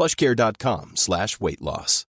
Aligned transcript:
plushcare.com 0.00 0.96
slash 0.96 1.36
weightloss. 1.40 2.06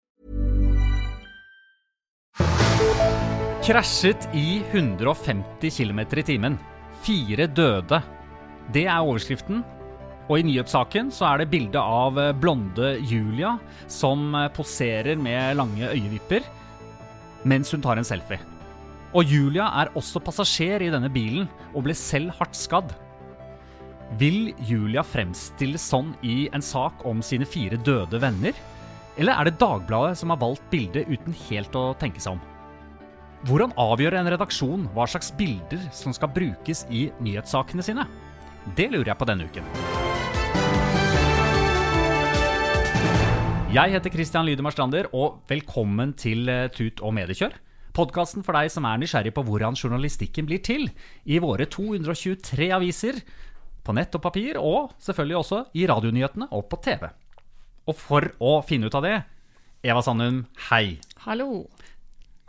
Krasjet 3.64 4.28
i 4.34 4.62
150 4.72 5.70
km 5.70 6.00
i 6.16 6.22
timen. 6.22 6.58
Fire 7.02 7.46
døde. 7.46 8.02
Det 8.72 8.84
er 8.84 9.00
overskriften. 9.00 9.64
Og 10.28 10.40
i 10.40 10.44
nyhetssaken 10.44 11.08
så 11.12 11.30
er 11.30 11.40
det 11.40 11.50
bilde 11.52 11.80
av 11.80 12.18
eh, 12.20 12.34
blonde 12.36 12.98
Julia 13.08 13.54
som 13.88 14.34
eh, 14.36 14.50
poserer 14.52 15.16
med 15.16 15.56
lange 15.56 15.88
øyevipper 15.88 16.44
mens 17.48 17.70
hun 17.72 17.80
tar 17.80 17.96
en 17.96 18.04
selfie. 18.04 18.40
Og 19.16 19.24
Julia 19.24 19.70
er 19.80 19.94
også 19.96 20.20
passasjer 20.20 20.84
i 20.84 20.90
denne 20.92 21.08
bilen 21.08 21.46
og 21.72 21.86
ble 21.86 21.96
selv 21.96 22.34
hardt 22.36 22.58
skadd. 22.58 22.92
Vil 24.16 24.54
Julia 24.64 25.02
fremstilles 25.04 25.82
sånn 25.84 26.14
i 26.24 26.46
en 26.56 26.64
sak 26.64 27.02
om 27.04 27.20
sine 27.20 27.44
fire 27.44 27.76
døde 27.84 28.16
venner? 28.22 28.56
Eller 29.20 29.36
er 29.36 29.48
det 29.48 29.58
Dagbladet 29.60 30.16
som 30.16 30.32
har 30.32 30.40
valgt 30.40 30.64
bildet 30.72 31.10
uten 31.12 31.36
helt 31.50 31.76
å 31.76 31.90
tenke 32.00 32.22
seg 32.22 32.38
om? 32.38 32.40
Hvordan 33.44 33.74
avgjør 33.76 34.16
en 34.16 34.30
redaksjon 34.32 34.88
hva 34.96 35.04
slags 35.04 35.28
bilder 35.36 35.84
som 35.92 36.16
skal 36.16 36.32
brukes 36.32 36.86
i 36.88 37.10
nyhetssakene 37.20 37.84
sine? 37.84 38.08
Det 38.78 38.88
lurer 38.88 39.12
jeg 39.12 39.20
på 39.20 39.28
denne 39.28 39.44
uken. 39.44 39.68
Jeg 43.76 43.92
heter 43.92 44.14
Christian 44.14 44.48
Lydemar 44.48 44.72
Strander, 44.72 45.12
og 45.12 45.42
velkommen 45.52 46.16
til 46.16 46.48
eh, 46.48 46.70
Tut 46.72 47.04
og 47.04 47.12
mediekjør. 47.12 47.60
Podkasten 47.98 48.44
for 48.46 48.54
deg 48.54 48.70
som 48.70 48.86
er 48.86 49.00
nysgjerrig 49.02 49.32
på 49.34 49.42
hvordan 49.42 49.76
journalistikken 49.76 50.46
blir 50.46 50.60
til 50.62 50.84
i 51.26 51.40
våre 51.42 51.66
223 51.66 52.68
aviser, 52.76 53.18
på 53.88 53.96
nett 53.96 54.12
og 54.18 54.20
papir, 54.20 54.58
og 54.60 54.92
selvfølgelig 55.00 55.38
også 55.40 55.62
i 55.80 55.86
radionyhetene 55.88 56.50
og 56.52 56.66
på 56.68 56.78
TV. 56.84 57.08
Og 57.88 57.96
for 57.96 58.26
å 58.44 58.58
finne 58.68 58.90
ut 58.90 58.96
av 58.98 59.06
det, 59.06 59.14
Eva 59.88 60.02
Sandum, 60.04 60.42
hei. 60.68 60.98
Hallo. 61.24 61.64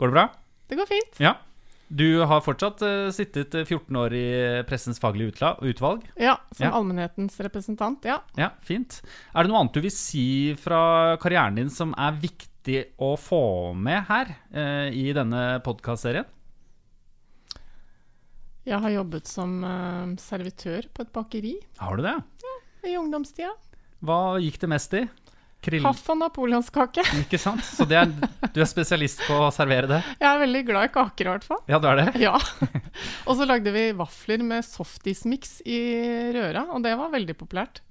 Går 0.00 0.10
det 0.10 0.16
bra? 0.18 0.26
Det 0.68 0.76
går 0.76 0.90
fint. 0.90 1.22
Ja. 1.22 1.38
Du 1.90 2.20
har 2.28 2.42
fortsatt 2.44 2.82
uh, 2.86 3.08
sittet 3.10 3.54
eh, 3.58 3.64
14 3.66 3.96
år 3.98 4.12
i 4.14 4.26
Pressens 4.68 5.00
faglige 5.02 5.32
utvalg. 5.66 6.04
Ja, 6.20 6.36
som 6.54 6.68
Ja. 6.68 6.74
allmennhetens 6.78 7.34
representant, 7.42 8.04
ja. 8.06 8.20
Ja, 8.38 8.52
fint. 8.62 9.00
Er 9.34 9.42
det 9.42 9.50
noe 9.50 9.64
annet 9.64 9.74
du 9.74 9.80
vil 9.82 9.94
si 9.94 10.54
fra 10.60 11.16
karrieren 11.22 11.58
din 11.58 11.72
som 11.72 11.96
er 11.98 12.20
viktig 12.20 12.84
å 13.02 13.16
få 13.18 13.72
med 13.74 14.04
her 14.06 14.36
uh, 14.54 14.86
i 14.94 15.08
denne 15.16 15.58
podkastserien? 15.66 16.28
Jeg 18.68 18.76
har 18.84 18.92
jobbet 18.92 19.28
som 19.30 19.62
uh, 19.64 20.12
servitør 20.20 20.84
på 20.92 21.06
et 21.06 21.12
bakeri 21.16 21.54
Har 21.80 21.96
du 21.96 22.04
det? 22.04 22.16
Ja, 22.44 22.54
i 22.90 22.96
ungdomstida. 23.00 23.54
Hva 24.04 24.36
gikk 24.40 24.58
det 24.60 24.68
mest 24.72 24.96
i? 24.96 25.04
Krill... 25.60 25.84
Kaffe 25.84 26.14
og 26.14 26.20
napoleonskake. 26.22 27.04
Ikke 27.24 27.40
sant? 27.40 27.64
Så 27.64 27.84
det 27.88 27.98
er, 28.00 28.12
du 28.52 28.60
er 28.62 28.68
spesialist 28.68 29.20
på 29.26 29.36
å 29.44 29.50
servere 29.52 29.90
det? 29.90 30.00
Jeg 30.16 30.28
er 30.28 30.40
veldig 30.40 30.62
glad 30.70 30.88
i 30.88 30.92
kaker, 30.94 31.28
i 31.28 31.34
hvert 31.34 31.44
fall. 31.44 31.60
Ja, 31.68 31.80
du 31.80 31.88
er 31.90 32.00
det? 32.00 32.06
Ja. 32.26 32.36
Og 33.28 33.36
så 33.36 33.48
lagde 33.48 33.72
vi 33.74 33.90
vafler 33.96 34.44
med 34.44 34.64
softismix 34.64 35.58
i 35.68 35.80
røra, 36.36 36.66
og 36.72 36.84
det 36.84 36.96
var 37.00 37.12
veldig 37.12 37.36
populært. 37.40 37.82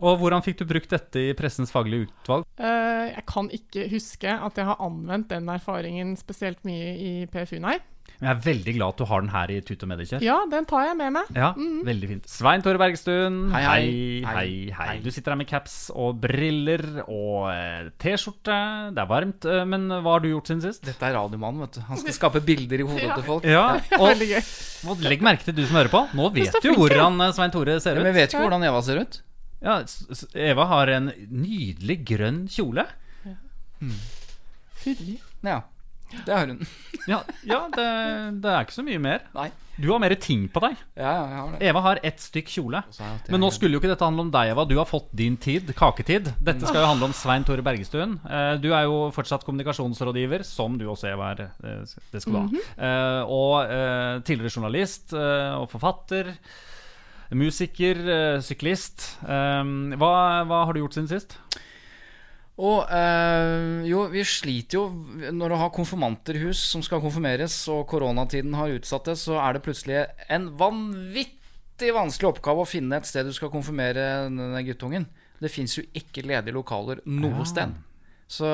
Og 0.00 0.18
hvordan 0.20 0.42
fikk 0.44 0.58
du 0.60 0.66
brukt 0.68 0.90
dette 0.92 1.22
i 1.30 1.34
Pressens 1.38 1.72
faglige 1.72 2.08
utvalg? 2.10 2.44
Uh, 2.60 3.08
Jeg 3.16 3.24
kan 3.30 3.48
ikke 3.54 3.86
huske 3.92 4.28
at 4.28 4.56
jeg 4.60 4.66
har 4.68 4.80
anvendt 4.84 5.28
den 5.32 5.48
erfaringen 5.48 6.16
spesielt 6.20 6.60
mye 6.68 6.90
i 7.00 7.12
PFU, 7.32 7.58
nei. 7.62 7.78
Men 8.20 8.28
Jeg 8.30 8.36
er 8.36 8.42
veldig 8.46 8.72
glad 8.76 8.92
at 8.94 9.00
du 9.00 9.04
har 9.10 9.20
den 9.20 9.30
her 9.32 9.50
i 9.52 9.56
Tut 9.66 9.82
og 9.82 9.88
Medikjør. 9.90 10.22
Ja, 10.24 10.36
den 10.48 10.64
tar 10.68 10.84
jeg 10.86 10.96
med 10.96 11.10
meg. 11.16 11.30
Ja, 11.36 11.48
veldig 11.56 12.08
fint. 12.12 12.28
Svein 12.30 12.62
Tore 12.64 12.78
Bergstuen, 12.80 13.40
Hei, 13.52 13.62
hei, 13.66 13.82
hei. 14.24 14.34
hei, 14.36 14.52
hei. 14.78 14.94
Du 15.04 15.10
sitter 15.12 15.34
her 15.34 15.40
med 15.40 15.48
caps 15.50 15.74
og 15.92 16.20
briller 16.22 16.84
og 17.04 17.50
eh, 17.50 17.90
T-skjorte. 18.00 18.56
Det 18.96 19.02
er 19.04 19.10
varmt, 19.10 19.44
eh, 19.50 19.64
men 19.68 19.88
hva 19.90 20.14
har 20.16 20.24
du 20.24 20.30
gjort 20.30 20.48
siden 20.52 20.62
sist? 20.64 20.86
Dette 20.86 21.08
er 21.10 21.16
radiomannen, 21.18 21.66
vet 21.66 21.76
du. 21.76 21.82
Han 21.90 22.00
skal 22.00 22.16
skape 22.20 22.44
bilder 22.46 22.84
i 22.84 22.88
hodet 22.88 23.04
Ja. 23.08 23.18
til 23.18 23.28
folk. 23.28 23.44
Ja, 23.52 23.66
og, 23.98 24.24
og 24.94 25.04
legg 25.04 25.24
merke 25.26 25.44
til 25.50 25.58
du 25.58 25.64
som 25.66 25.76
hører 25.80 25.92
på. 25.92 26.04
Nå 26.16 26.30
vet 26.38 26.56
du 26.62 26.72
hvordan 26.78 27.20
Svein 27.36 27.52
Tore 27.52 27.80
ser 27.84 27.98
Ja, 27.98 28.04
men 28.04 28.06
ut. 28.06 28.12
jeg 28.14 28.20
vet 28.22 28.32
ikke 28.36 28.46
hvordan 28.48 28.64
Eva 28.70 28.84
ser 28.86 29.02
ut. 29.04 29.20
Ja, 29.66 29.80
Eva 30.38 30.64
har 30.70 30.92
en 30.94 31.10
nydelig 31.34 31.98
grønn 32.06 32.44
kjole. 32.52 32.86
Furrig. 34.76 35.20
Ja, 35.42 35.62
det 36.24 36.32
har 36.32 36.46
hun. 36.52 36.60
Ja, 37.06 37.20
ja 37.46 37.60
det, 37.70 37.84
det 38.42 38.50
er 38.50 38.64
ikke 38.66 38.74
så 38.74 38.82
mye 38.86 38.98
mer. 39.02 39.26
Nei. 39.36 39.50
Du 39.76 39.90
har 39.92 40.00
mer 40.00 40.14
ting 40.18 40.46
på 40.50 40.58
deg. 40.64 40.78
Ja, 40.96 41.10
ja, 41.12 41.24
jeg 41.28 41.36
har 41.42 41.50
det. 41.52 41.58
Eva 41.68 41.80
har 41.84 41.98
ett 42.08 42.22
stykk 42.24 42.48
kjole. 42.48 42.80
Men 43.28 43.42
nå 43.44 43.50
skulle 43.52 43.76
jo 43.76 43.82
ikke 43.82 43.90
dette 43.92 44.06
handle 44.08 44.24
om 44.24 44.30
deg, 44.32 44.50
Eva. 44.54 44.64
Du 44.66 44.72
har 44.80 44.88
fått 44.88 45.10
din 45.20 45.36
tid, 45.36 45.68
kaketid. 45.76 46.30
Dette 46.40 46.64
skal 46.66 46.80
jo 46.80 46.88
handle 46.88 47.10
om 47.10 47.14
Svein 47.14 47.44
Tore 47.46 47.62
Bergestuen. 47.66 48.16
Eh, 48.24 48.54
Du 48.62 48.70
er 48.72 48.86
jo 48.88 49.10
fortsatt 49.14 49.44
kommunikasjonsrådgiver, 49.46 50.42
som 50.48 50.78
du 50.80 50.86
også, 50.88 51.10
Eva, 51.12 51.28
er. 51.36 51.44
Eh, 51.60 51.84
Det 52.14 52.22
skal 52.24 52.38
du 52.38 52.40
ha. 52.40 52.64
Eh, 52.88 53.34
Og 53.36 53.52
eh, 53.76 54.14
tidligere 54.26 54.54
journalist 54.56 55.12
eh, 55.12 55.52
og 55.60 55.68
forfatter. 55.74 56.32
Musiker, 57.34 57.98
eh, 58.08 58.40
syklist. 58.44 59.18
Eh, 59.26 59.64
Hva, 59.98 60.12
hva 60.46 60.64
har 60.66 60.72
du 60.76 60.80
gjort 60.84 60.94
siden 60.94 61.08
sist? 61.10 61.38
Og 62.56 62.86
øh, 62.88 63.82
jo, 63.84 64.06
vi 64.08 64.22
sliter 64.24 64.78
jo 64.78 64.84
Når 65.36 65.52
du 65.52 65.56
har 65.60 65.72
konfirmanter 65.76 66.38
hus 66.40 66.62
som 66.70 66.80
skal 66.80 67.02
konfirmeres, 67.04 67.52
og 67.68 67.82
koronatiden 67.90 68.54
har 68.56 68.72
utsatt 68.78 69.10
det, 69.10 69.18
så 69.20 69.36
er 69.42 69.56
det 69.58 69.64
plutselig 69.66 70.06
en 70.32 70.46
vanvittig 70.56 71.90
vanskelig 71.92 72.30
oppgave 72.30 72.64
å 72.64 72.68
finne 72.68 72.96
et 72.96 73.08
sted 73.08 73.28
du 73.28 73.34
skal 73.36 73.52
konfirmere 73.52 74.06
denne 74.30 74.62
guttungen. 74.64 75.04
Det 75.36 75.50
fins 75.52 75.74
jo 75.76 75.84
ikke 75.92 76.24
ledige 76.24 76.56
lokaler 76.56 77.02
noe 77.04 77.44
sted. 77.44 77.74
Så 78.26 78.48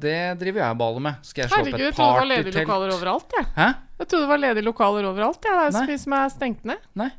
det 0.00 0.16
driver 0.40 0.62
jeg 0.64 0.74
og 0.74 0.78
baler 0.80 1.04
med. 1.04 1.20
Skal 1.22 1.44
jeg 1.44 1.50
slå 1.52 1.58
Herregud, 1.60 1.74
opp 1.74 1.82
jeg 1.84 1.92
et 1.92 1.98
trodde 1.98 2.14
det 2.14 2.22
var 2.22 2.30
ledige 2.32 2.62
lokaler 2.64 2.94
overalt, 2.96 3.36
jeg. 3.36 3.46
Hæ? 3.58 3.66
Jeg 4.00 4.08
trodde 4.08 4.24
det 4.24 4.30
var 4.32 4.40
ledige 4.42 4.64
lokaler 4.66 5.06
overalt. 5.10 5.44
Ja. 5.44 5.52
Det 5.60 5.66
er 5.68 5.76
så 5.76 5.82
Nei. 5.84 5.90
mye 5.92 6.02
som 6.02 6.16
er 6.16 6.32
stengt 6.32 6.64
ned. 6.72 6.88
Nei. 6.98 7.10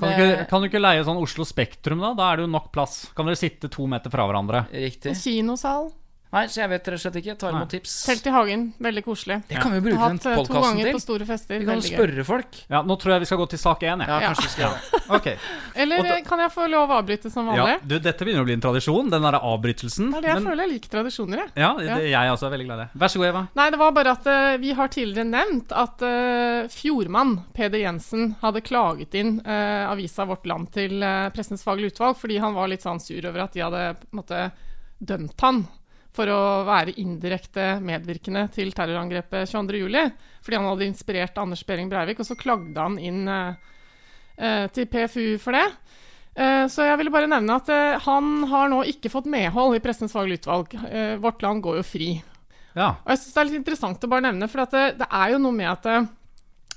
Kan 0.00 0.10
du, 0.16 0.24
ikke, 0.24 0.44
kan 0.50 0.62
du 0.62 0.68
ikke 0.70 0.80
leie 0.82 1.06
sånn 1.06 1.20
Oslo 1.20 1.44
Spektrum, 1.46 2.00
da? 2.02 2.12
Da 2.16 2.30
er 2.32 2.40
det 2.40 2.46
jo 2.46 2.52
nok 2.56 2.70
plass. 2.74 3.02
Kan 3.16 3.28
dere 3.28 3.38
sitte 3.38 3.70
to 3.72 3.86
meter 3.90 4.12
fra 4.12 4.24
hverandre? 4.28 4.64
Riktig. 4.72 5.12
En 5.12 5.20
kinosal. 5.20 5.90
Nei, 6.30 6.44
så 6.46 6.60
jeg 6.60 6.70
vet 6.70 6.86
rett 6.86 6.94
og 6.94 7.02
slett 7.02 7.16
ikke. 7.18 7.34
Tar 7.40 7.50
imot 7.56 7.70
tips. 7.72 7.92
Telt 8.06 8.26
i 8.30 8.30
hagen. 8.30 8.60
Veldig 8.78 9.02
koselig. 9.02 9.40
Det 9.48 9.56
kan 9.58 9.72
vi 9.74 9.80
jo 9.80 9.84
bruke 9.88 10.10
den 10.12 10.20
eh, 10.30 10.36
podkasten 10.38 10.78
til. 10.78 10.90
på 10.94 11.00
store 11.02 11.26
fester. 11.26 11.58
Vi 11.58 11.66
kan 11.66 11.80
jo 11.80 11.86
spørre 11.88 12.24
folk. 12.28 12.60
Ja, 12.70 12.82
Nå 12.86 12.96
tror 13.02 13.14
jeg 13.16 13.24
vi 13.24 13.28
skal 13.32 13.40
gå 13.40 13.46
til 13.50 13.58
sak 13.58 13.82
én. 13.82 14.04
Ja, 14.06 14.20
Ja. 14.20 14.28
kanskje 14.30 14.44
vi 14.46 14.52
skal 14.54 14.64
gjøre 14.68 14.78
det. 14.78 15.00
Ok. 15.18 15.26
Eller 15.74 16.04
da- 16.06 16.16
eh, 16.20 16.22
kan 16.22 16.38
jeg 16.38 16.52
få 16.54 16.68
lov 16.70 16.92
å 16.94 16.98
avbryte 17.00 17.32
som 17.34 17.48
Ja, 17.50 17.64
du, 17.82 17.96
dette 17.98 18.22
begynner 18.22 18.44
å 18.44 18.46
bli 18.46 18.54
en 18.54 18.62
tradisjon, 18.62 19.10
den 19.10 19.26
derre 19.26 19.40
avbrytelsen. 19.42 20.12
Det 20.12 20.18
er 20.20 20.22
det 20.22 20.30
jeg 20.30 20.38
Men- 20.38 20.46
føler. 20.52 20.62
Jeg 20.62 20.72
liker 20.76 20.92
tradisjoner, 20.94 21.36
jeg. 21.42 21.50
Ja, 21.56 21.70
det, 21.80 21.98
jeg 22.12 22.30
også 22.36 22.46
er 22.46 22.54
veldig 22.54 22.66
glad 22.68 22.78
i 22.78 22.82
det. 22.84 22.88
Vær 23.02 23.08
så 23.10 23.18
god, 23.18 23.26
Eva. 23.32 23.42
Nei, 23.58 23.66
det 23.74 23.78
var 23.82 23.90
bare 23.98 24.14
at 24.14 24.26
uh, 24.30 24.56
vi 24.62 24.70
har 24.78 24.88
tidligere 24.94 25.26
nevnt 25.32 25.72
at 25.72 26.06
uh, 26.06 26.68
Fjordmann, 26.70 27.34
Peder 27.58 27.82
Jensen, 27.82 28.36
hadde 28.44 28.62
klaget 28.62 29.18
inn 29.18 29.40
uh, 29.42 29.90
avisa 29.90 30.28
Vårt 30.30 30.46
Land 30.46 30.70
til 30.78 31.02
Pressens 31.34 31.66
faglige 31.66 31.90
utvalg 31.96 32.16
fordi 32.22 32.38
han 32.38 32.54
var 32.54 32.70
litt 32.70 32.86
sånn 32.86 33.00
sur 33.02 33.26
over 33.26 33.48
at 33.48 33.52
de 33.58 33.66
hadde 33.66 33.82
på 33.98 34.06
en 34.14 34.20
måte 34.22 34.46
dømt 35.00 35.40
han 35.42 35.64
for 36.16 36.26
å 36.32 36.38
være 36.66 36.96
indirekte 36.98 37.76
medvirkende 37.86 38.48
til 38.54 38.72
terrorangrepet 38.74 39.46
22.07. 39.52 40.12
Fordi 40.42 40.58
han 40.58 40.68
hadde 40.72 40.88
inspirert 40.90 41.38
Anders 41.38 41.62
Behring 41.68 41.90
Breivik, 41.92 42.18
og 42.22 42.26
så 42.26 42.34
klagde 42.38 42.82
han 42.82 42.96
inn 42.98 43.28
eh, 43.30 43.54
eh, 44.36 44.64
til 44.74 44.88
PFU 44.90 45.26
for 45.42 45.54
det. 45.54 45.66
Eh, 46.34 46.64
Så 46.72 46.86
jeg 46.88 46.98
ville 46.98 47.12
bare 47.14 47.30
nevne 47.30 47.58
at 47.60 47.70
eh, 47.70 47.98
han 48.08 48.32
har 48.50 48.72
nå 48.72 48.82
ikke 48.90 49.12
fått 49.12 49.30
medhold 49.30 49.78
i 49.78 49.82
Pressens 49.84 50.14
faglige 50.16 50.42
utvalg. 50.42 50.74
Eh, 50.90 51.14
Vårt 51.22 51.42
Land 51.46 51.62
går 51.62 51.78
jo 51.78 51.86
fri. 51.86 52.10
Ja. 52.74 52.96
Og 53.04 53.12
jeg 53.14 53.20
synes 53.22 53.34
det 53.34 53.40
er 53.42 53.48
litt 53.50 53.60
interessant 53.62 54.04
å 54.06 54.10
bare 54.10 54.26
nevne, 54.30 54.48
for 54.50 54.64
at 54.66 54.74
det, 54.74 54.84
det 55.04 55.08
er 55.10 55.36
jo 55.36 55.40
noe 55.42 55.54
med 55.54 55.70
at 55.70 55.86
eh, 55.90 56.10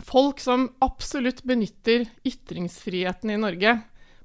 folk 0.06 0.42
som 0.42 0.68
absolutt 0.84 1.42
benytter 1.48 2.06
ytringsfriheten 2.28 3.34
i 3.34 3.40
Norge 3.42 3.76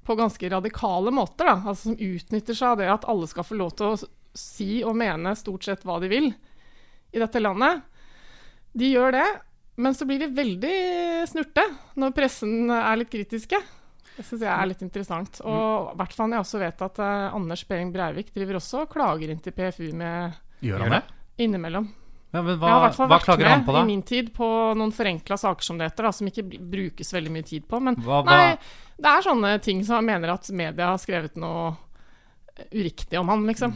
på 0.05 0.15
ganske 0.17 0.49
radikale 0.49 1.11
måter, 1.13 1.45
da, 1.45 1.57
altså 1.69 1.89
som 1.91 1.97
utnytter 2.01 2.57
seg 2.57 2.71
av 2.71 2.79
det 2.81 2.87
at 2.89 3.05
alle 3.09 3.27
skal 3.29 3.45
få 3.45 3.57
lov 3.59 3.75
til 3.77 3.91
å 3.93 3.97
si 4.35 4.81
og 4.85 4.95
mene 4.99 5.35
stort 5.37 5.63
sett 5.65 5.83
hva 5.87 5.99
de 6.03 6.09
vil 6.11 6.27
i 7.13 7.19
dette 7.21 7.41
landet, 7.41 7.81
de 8.77 8.91
gjør 8.93 9.11
det, 9.17 9.27
men 9.81 9.95
så 9.97 10.05
blir 10.05 10.19
de 10.21 10.27
veldig 10.35 10.73
snurte 11.31 11.63
når 11.97 12.13
pressen 12.13 12.69
er 12.69 12.99
litt 13.01 13.09
kritiske. 13.09 13.57
Det 14.19 14.25
syns 14.27 14.41
jeg 14.43 14.51
er 14.51 14.67
litt 14.67 14.81
interessant. 14.83 15.39
Og 15.47 15.93
i 15.93 15.97
hvert 16.01 16.13
fall 16.13 16.33
jeg 16.35 16.43
også 16.43 16.59
vet 16.59 16.81
at 16.83 16.99
eh, 16.99 17.29
Anders 17.37 17.63
Behring 17.69 17.93
Breivik 17.95 18.33
driver 18.35 18.57
også 18.59 18.81
og 18.83 18.89
klager 18.91 19.31
inn 19.31 19.39
til 19.39 19.55
PFU 19.55 19.93
med 19.95 20.35
Gjør 20.65 20.83
han 20.83 20.97
det? 20.97 21.01
innimellom. 21.39 21.87
Ja, 22.33 22.41
men 22.43 22.51
jeg 22.51 22.59
har 22.59 22.67
i 22.67 22.75
hva, 22.75 22.81
hvert 22.83 22.97
fall 22.99 23.09
vært 23.09 23.39
med 23.41 23.63
på, 23.65 23.75
i 23.79 23.85
min 23.87 24.01
tid 24.05 24.27
på 24.35 24.47
noen 24.77 24.91
forenkla 24.93 25.37
saker 25.39 25.65
som 25.65 25.79
det 25.79 25.87
heter, 25.87 26.05
da, 26.05 26.11
som 26.13 26.27
ikke 26.29 26.43
brukes 26.45 27.09
veldig 27.15 27.31
mye 27.33 27.47
tid 27.47 27.63
på. 27.71 27.79
Men 27.81 27.95
Hva- 28.03 28.19
hva- 28.21 28.35
nei, 28.35 28.57
det 28.99 29.13
er 29.15 29.25
sånne 29.25 29.55
ting 29.65 29.79
som 29.87 29.95
han 30.01 30.05
mener 30.11 30.35
at 30.35 30.51
media 30.53 30.91
har 30.91 30.99
skrevet 31.01 31.39
noe 31.41 31.71
uriktig 32.75 33.17
om 33.17 33.31
han, 33.31 33.47
liksom. 33.47 33.73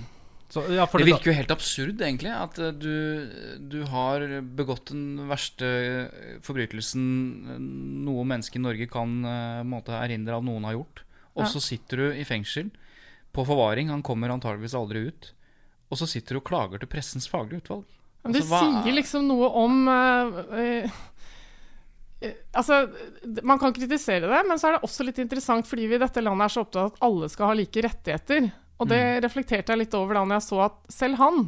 Så, 0.53 0.61
ja, 0.75 0.85
for 0.85 1.01
Det 1.01 1.07
det- 1.07 1.13
virker 1.15 1.31
jo 1.31 1.37
helt 1.39 1.51
absurd, 1.55 2.01
egentlig. 2.05 2.29
At 2.29 2.59
eh, 2.61 2.71
du, 2.77 3.57
du 3.73 3.79
har 3.89 4.21
begått 4.43 4.91
den 4.91 5.23
verste 5.29 5.65
eh, 5.65 6.35
forbrytelsen 6.45 7.05
eh, 7.55 7.57
noe 8.05 8.25
menneske 8.29 8.59
i 8.59 8.61
Norge 8.61 8.85
kan 8.91 9.15
måte 9.65 9.95
erindre 9.97 10.37
av 10.37 10.43
noen 10.45 10.67
har 10.69 10.75
gjort. 10.77 11.01
Og 11.33 11.47
Ja. 11.47 11.49
så 11.49 11.61
sitter 11.63 11.97
du 11.97 12.05
i 12.13 12.23
fengsel 12.27 12.69
på 13.33 13.45
forvaring. 13.47 13.89
Han 13.89 14.03
kommer 14.05 14.29
antageligvis 14.29 14.75
aldri 14.77 15.07
ut. 15.09 15.31
Og 15.89 15.97
så 15.97 16.05
sitter 16.07 16.35
du 16.37 16.41
og 16.43 16.45
klager 16.51 16.79
til 16.83 16.89
Pressens 16.91 17.25
faglige 17.29 17.63
utvalg. 17.63 17.85
Men 18.23 18.31
det 18.37 18.43
Altså, 18.43 18.53
hva- 18.53 18.83
sier 18.83 18.93
liksom 18.93 19.25
noe 19.27 19.49
om 19.57 19.87
eh, 19.89 20.83
eh, 20.83 20.91
Altså, 22.55 22.77
man 23.43 23.59
kan 23.59 23.73
kritisere 23.75 24.29
det, 24.31 24.43
men 24.47 24.55
så 24.57 24.69
er 24.69 24.77
det 24.77 24.85
også 24.87 25.03
litt 25.03 25.17
interessant 25.19 25.67
fordi 25.67 25.89
vi 25.91 25.97
i 25.97 25.99
dette 25.99 26.21
landet 26.23 26.45
er 26.45 26.53
så 26.53 26.61
opptatt 26.63 26.79
av 26.85 26.91
at 26.93 27.01
alle 27.03 27.27
skal 27.33 27.49
ha 27.49 27.55
like 27.57 27.81
rettigheter. 27.83 28.45
Og 28.83 28.89
det 28.91 29.01
Mm. 29.01 29.23
reflekterte 29.23 29.71
jeg 29.73 29.77
litt 29.85 29.93
over 29.95 30.13
da 30.19 30.23
når 30.27 30.41
jeg 30.41 30.47
så 30.51 30.63
at 30.67 30.79
selv 30.91 31.15
han 31.23 31.43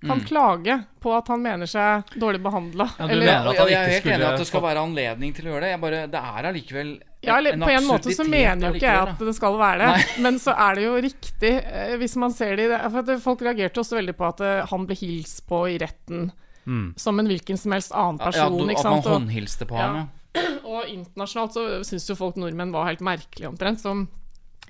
kan 0.00 0.16
Mm. 0.20 0.24
klage 0.24 0.74
på 0.98 1.12
at 1.12 1.28
han 1.28 1.42
mener 1.44 1.68
seg 1.68 2.04
dårlig 2.16 2.40
behandla. 2.40 2.86
Ja, 2.96 3.06
han 3.06 3.10
jeg 3.20 3.28
er 3.28 3.90
helt 3.90 4.06
enig 4.08 4.20
i 4.24 4.28
at 4.32 4.38
det 4.40 4.46
skal 4.48 4.62
være 4.64 4.80
anledning 4.80 5.34
til 5.36 5.44
å 5.44 5.48
gjøre 5.52 5.60
det. 5.60 5.70
Jeg 5.74 5.80
bare, 5.82 6.06
det 6.08 6.20
er 6.20 6.48
allikevel 6.48 6.92
Ja, 7.22 7.36
eller 7.36 7.52
på 7.60 7.68
en 7.68 7.84
måte 7.84 8.14
så 8.16 8.24
mener 8.24 8.70
jo 8.70 8.78
ikke 8.78 8.88
jeg 8.88 9.08
at 9.10 9.18
det 9.18 9.34
skal 9.36 9.58
være 9.60 9.78
det. 9.92 10.20
Men 10.24 10.38
så 10.40 10.54
er 10.56 10.74
det 10.74 10.84
jo 10.84 10.94
riktig, 11.04 11.52
eh, 11.66 11.96
hvis 12.00 12.16
man 12.16 12.32
ser 12.32 12.56
det 12.56 12.64
i 12.64 12.68
det. 12.72 12.80
For 12.90 12.98
at 13.04 13.20
folk 13.20 13.40
reagerte 13.44 13.80
også 13.84 13.98
veldig 14.00 14.16
på 14.16 14.28
at 14.28 14.40
eh, 14.40 14.66
han 14.70 14.86
ble 14.86 14.96
hilst 14.96 15.46
på 15.46 15.66
i 15.68 15.76
retten 15.76 16.32
Mm. 16.66 16.94
som 16.96 17.18
en 17.18 17.26
hvilken 17.28 17.58
som 17.58 17.72
helst 17.72 17.92
annen 17.92 18.18
person. 18.18 18.68
Ja, 18.68 18.78
at 18.78 18.84
man 18.84 19.02
håndhilste 19.02 19.66
på 19.66 19.76
Ja. 19.76 19.86
ham, 19.86 20.08
ja. 20.34 20.40
og 20.64 20.84
internasjonalt 20.88 21.52
så 21.52 21.80
syns 21.84 22.08
jo 22.08 22.14
folk 22.14 22.36
nordmenn 22.36 22.72
var 22.72 22.86
helt 22.86 23.00
merkelige 23.00 23.48
omtrent, 23.48 23.80
som 23.80 24.08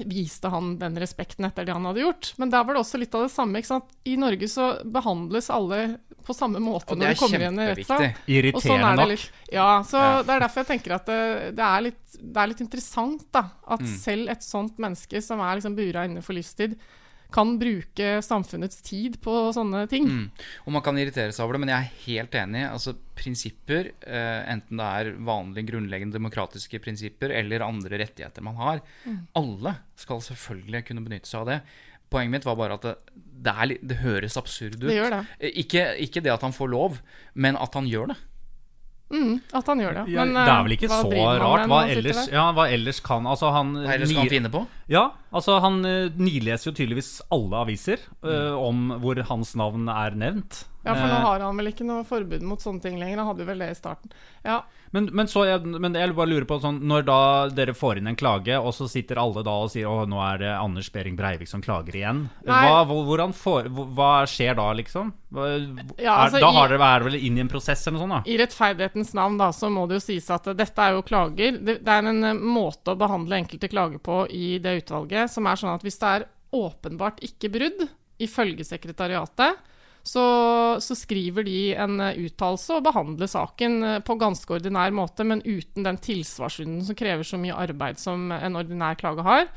viste 0.06 0.48
han 0.52 0.78
den 0.80 0.96
respekten 1.00 1.44
etter 1.48 1.64
det 1.66 1.72
han 1.76 1.84
hadde 1.84 2.00
gjort. 2.04 2.32
Men 2.38 2.50
der 2.50 2.64
var 2.64 2.74
det 2.74 2.82
også 2.84 2.98
litt 3.00 3.14
av 3.14 3.22
det 3.26 3.32
samme. 3.34 3.58
ikke 3.60 3.66
sant? 3.72 3.84
I 4.04 4.16
Norge 4.16 4.48
så 4.48 4.70
behandles 4.84 5.50
alle 5.50 5.98
på 6.26 6.34
samme 6.36 6.60
måte 6.60 6.94
når 6.94 7.14
de 7.14 7.18
kommer 7.20 7.40
igjen 7.40 7.58
i 7.60 7.66
rettssak. 7.70 8.00
Irriterende 8.28 8.54
Og 8.54 8.62
sånn 8.62 8.76
Irriterende 8.76 8.90
er 8.90 8.96
det 8.96 9.18
nok. 9.18 9.52
Ja, 9.52 9.68
så 9.82 9.96
Ja. 9.98 10.22
det 10.22 10.30
er 10.36 10.40
derfor 10.40 10.60
jeg 10.64 10.70
tenker 10.72 10.94
at 10.94 11.06
det, 11.06 11.20
det, 11.56 11.64
er, 11.64 11.80
litt, 11.88 12.16
det 12.20 12.36
er 12.42 12.46
litt 12.52 12.60
interessant, 12.60 13.24
da. 13.32 13.44
At 13.66 13.80
Mm. 13.80 13.96
selv 13.98 14.28
et 14.30 14.42
sånt 14.42 14.76
menneske 14.78 15.22
som 15.22 15.40
er 15.40 15.56
liksom 15.56 15.76
bura 15.76 16.04
inne 16.04 16.22
for 16.22 16.32
livstid, 16.34 16.76
kan 17.32 17.54
bruke 17.60 18.08
samfunnets 18.24 18.80
tid 18.86 19.18
på 19.24 19.34
sånne 19.56 19.84
ting. 19.90 20.06
Mm. 20.08 20.24
Og 20.66 20.72
man 20.76 20.82
kan 20.86 20.98
irritere 21.00 21.32
seg 21.32 21.44
over 21.44 21.56
det, 21.56 21.60
men 21.64 21.72
jeg 21.72 21.80
er 21.84 22.00
helt 22.06 22.38
enig. 22.42 22.64
Altså 22.70 22.94
Prinsipper, 23.20 23.90
eh, 24.06 24.40
enten 24.52 24.80
det 24.80 24.86
er 25.00 25.12
vanlige 25.26 25.68
grunnleggende 25.72 26.16
demokratiske 26.16 26.80
prinsipper 26.80 27.34
eller 27.36 27.60
andre 27.66 27.98
rettigheter 28.00 28.42
man 28.42 28.56
har, 28.56 28.80
Mm. 29.06 29.26
alle 29.36 29.76
skal 29.96 30.20
selvfølgelig 30.20 30.84
kunne 30.86 31.04
benytte 31.04 31.28
seg 31.28 31.40
av 31.42 31.46
det. 31.46 31.60
Poenget 32.10 32.30
mitt 32.32 32.44
var 32.48 32.56
bare 32.56 32.74
at 32.74 32.82
det, 32.82 32.94
det, 33.14 33.52
er, 33.54 33.74
det 33.86 33.96
høres 34.02 34.36
absurd 34.36 34.74
ut. 34.80 34.88
Det 34.88 34.96
gjør 34.96 35.10
det. 35.14 35.20
Eh, 35.38 35.52
Ikke, 35.62 35.84
ikke 36.02 36.22
det 36.24 36.32
at 36.32 36.42
han 36.42 36.52
får 36.56 36.68
lov, 36.72 36.98
men 37.34 37.56
at 37.56 37.74
han 37.74 37.86
gjør 37.86 38.08
det. 38.14 38.16
Mm, 39.10 39.40
at 39.58 39.66
han 39.66 39.80
gjør 39.82 39.96
det. 39.98 40.02
Ja, 40.12 40.24
Men, 40.24 40.36
det 40.36 40.42
er 40.44 40.52
eh, 40.52 40.64
vel 40.66 40.74
ikke 40.76 40.90
så 40.90 41.22
rart. 41.42 41.64
Hva 41.70 41.80
ellers, 41.90 42.20
ja, 42.30 42.44
hva 42.54 42.66
ellers 42.70 43.00
kan 43.02 43.26
Altså, 43.26 43.50
han 43.54 43.72
Hva 43.74 43.96
ellers 43.96 44.12
kan 44.14 44.22
han 44.22 44.30
finne 44.30 44.52
på? 44.54 44.62
Ja, 44.90 45.04
altså 45.34 45.58
han 45.64 45.80
eh, 45.88 46.12
nileser 46.14 46.70
jo 46.70 46.76
tydeligvis 46.78 47.16
alle 47.34 47.64
aviser 47.64 48.04
eh, 48.22 48.54
om 48.54 48.94
hvor 49.02 49.18
hans 49.32 49.56
navn 49.58 49.90
er 49.90 50.14
nevnt. 50.18 50.62
Ja, 50.82 50.94
for 50.94 51.04
nå 51.04 51.16
Eh, 51.16 51.24
har 51.26 51.40
han 51.44 51.58
vel 51.60 51.68
ikke 51.68 51.84
noe 51.84 52.04
forbud 52.08 52.42
mot 52.46 52.62
sånne 52.62 52.80
ting 52.80 52.94
lenger. 52.96 53.18
Han 53.20 53.26
hadde 53.34 53.44
vel 53.44 53.58
det 53.60 53.70
i 53.74 53.76
starten. 53.76 54.12
Ja, 54.46 54.62
Men, 54.92 55.04
men, 55.14 55.28
så 55.30 55.44
jeg, 55.46 55.62
men 55.62 55.94
jeg 55.94 56.14
bare 56.16 56.26
lurer 56.26 56.46
på 56.48 56.56
sånn, 56.58 56.80
Når 56.82 57.04
da 57.06 57.18
dere 57.54 57.74
får 57.78 58.00
inn 58.00 58.08
en 58.10 58.16
klage, 58.18 58.56
og 58.58 58.72
så 58.74 58.88
sitter 58.90 59.20
alle 59.22 59.44
da 59.46 59.52
og 59.62 59.68
sier 59.70 59.86
Å, 59.86 60.06
nå 60.08 60.18
er 60.24 60.40
det 60.40 60.48
Anders 60.56 60.88
Behring 60.90 61.14
Breivik 61.18 61.46
som 61.46 61.62
klager 61.62 61.94
igjen. 61.94 62.24
Hva, 62.48 62.82
hvordan 62.88 63.30
hva 63.94 64.10
skjer 64.26 64.56
da, 64.58 64.66
liksom? 64.80 65.12
Hva, 65.30 65.46
Ja, 66.00 66.16
er, 66.16 66.24
altså, 66.24 66.40
da 66.42 66.50
har 66.56 66.72
dere, 66.72 66.80
er 66.82 67.04
dere 67.04 67.10
vel 67.10 67.20
inn 67.20 67.38
i 67.38 67.44
en 67.44 67.52
prosess 67.52 67.86
eller 67.86 68.00
noe 68.00 68.06
sånt? 68.06 68.16
da? 68.16 68.32
I 68.32 68.40
rettferdighetens 68.40 69.14
navn 69.14 69.38
da, 69.38 69.52
så 69.54 69.70
må 69.70 69.86
det 69.86 70.00
jo 70.00 70.06
sies 70.08 70.26
at 70.34 70.50
dette 70.58 70.88
er 70.88 70.96
jo 70.96 71.06
klager. 71.06 71.60
Det, 71.60 71.78
det 71.86 71.96
er 72.00 72.10
en 72.10 72.24
eh, 72.32 72.42
måte 72.58 72.96
å 72.96 72.98
behandle 72.98 73.38
enkelte 73.44 73.70
klager 73.70 74.02
på 74.02 74.24
i 74.34 74.56
det 74.58 74.78
utvalget 74.82 75.30
som 75.30 75.46
er 75.46 75.60
sånn 75.60 75.74
at 75.76 75.86
hvis 75.86 76.00
det 76.02 76.14
er 76.16 76.28
åpenbart 76.56 77.22
ikke 77.22 77.52
brudd, 77.52 77.84
ifølge 78.20 78.66
sekretariatet, 78.66 79.60
så, 80.02 80.24
så 80.80 80.94
skriver 80.96 81.44
de 81.44 81.74
en 81.74 82.00
eh, 82.00 82.20
uttalelse 82.26 82.78
og 82.78 82.84
behandler 82.86 83.28
saken 83.30 83.82
eh, 83.84 83.98
på 84.04 84.16
ganske 84.20 84.56
ordinær 84.56 84.94
måte, 84.96 85.26
men 85.28 85.44
uten 85.44 85.84
den 85.86 86.00
tilsvarsrunden 86.00 86.84
som 86.86 86.98
krever 86.98 87.26
så 87.26 87.40
mye 87.40 87.56
arbeid 87.56 88.00
som 88.00 88.30
en 88.32 88.56
ordinær 88.60 88.98
klage 89.00 89.26
har. 89.26 89.50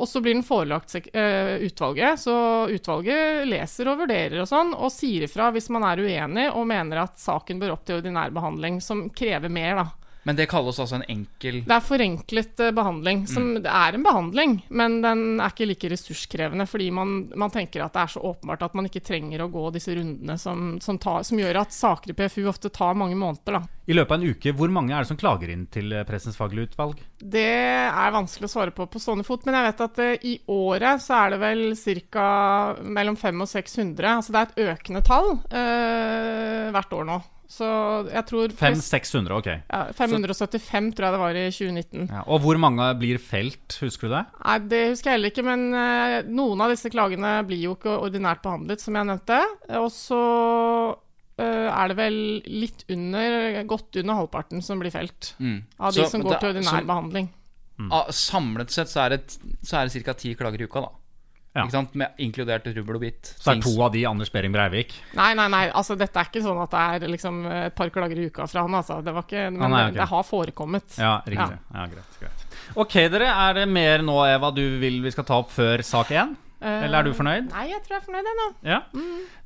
Og 0.00 0.08
så 0.08 0.22
blir 0.24 0.36
den 0.36 0.46
forelagt 0.46 0.94
eh, 0.96 1.56
utvalget, 1.66 2.22
så 2.22 2.34
utvalget 2.72 3.48
leser 3.50 3.90
og 3.90 4.04
vurderer 4.04 4.38
og 4.40 4.48
sånn, 4.48 4.72
og 4.72 4.92
sier 4.94 5.26
ifra 5.26 5.50
hvis 5.52 5.68
man 5.74 5.84
er 5.84 6.00
uenig 6.00 6.46
og 6.54 6.68
mener 6.70 7.02
at 7.02 7.20
saken 7.20 7.60
bør 7.60 7.74
opp 7.74 7.84
til 7.88 7.98
ordinær 7.98 8.32
behandling, 8.32 8.78
som 8.84 9.08
krever 9.12 9.52
mer, 9.52 9.82
da. 9.82 9.99
Men 10.22 10.36
det 10.36 10.50
kalles 10.50 10.78
altså 10.80 10.98
en 10.98 11.06
enkel 11.08 11.62
Det 11.64 11.74
er 11.74 11.84
forenklet 11.84 12.60
eh, 12.60 12.72
behandling. 12.76 13.24
Som, 13.30 13.54
Det 13.62 13.72
er 13.72 13.96
en 13.96 14.04
behandling, 14.04 14.56
men 14.68 15.00
den 15.04 15.40
er 15.40 15.52
ikke 15.52 15.68
like 15.70 15.90
ressurskrevende, 15.92 16.66
fordi 16.68 16.90
man, 16.94 17.14
man 17.40 17.52
tenker 17.54 17.84
at 17.84 17.96
det 17.96 18.02
er 18.04 18.14
så 18.14 18.24
åpenbart 18.32 18.66
at 18.68 18.76
man 18.76 18.88
ikke 18.90 19.04
trenger 19.06 19.44
å 19.44 19.50
gå 19.52 19.64
disse 19.74 19.94
rundene 19.96 20.36
som, 20.40 20.74
som, 20.82 20.98
tar, 21.00 21.24
som 21.26 21.40
gjør 21.40 21.62
at 21.62 21.74
saker 21.76 22.12
i 22.12 22.18
PFU 22.18 22.44
ofte 22.50 22.72
tar 22.74 22.98
mange 22.98 23.16
måneder, 23.18 23.60
da. 23.60 23.62
I 23.90 23.96
løpet 23.96 24.12
av 24.14 24.20
en 24.20 24.34
uke, 24.36 24.52
hvor 24.54 24.70
mange 24.70 24.94
er 24.94 25.02
det 25.02 25.10
som 25.10 25.18
klager 25.18 25.50
inn 25.50 25.64
til 25.72 25.90
eh, 25.96 26.04
Pressens 26.06 26.38
faglige 26.38 26.70
utvalg? 26.70 27.00
Det 27.18 27.48
er 27.88 28.14
vanskelig 28.14 28.46
å 28.46 28.52
svare 28.52 28.74
på 28.76 28.86
på 28.90 29.00
stående 29.02 29.26
fot, 29.26 29.46
men 29.46 29.56
jeg 29.56 29.68
vet 29.70 29.84
at 29.86 30.04
eh, 30.04 30.28
i 30.30 30.36
året 30.52 31.02
så 31.02 31.24
er 31.24 31.34
det 31.34 31.40
vel 31.42 31.64
ca. 32.12 32.28
mellom 32.84 33.16
500 33.16 33.48
og 33.48 33.50
600. 33.50 34.14
Altså 34.20 34.36
det 34.36 34.40
er 34.40 34.48
et 34.50 34.74
økende 34.76 35.04
tall 35.06 35.32
eh, 35.48 36.70
hvert 36.74 36.98
år 37.00 37.08
nå. 37.08 37.20
Så 37.50 37.66
jeg 38.06 38.22
tror 38.28 38.52
flest- 38.54 38.92
500-600, 38.94 39.32
ok. 39.40 39.46
ja, 39.58 39.80
575 39.98 40.92
tror 40.94 41.06
jeg 41.08 41.14
det 41.16 41.20
var 41.24 41.34
i 41.40 41.42
2019. 41.50 42.04
Ja, 42.12 42.20
og 42.30 42.44
hvor 42.44 42.58
mange 42.62 42.86
blir 43.00 43.18
felt, 43.18 43.74
husker 43.82 44.06
du 44.06 44.14
det? 44.14 44.20
Nei, 44.44 44.58
Det 44.70 44.82
husker 44.92 45.10
jeg 45.10 45.16
heller 45.18 45.32
ikke, 45.32 45.44
men 45.48 45.64
uh, 45.74 46.20
noen 46.30 46.62
av 46.62 46.70
disse 46.70 46.92
klagene 46.94 47.32
blir 47.48 47.58
jo 47.64 47.74
ikke 47.74 47.96
ordinært 48.06 48.44
behandlet, 48.46 48.80
som 48.80 48.94
jeg 48.94 49.08
nevnte. 49.10 49.40
Og 49.80 49.90
så 49.90 50.20
uh, 51.40 51.68
er 51.74 51.90
det 51.90 51.96
vel 51.98 52.20
litt 52.46 52.84
under, 52.92 53.62
godt 53.66 53.98
under 54.02 54.20
halvparten 54.22 54.62
som 54.62 54.78
blir 54.78 54.94
felt. 54.94 55.34
mm. 55.42 55.58
Av 55.80 55.92
de 55.94 56.04
Så 56.04 56.10
som 56.14 56.22
går 56.22 56.36
det- 56.36 56.40
til 56.40 56.54
ordinær 56.54 56.80
så- 56.84 56.86
behandling. 56.86 57.28
Mm. 57.80 57.90
Samlet 58.12 58.70
sett 58.70 58.88
så 58.92 59.06
er 59.06 59.16
det, 59.16 59.38
så 59.64 59.78
er 59.80 59.88
det 59.88 60.04
ca. 60.04 60.12
ti 60.12 60.34
klager 60.36 60.60
i 60.60 60.64
uka, 60.68 60.82
da. 60.82 60.88
Ja. 61.50 61.64
Ikke 61.64 61.74
sant? 61.74 61.94
Med 61.98 62.20
inkludert 62.22 62.66
rubbel 62.76 62.94
og 62.94 63.00
bit. 63.02 63.32
Så 63.34 63.50
det 63.50 63.56
er 63.58 63.64
to 63.64 63.72
av 63.82 63.90
de 63.94 64.04
Anders 64.06 64.30
Behring 64.30 64.52
Breivik. 64.54 64.92
Nei, 65.18 65.32
nei, 65.34 65.48
nei, 65.50 65.64
altså 65.74 65.96
dette 65.98 66.20
er 66.22 66.28
ikke 66.30 66.42
sånn 66.44 66.60
at 66.62 66.70
det 66.70 66.82
er 67.06 67.10
liksom 67.10 67.40
et 67.50 67.74
par 67.74 67.90
klager 67.90 68.20
i 68.22 68.28
uka 68.30 68.46
fra 68.46 68.62
han, 68.68 68.76
altså. 68.78 69.00
Det 69.02 69.14
var 69.16 69.26
ikke, 69.26 69.48
men 69.50 69.64
Ah, 69.66 69.72
nei, 69.72 69.80
det, 69.88 69.98
det 69.98 70.06
har 70.12 70.22
forekommet. 70.28 70.94
Ja, 71.00 71.16
riktig. 71.26 71.58
Ja. 71.74 71.88
greit, 71.90 72.20
greit. 72.22 72.46
Ok, 72.78 72.94
dere. 73.10 73.32
Er 73.48 73.58
det 73.58 73.66
mer 73.68 74.06
nå, 74.06 74.20
Eva, 74.30 74.52
du 74.54 74.62
vil 74.78 75.00
vi 75.02 75.10
skal 75.10 75.26
ta 75.26 75.40
opp 75.42 75.50
før 75.50 75.82
sak 75.82 76.14
én? 76.14 76.36
Eller 76.60 77.00
er 77.00 77.06
du 77.08 77.16
fornøyd? 77.16 77.46
Nei, 77.54 77.66
jeg 77.70 77.80
tror 77.84 77.94
jeg 77.94 78.00
er 78.02 78.04
fornøyd, 78.04 78.26
ennå. 78.30 78.46
nå. 78.50 78.68
Ja. 78.68 78.80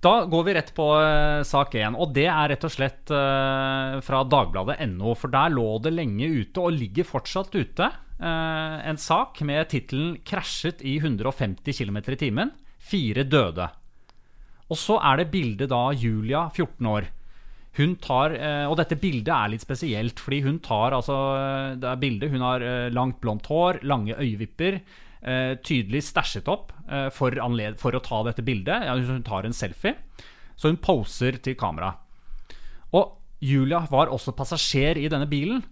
Da 0.03 0.15
går 0.31 0.47
vi 0.49 0.55
rett 0.57 0.73
på 0.75 0.87
uh, 0.99 1.45
sak 1.47 1.77
én. 1.79 1.95
Og 1.95 2.11
det 2.17 2.27
er 2.27 2.51
rett 2.51 2.67
og 2.67 2.73
slett 2.75 3.13
uh, 3.15 4.01
fra 4.05 4.25
Dagbladet.no. 4.27 5.15
For 5.19 5.33
der 5.33 5.55
lå 5.55 5.69
det 5.85 5.95
lenge 5.95 6.27
ute, 6.43 6.65
og 6.65 6.75
ligger 6.75 7.07
fortsatt 7.07 7.55
ute, 7.55 7.89
uh, 8.19 8.77
en 8.83 8.99
sak 8.99 9.41
med 9.47 9.71
tittelen 9.71 10.17
'Krasjet 10.27 10.83
i 10.83 10.99
150 10.99 11.71
km 11.71 12.03
i 12.03 12.21
timen'. 12.27 12.55
Fire 12.85 13.25
døde. 13.25 13.69
Og 14.69 14.81
så 14.81 14.99
er 14.99 15.23
det 15.23 15.31
bildet 15.31 15.71
da 15.71 15.87
Julia, 15.95 16.49
14 16.51 16.91
år. 16.91 17.07
Hun 17.75 17.97
tar, 17.99 18.31
Og 18.71 18.77
dette 18.79 18.95
bildet 18.95 19.33
er 19.35 19.49
litt 19.51 19.65
spesielt, 19.65 20.21
fordi 20.23 20.45
hun 20.45 20.61
tar 20.63 20.95
altså 20.95 21.17
Det 21.75 21.89
er 21.91 21.99
bildet, 21.99 22.31
hun 22.31 22.45
har 22.45 22.63
langt 22.95 23.19
blondt 23.21 23.49
hår, 23.51 23.81
lange 23.83 24.15
øyevipper. 24.15 24.79
Eh, 25.25 25.57
tydelig 25.65 26.05
stæsjet 26.07 26.49
opp 26.53 26.73
eh, 26.89 27.09
for, 27.15 27.37
for 27.81 27.97
å 27.97 28.03
ta 28.05 28.23
dette 28.29 28.45
bildet. 28.47 28.89
Hun 29.09 29.25
tar 29.27 29.49
en 29.49 29.57
selfie, 29.57 29.97
så 30.55 30.71
hun 30.71 30.81
poser 30.83 31.41
til 31.43 31.59
kamera. 31.59 31.95
Og 32.95 33.17
Julia 33.45 33.83
var 33.91 34.13
også 34.13 34.37
passasjer 34.37 35.01
i 35.01 35.09
denne 35.13 35.29
bilen. 35.29 35.65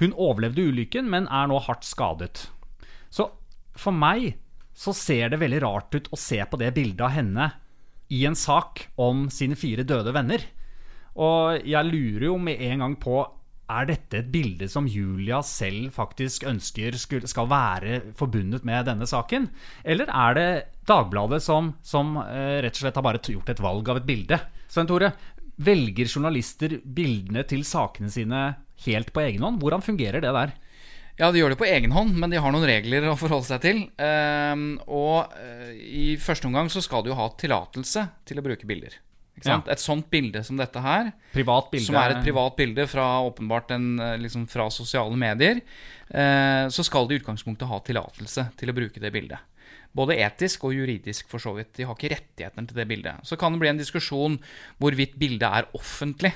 Hun 0.00 0.14
overlevde 0.16 0.64
ulykken, 0.70 1.06
men 1.10 1.28
er 1.30 1.50
nå 1.50 1.60
hardt 1.62 1.86
skadet. 1.86 2.48
Så 3.12 3.28
for 3.78 3.94
meg 3.94 4.34
så 4.74 4.94
ser 4.96 5.30
det 5.30 5.38
veldig 5.42 5.60
rart 5.62 5.94
ut 5.94 6.10
å 6.10 6.18
se 6.18 6.40
på 6.42 6.58
det 6.58 6.72
bildet 6.74 7.04
av 7.06 7.14
henne 7.14 7.50
i 8.10 8.24
en 8.26 8.36
sak 8.36 8.88
om 9.00 9.28
sine 9.30 9.56
fire 9.58 9.86
døde 9.86 10.12
venner. 10.14 10.42
Og 11.14 11.62
jeg 11.62 11.90
lurer 11.90 12.26
jo 12.26 12.38
med 12.42 12.62
en 12.66 12.82
gang 12.82 12.96
på 12.98 13.22
er 13.70 13.86
dette 13.88 14.20
et 14.20 14.30
bilde 14.32 14.68
som 14.70 14.88
Julia 14.90 15.40
selv 15.46 15.94
faktisk 15.96 16.44
ønsker 16.48 16.96
skal 17.00 17.48
være 17.50 18.00
forbundet 18.18 18.66
med 18.68 18.88
denne 18.90 19.08
saken? 19.08 19.48
Eller 19.84 20.10
er 20.12 20.38
det 20.38 20.48
Dagbladet 20.84 21.40
som, 21.40 21.72
som 21.80 22.18
eh, 22.20 22.60
rett 22.64 22.76
og 22.76 22.82
slett 22.84 22.98
har 23.00 23.06
bare 23.06 23.22
gjort 23.24 23.54
et 23.54 23.62
valg 23.64 23.88
av 23.88 24.02
et 24.02 24.08
bilde? 24.08 24.38
Svein 24.68 24.90
Tore, 24.90 25.14
velger 25.64 26.10
journalister 26.10 26.76
bildene 26.84 27.44
til 27.48 27.64
sakene 27.64 28.12
sine 28.12 28.42
helt 28.84 29.14
på 29.14 29.22
egen 29.24 29.46
hånd? 29.46 29.62
Hvordan 29.62 29.84
fungerer 29.86 30.20
det 30.24 30.34
der? 30.34 30.54
Ja, 31.14 31.30
de 31.30 31.38
gjør 31.38 31.54
det 31.54 31.60
på 31.60 31.68
egen 31.70 31.94
hånd, 31.94 32.16
men 32.18 32.32
de 32.32 32.40
har 32.42 32.50
noen 32.50 32.66
regler 32.66 33.06
å 33.06 33.18
forholde 33.18 33.46
seg 33.46 33.62
til. 33.62 33.84
Ehm, 34.02 34.80
og 34.90 35.30
eh, 35.38 35.76
i 35.78 36.06
første 36.18 36.50
omgang 36.50 36.66
så 36.72 36.82
skal 36.82 37.06
du 37.06 37.12
ha 37.14 37.28
tillatelse 37.38 38.08
til 38.26 38.40
å 38.40 38.44
bruke 38.44 38.66
bilder. 38.66 38.98
Ja. 39.42 39.56
Et 39.72 39.82
sånt 39.82 40.06
bilde 40.12 40.44
som 40.46 40.56
dette 40.56 40.78
her, 40.80 41.10
bilde. 41.72 41.86
som 41.88 41.96
er 41.98 42.14
et 42.14 42.22
privat 42.22 42.54
bilde 42.56 42.86
fra 42.86 43.06
åpenbart 43.26 43.72
en, 43.74 43.98
eh, 43.98 44.14
liksom 44.22 44.46
fra 44.48 44.68
sosiale 44.70 45.16
medier, 45.18 45.60
eh, 46.08 46.68
så 46.70 46.84
skal 46.86 47.08
de 47.08 47.16
i 47.16 47.18
utgangspunktet 47.18 47.68
ha 47.68 47.80
tillatelse 47.80 48.46
til 48.56 48.70
å 48.70 48.76
bruke 48.76 49.02
det 49.02 49.12
bildet. 49.12 49.38
Både 49.94 50.16
etisk 50.18 50.64
og 50.64 50.74
juridisk, 50.74 51.28
for 51.30 51.38
så 51.38 51.54
vidt. 51.54 51.72
De 51.74 51.84
har 51.86 51.94
ikke 51.94 52.14
rettighetene 52.14 52.66
til 52.66 52.76
det 52.76 52.88
bildet. 52.88 53.26
Så 53.26 53.38
kan 53.38 53.52
det 53.52 53.60
bli 53.60 53.70
en 53.70 53.78
diskusjon 53.78 54.38
hvorvidt 54.82 55.18
bildet 55.18 55.46
er 55.46 55.68
offentlig. 55.74 56.32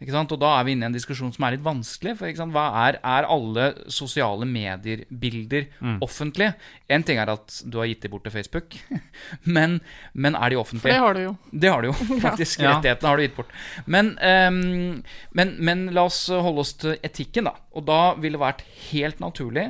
Og 0.00 0.38
da 0.40 0.50
er 0.56 0.64
vi 0.64 0.72
inne 0.72 0.86
i 0.86 0.88
en 0.88 0.94
diskusjon 0.94 1.32
som 1.34 1.44
er 1.44 1.54
litt 1.54 1.64
vanskelig. 1.64 2.14
For 2.16 2.52
hva 2.54 2.62
er, 2.86 2.96
er 3.04 3.26
alle 3.28 3.66
sosiale 3.92 4.48
medier-bilder 4.48 5.66
mm. 5.76 5.98
offentlige? 6.06 6.54
Én 6.88 7.04
ting 7.04 7.20
er 7.20 7.28
at 7.34 7.58
du 7.68 7.76
har 7.82 7.90
gitt 7.90 8.06
dem 8.06 8.14
bort 8.14 8.24
til 8.24 8.32
Facebook, 8.32 8.78
men, 9.56 9.80
men, 10.14 10.38
er 10.38 10.54
de 10.54 10.60
offentlige? 10.60 10.86
For 10.86 10.94
det 10.94 11.02
har 11.04 11.18
du 11.18 11.22
jo. 11.26 11.34
Det 11.52 11.74
har 11.74 11.84
du 11.84 11.90
jo, 11.90 11.96
faktisk. 12.26 12.64
ja. 12.64 12.78
Rettighetene 12.78 13.12
har 13.12 13.20
du 13.20 13.26
gitt 13.26 13.36
bort. 13.36 13.52
Men, 13.84 14.14
um, 14.16 15.02
men, 15.36 15.54
men 15.60 15.86
la 15.96 16.08
oss 16.08 16.22
holde 16.32 16.64
oss 16.64 16.74
til 16.80 16.96
etikken, 17.04 17.50
da. 17.50 17.58
Og 17.76 17.84
da 17.90 18.00
ville 18.16 18.38
det 18.38 18.44
vært 18.46 18.64
helt 18.88 19.20
naturlig 19.20 19.68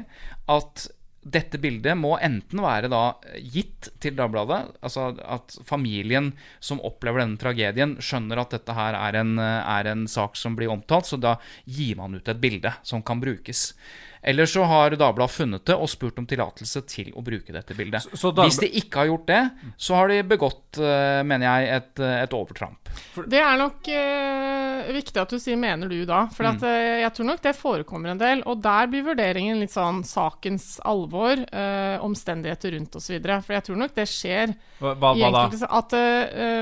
at 0.51 0.87
dette 1.21 1.59
bildet 1.61 1.99
må 2.01 2.15
enten 2.23 2.63
være 2.65 2.89
da 2.89 3.03
gitt 3.53 3.91
til 4.01 4.17
Dagbladet, 4.17 4.77
altså 4.81 5.11
at 5.21 5.57
familien 5.69 6.33
som 6.65 6.81
opplever 6.87 7.21
denne 7.21 7.41
tragedien, 7.41 7.99
skjønner 8.01 8.41
at 8.41 8.55
dette 8.57 8.77
her 8.77 8.97
er 8.97 9.21
en, 9.21 9.35
er 9.41 9.91
en 9.91 10.07
sak 10.09 10.39
som 10.41 10.57
blir 10.57 10.73
omtalt, 10.73 11.11
så 11.11 11.21
da 11.21 11.37
gir 11.69 12.01
man 12.01 12.17
ut 12.17 12.31
et 12.33 12.41
bilde 12.41 12.73
som 12.87 13.05
kan 13.05 13.21
brukes. 13.21 13.75
Eller 14.23 14.47
så 14.47 14.65
har 14.69 14.97
Dagbladet 15.01 15.33
funnet 15.33 15.65
det 15.67 15.77
og 15.77 15.89
spurt 15.89 16.19
om 16.21 16.27
tillatelse 16.29 16.83
til 16.89 17.13
å 17.17 17.25
bruke 17.25 17.55
dette 17.55 17.77
bildet. 17.77 18.05
Så, 18.05 18.19
så 18.21 18.33
Hvis 18.37 18.61
de 18.61 18.69
ikke 18.83 19.03
har 19.03 19.11
gjort 19.13 19.27
det, 19.31 19.43
så 19.81 19.97
har 19.97 20.13
de 20.13 20.21
begått, 20.29 20.81
eh, 20.81 21.23
mener 21.25 21.47
jeg, 21.47 21.81
et, 21.81 22.05
et 22.25 22.37
overtramp. 22.37 22.91
Det 23.31 23.41
er 23.43 23.57
nok 23.59 23.89
uh, 23.91 24.91
viktig 24.95 25.21
at 25.21 25.33
du 25.33 25.39
sier 25.41 25.59
'mener 25.59 25.91
du' 25.91 26.07
da. 26.09 26.25
For 26.35 26.47
mm. 26.47 26.61
uh, 26.63 27.01
jeg 27.03 27.13
tror 27.17 27.29
nok 27.31 27.43
det 27.43 27.55
forekommer 27.59 28.13
en 28.13 28.21
del. 28.21 28.43
Og 28.51 28.63
der 28.63 28.91
blir 28.91 29.07
vurderingen 29.07 29.61
litt 29.61 29.75
sånn 29.75 30.03
sakens 30.07 30.79
alvor, 30.87 31.41
uh, 31.53 31.97
omstendigheter 32.05 32.75
rundt 32.77 32.97
osv. 32.97 33.19
For 33.21 33.57
jeg 33.57 33.67
tror 33.67 33.81
nok 33.83 33.97
det 33.97 34.07
skjer 34.11 34.55
hva, 34.81 34.95
hva, 34.95 35.15
da? 35.17 35.47
At 35.81 35.95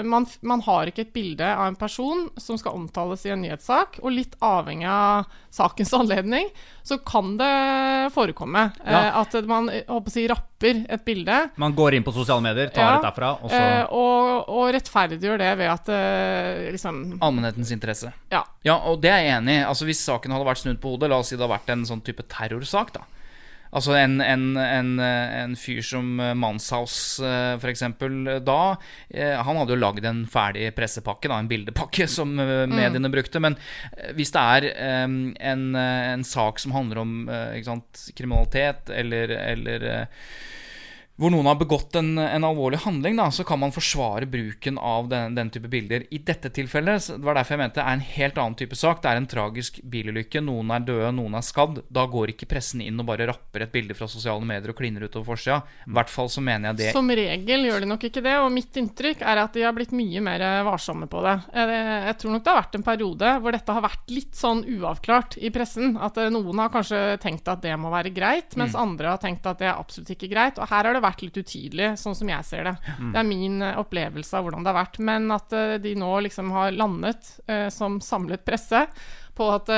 man, 0.04 0.26
man, 0.42 0.62
har 0.66 0.90
ikke 0.90 1.04
et 1.06 1.14
bilde 1.14 1.46
av 1.46 1.68
en 1.68 1.78
person 1.78 2.26
som 2.40 2.58
skal 2.58 2.76
omtales 2.76 3.24
i 3.26 3.32
en 3.34 3.42
nyhetssak. 3.44 4.00
Og 4.02 4.14
litt 4.14 4.34
avhengig 4.44 4.88
av 4.90 5.28
sakens 5.54 5.94
anledning, 5.96 6.50
så 6.88 6.98
kan 7.04 7.34
det 7.36 7.52
forekomme 8.14 8.62
ja. 8.80 9.00
eh, 9.00 9.18
at 9.20 9.34
man 9.48 9.68
å 9.68 9.98
si, 10.08 10.24
rapper 10.30 10.84
et 10.88 11.04
bilde. 11.04 11.36
Man 11.60 11.76
går 11.76 11.98
inn 11.98 12.06
på 12.06 12.14
sosiale 12.16 12.42
medier, 12.44 12.72
tar 12.72 12.86
ja, 12.86 12.94
det 12.96 13.08
derfra, 13.10 13.34
og 13.42 13.52
så 13.52 13.60
eh, 13.60 13.82
og, 13.92 14.48
og, 14.48 14.64
rettferdiggjør 14.76 15.42
det 15.42 15.50
ved 15.60 15.72
at 15.74 15.92
eh, 15.92 16.64
liksom 16.74 17.02
Allmennhetens 17.20 17.74
interesse. 17.76 18.14
Ja. 18.32 18.42
ja, 18.66 18.78
og 18.88 19.02
det 19.04 19.12
er 19.12 19.22
jeg 19.26 19.36
enig 19.36 19.60
i. 19.60 19.66
Altså, 19.68 19.88
hvis 19.88 20.02
saken 20.08 20.34
hadde 20.34 20.48
vært 20.48 20.64
snudd 20.64 20.80
på 20.82 20.94
hodet, 20.94 21.12
la 21.12 21.20
oss 21.20 21.30
si 21.32 21.36
det 21.36 21.44
hadde 21.44 21.54
vært 21.58 21.72
en 21.76 21.86
sånn 21.88 22.04
type 22.06 22.24
terrorsak, 22.32 22.96
da 22.96 23.04
Altså 23.68 23.94
en, 23.98 24.18
en, 24.24 24.44
en, 24.56 24.92
en, 25.00 25.56
fyr 25.58 25.82
som 25.84 26.18
eh, 26.22 26.34
Manshaus, 26.38 26.96
eh, 27.20 27.54
f.eks. 27.58 27.84
Da 28.46 28.60
eh, 29.10 29.34
Han 29.44 29.60
hadde 29.60 29.74
jo 29.76 29.80
lagd 29.80 30.08
en 30.08 30.24
ferdig 30.30 30.70
pressepakke, 30.76 31.28
da, 31.30 31.40
en 31.40 31.50
bildepakke, 31.50 32.08
som 32.18 32.32
mediene 32.38 33.04
mm. 33.04 33.12
brukte. 33.12 33.42
Men 33.44 33.58
hvis 34.16 34.32
det 34.34 34.44
er 34.44 34.68
en, 35.52 36.24
sak 36.24 36.60
som 36.62 36.74
handler 36.74 37.02
om 37.02 37.12
sant, 37.64 38.08
kriminalitet 38.16 38.90
eller, 38.92 39.32
eller 39.38 39.86
hvor 41.18 41.32
noen 41.34 41.48
har 41.50 41.58
begått 41.58 41.96
en, 41.98 42.12
en 42.22 42.46
alvorlig 42.46 42.78
handling, 42.84 43.16
da, 43.18 43.26
så 43.34 43.42
kan 43.46 43.58
man 43.58 43.74
forsvare 43.74 44.26
bruken 44.30 44.76
av 44.78 45.08
den, 45.10 45.34
den, 45.34 45.50
type 45.50 45.66
bilder. 45.70 46.04
I 46.14 46.20
dette 46.22 46.52
tilfellet 46.54 47.08
det 47.10 47.24
var 47.26 47.34
derfor 47.38 47.56
jeg 47.56 47.62
mente 47.64 47.80
det 47.80 47.86
er 47.86 47.96
en 47.96 48.04
helt 48.06 48.38
annen 48.38 48.58
type 48.58 48.78
sak. 48.78 49.00
Det 49.02 49.10
er 49.10 49.18
en 49.18 49.26
tragisk 49.30 49.80
bilulykke. 49.82 50.42
Noen 50.46 50.70
er 50.76 50.84
døde, 50.86 51.10
noen 51.16 51.34
er 51.34 51.42
skadd. 51.42 51.80
Da 51.90 52.04
går 52.10 52.34
ikke 52.34 52.46
pressen 52.50 52.84
inn 52.84 53.02
og 53.02 53.08
bare 53.10 53.26
rapper 53.30 53.66
et 53.66 53.74
bilde 53.74 53.96
fra 53.98 54.06
sosiale 54.10 54.46
medier 54.46 54.70
og 54.70 54.78
kliner 54.78 55.08
utover 55.08 55.32
forsida. 55.32 55.58
I 55.88 55.96
hvert 55.98 56.12
fall 56.12 56.30
så 56.30 56.44
mener 56.44 56.70
jeg 56.70 56.80
det. 56.84 56.92
Som 56.94 57.10
regel 57.10 57.66
gjør 57.66 57.82
de 57.82 57.90
nok 57.90 58.06
ikke 58.08 58.22
det, 58.22 58.36
og 58.38 58.54
mitt 58.54 58.78
inntrykk 58.78 59.26
er 59.26 59.42
at 59.42 59.58
de 59.58 59.66
har 59.66 59.74
blitt 59.74 59.96
mye 59.98 60.22
mer 60.22 60.46
varsomme 60.68 61.10
på 61.10 61.24
det. 61.26 61.34
Jeg 61.50 62.16
tror 62.22 62.36
nok 62.36 62.46
det 62.46 62.54
har 62.54 62.60
vært 62.60 62.78
en 62.78 62.86
periode 62.86 63.34
hvor 63.42 63.58
dette 63.58 63.74
har 63.74 63.86
vært 63.88 64.14
litt 64.14 64.38
sånn 64.38 64.62
uavklart 64.78 65.38
i 65.42 65.50
pressen. 65.54 65.96
At 65.98 66.22
eh, 66.22 66.30
noen 66.30 66.62
har 66.62 66.70
kanskje 66.72 67.02
tenkt 67.22 67.50
at 67.50 67.66
det 67.66 67.74
må 67.80 67.90
være 67.90 68.14
greit, 68.14 68.54
mens 68.54 68.78
mm. 68.78 68.82
andre 68.86 69.12
har 69.16 69.22
tenkt 69.22 69.50
at 69.50 69.58
det 69.58 69.70
er 69.72 69.74
absolutt 69.74 70.14
ikke 70.14 70.30
greit. 70.30 70.62
Og 70.62 70.70
her 70.70 70.86
har 70.86 70.94
det 70.94 71.02
vært 71.02 71.07
vært 71.08 71.24
litt 71.26 71.38
utydelig, 71.40 71.92
sånn 72.00 72.16
som 72.16 72.30
jeg 72.30 72.46
ser 72.46 72.68
det. 72.68 72.74
Mm. 72.98 73.12
Det 73.12 73.20
er 73.20 73.28
min 73.28 73.62
uh, 73.64 73.78
opplevelse 73.82 74.36
av 74.38 74.46
hvordan 74.46 74.64
det 74.64 74.72
har 74.72 74.78
vært. 74.80 75.00
Men 75.10 75.30
at 75.34 75.54
uh, 75.56 75.76
de 75.82 75.94
nå 75.98 76.10
liksom 76.28 76.52
har 76.54 76.76
landet 76.76 77.32
uh, 77.50 77.68
som 77.74 77.98
samlet 78.04 78.44
presse 78.46 78.86
på 79.38 79.46
at 79.54 79.68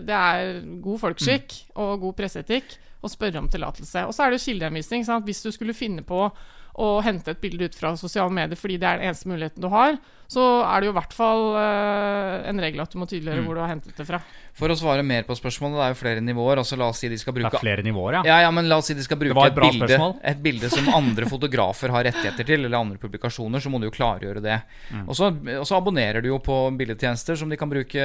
det 0.00 0.16
er 0.16 0.62
god 0.80 1.00
folkeskikk 1.02 1.50
mm. 1.52 1.72
og 1.84 2.06
god 2.06 2.14
presseetikk 2.22 2.70
å 3.04 3.10
spørre 3.12 3.42
om 3.42 3.50
tillatelse. 3.52 4.06
Og 4.08 4.14
så 4.16 4.24
er 4.24 4.32
det 4.32 4.38
jo 4.38 4.46
kildehenvisning. 4.46 5.04
Hvis 5.26 5.42
du 5.44 5.50
skulle 5.52 5.76
finne 5.76 6.00
på 6.08 6.22
å 6.24 6.86
hente 7.04 7.34
et 7.34 7.42
bilde 7.42 7.68
ut 7.68 7.76
fra 7.76 7.90
sosiale 8.00 8.32
medier 8.32 8.56
fordi 8.56 8.78
det 8.80 8.88
er 8.88 9.02
den 9.02 9.10
eneste 9.10 9.28
muligheten 9.28 9.60
du 9.60 9.68
har, 9.68 9.98
så 10.32 10.46
er 10.64 10.80
det 10.80 10.88
jo 10.88 10.94
i 10.94 10.96
hvert 10.96 11.18
fall 11.18 11.44
en 11.60 12.64
regel 12.64 12.80
at 12.80 12.96
du 12.96 12.98
må 13.02 13.10
tydeliggjøre 13.10 13.44
mm. 13.44 13.50
hvor 13.50 13.60
du 13.60 13.62
har 13.66 13.74
hentet 13.74 14.00
det 14.00 14.08
fra. 14.08 14.22
For 14.54 14.70
å 14.70 14.76
svare 14.78 15.02
mer 15.02 15.24
på 15.26 15.34
spørsmålet, 15.34 15.74
det 15.80 15.84
er 15.84 15.94
jo 15.94 15.98
flere 15.98 16.22
nivåer. 16.22 16.60
Altså 16.62 16.76
La 16.78 16.86
oss 16.92 17.00
si 17.02 17.08
de 17.10 17.16
skal 17.18 17.34
bruke 17.34 17.50
Det 17.50 17.58
er 17.58 17.64
flere 17.64 17.82
nivåer, 17.82 18.20
ja. 18.20 18.22
Ja, 18.28 18.36
ja 18.46 18.52
men 18.54 18.68
la 18.70 18.78
oss 18.78 18.86
si 18.90 18.94
de 18.94 19.02
skal 19.02 19.18
bruke 19.18 19.34
et, 19.34 19.50
et, 19.50 19.58
bilde, 19.58 20.10
et, 20.30 20.42
bilde, 20.44 20.70
som 20.70 20.90
andre 20.94 21.26
fotografer 21.32 21.90
har 21.90 22.06
rettigheter 22.06 22.46
til, 22.46 22.68
eller 22.68 22.78
andre 22.78 23.00
publikasjoner, 23.02 23.62
så 23.62 23.72
må 23.72 23.80
du 23.82 23.88
jo 23.88 23.94
klargjøre 23.96 24.42
det. 24.44 24.60
Mm. 24.92 25.08
Og, 25.08 25.16
så, 25.18 25.32
og, 25.32 25.64
så, 25.66 25.80
abonnerer 25.80 26.22
du 26.22 26.30
jo 26.30 26.38
på 26.44 26.58
bildetjenester 26.78 27.38
som 27.40 27.50
de 27.50 27.58
kan 27.58 27.72
bruke. 27.72 28.04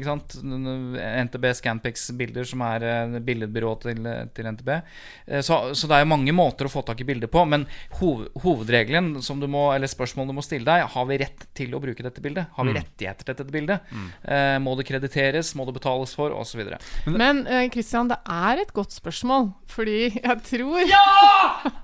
Ikke 0.00 0.08
sant? 0.08 0.40
NTB 0.42 1.46
Scanpix-bilder, 1.60 2.50
som 2.50 2.66
er 2.66 3.20
billedbyrået 3.22 3.86
til, 3.86 4.10
til 4.34 4.50
NTB. 4.50 4.72
Eh, 4.74 5.44
så, 5.46 5.60
så, 5.70 5.86
det 5.86 6.00
er 6.00 6.04
jo 6.04 6.10
mange 6.16 6.34
måter 6.34 6.66
å 6.66 6.72
få 6.72 6.82
tak 6.86 7.04
i 7.04 7.08
bilder 7.12 7.30
på. 7.30 7.46
Men 7.46 7.68
hov, 8.00 8.26
hovedregelen 8.42 9.20
som 9.22 9.38
du 9.38 9.46
må, 9.50 9.68
eller 9.76 9.90
spørsmålet 9.90 10.34
du 10.34 10.38
må 10.40 10.46
stille 10.46 10.66
deg, 10.66 10.88
har 10.96 11.06
vi 11.06 11.22
rett 11.22 11.46
til 11.54 11.78
å 11.78 11.82
bruke 11.82 12.02
dette 12.02 12.26
bildet? 12.26 12.50
Har 12.58 12.66
vi 12.66 12.74
mm. 12.74 12.80
rettigheter 12.82 13.30
til 13.30 13.38
dette 13.38 13.54
bildet? 13.54 13.94
Mm. 13.94 14.10
Eh, 14.34 14.58
må 14.66 14.74
det 14.74 14.90
krediteres? 14.90 15.54
Må 15.60 15.66
det 15.68 15.76
betales 15.76 16.14
for, 16.16 16.32
osv. 16.32 16.64
Men, 16.64 17.20
Men 17.20 17.44
uh, 17.44 18.08
det 18.10 18.18
er 18.18 18.64
et 18.64 18.72
godt 18.76 18.96
spørsmål, 18.96 19.52
fordi 19.68 20.00
jeg 20.16 20.36
tror 20.48 20.82
Ja! 20.88 21.04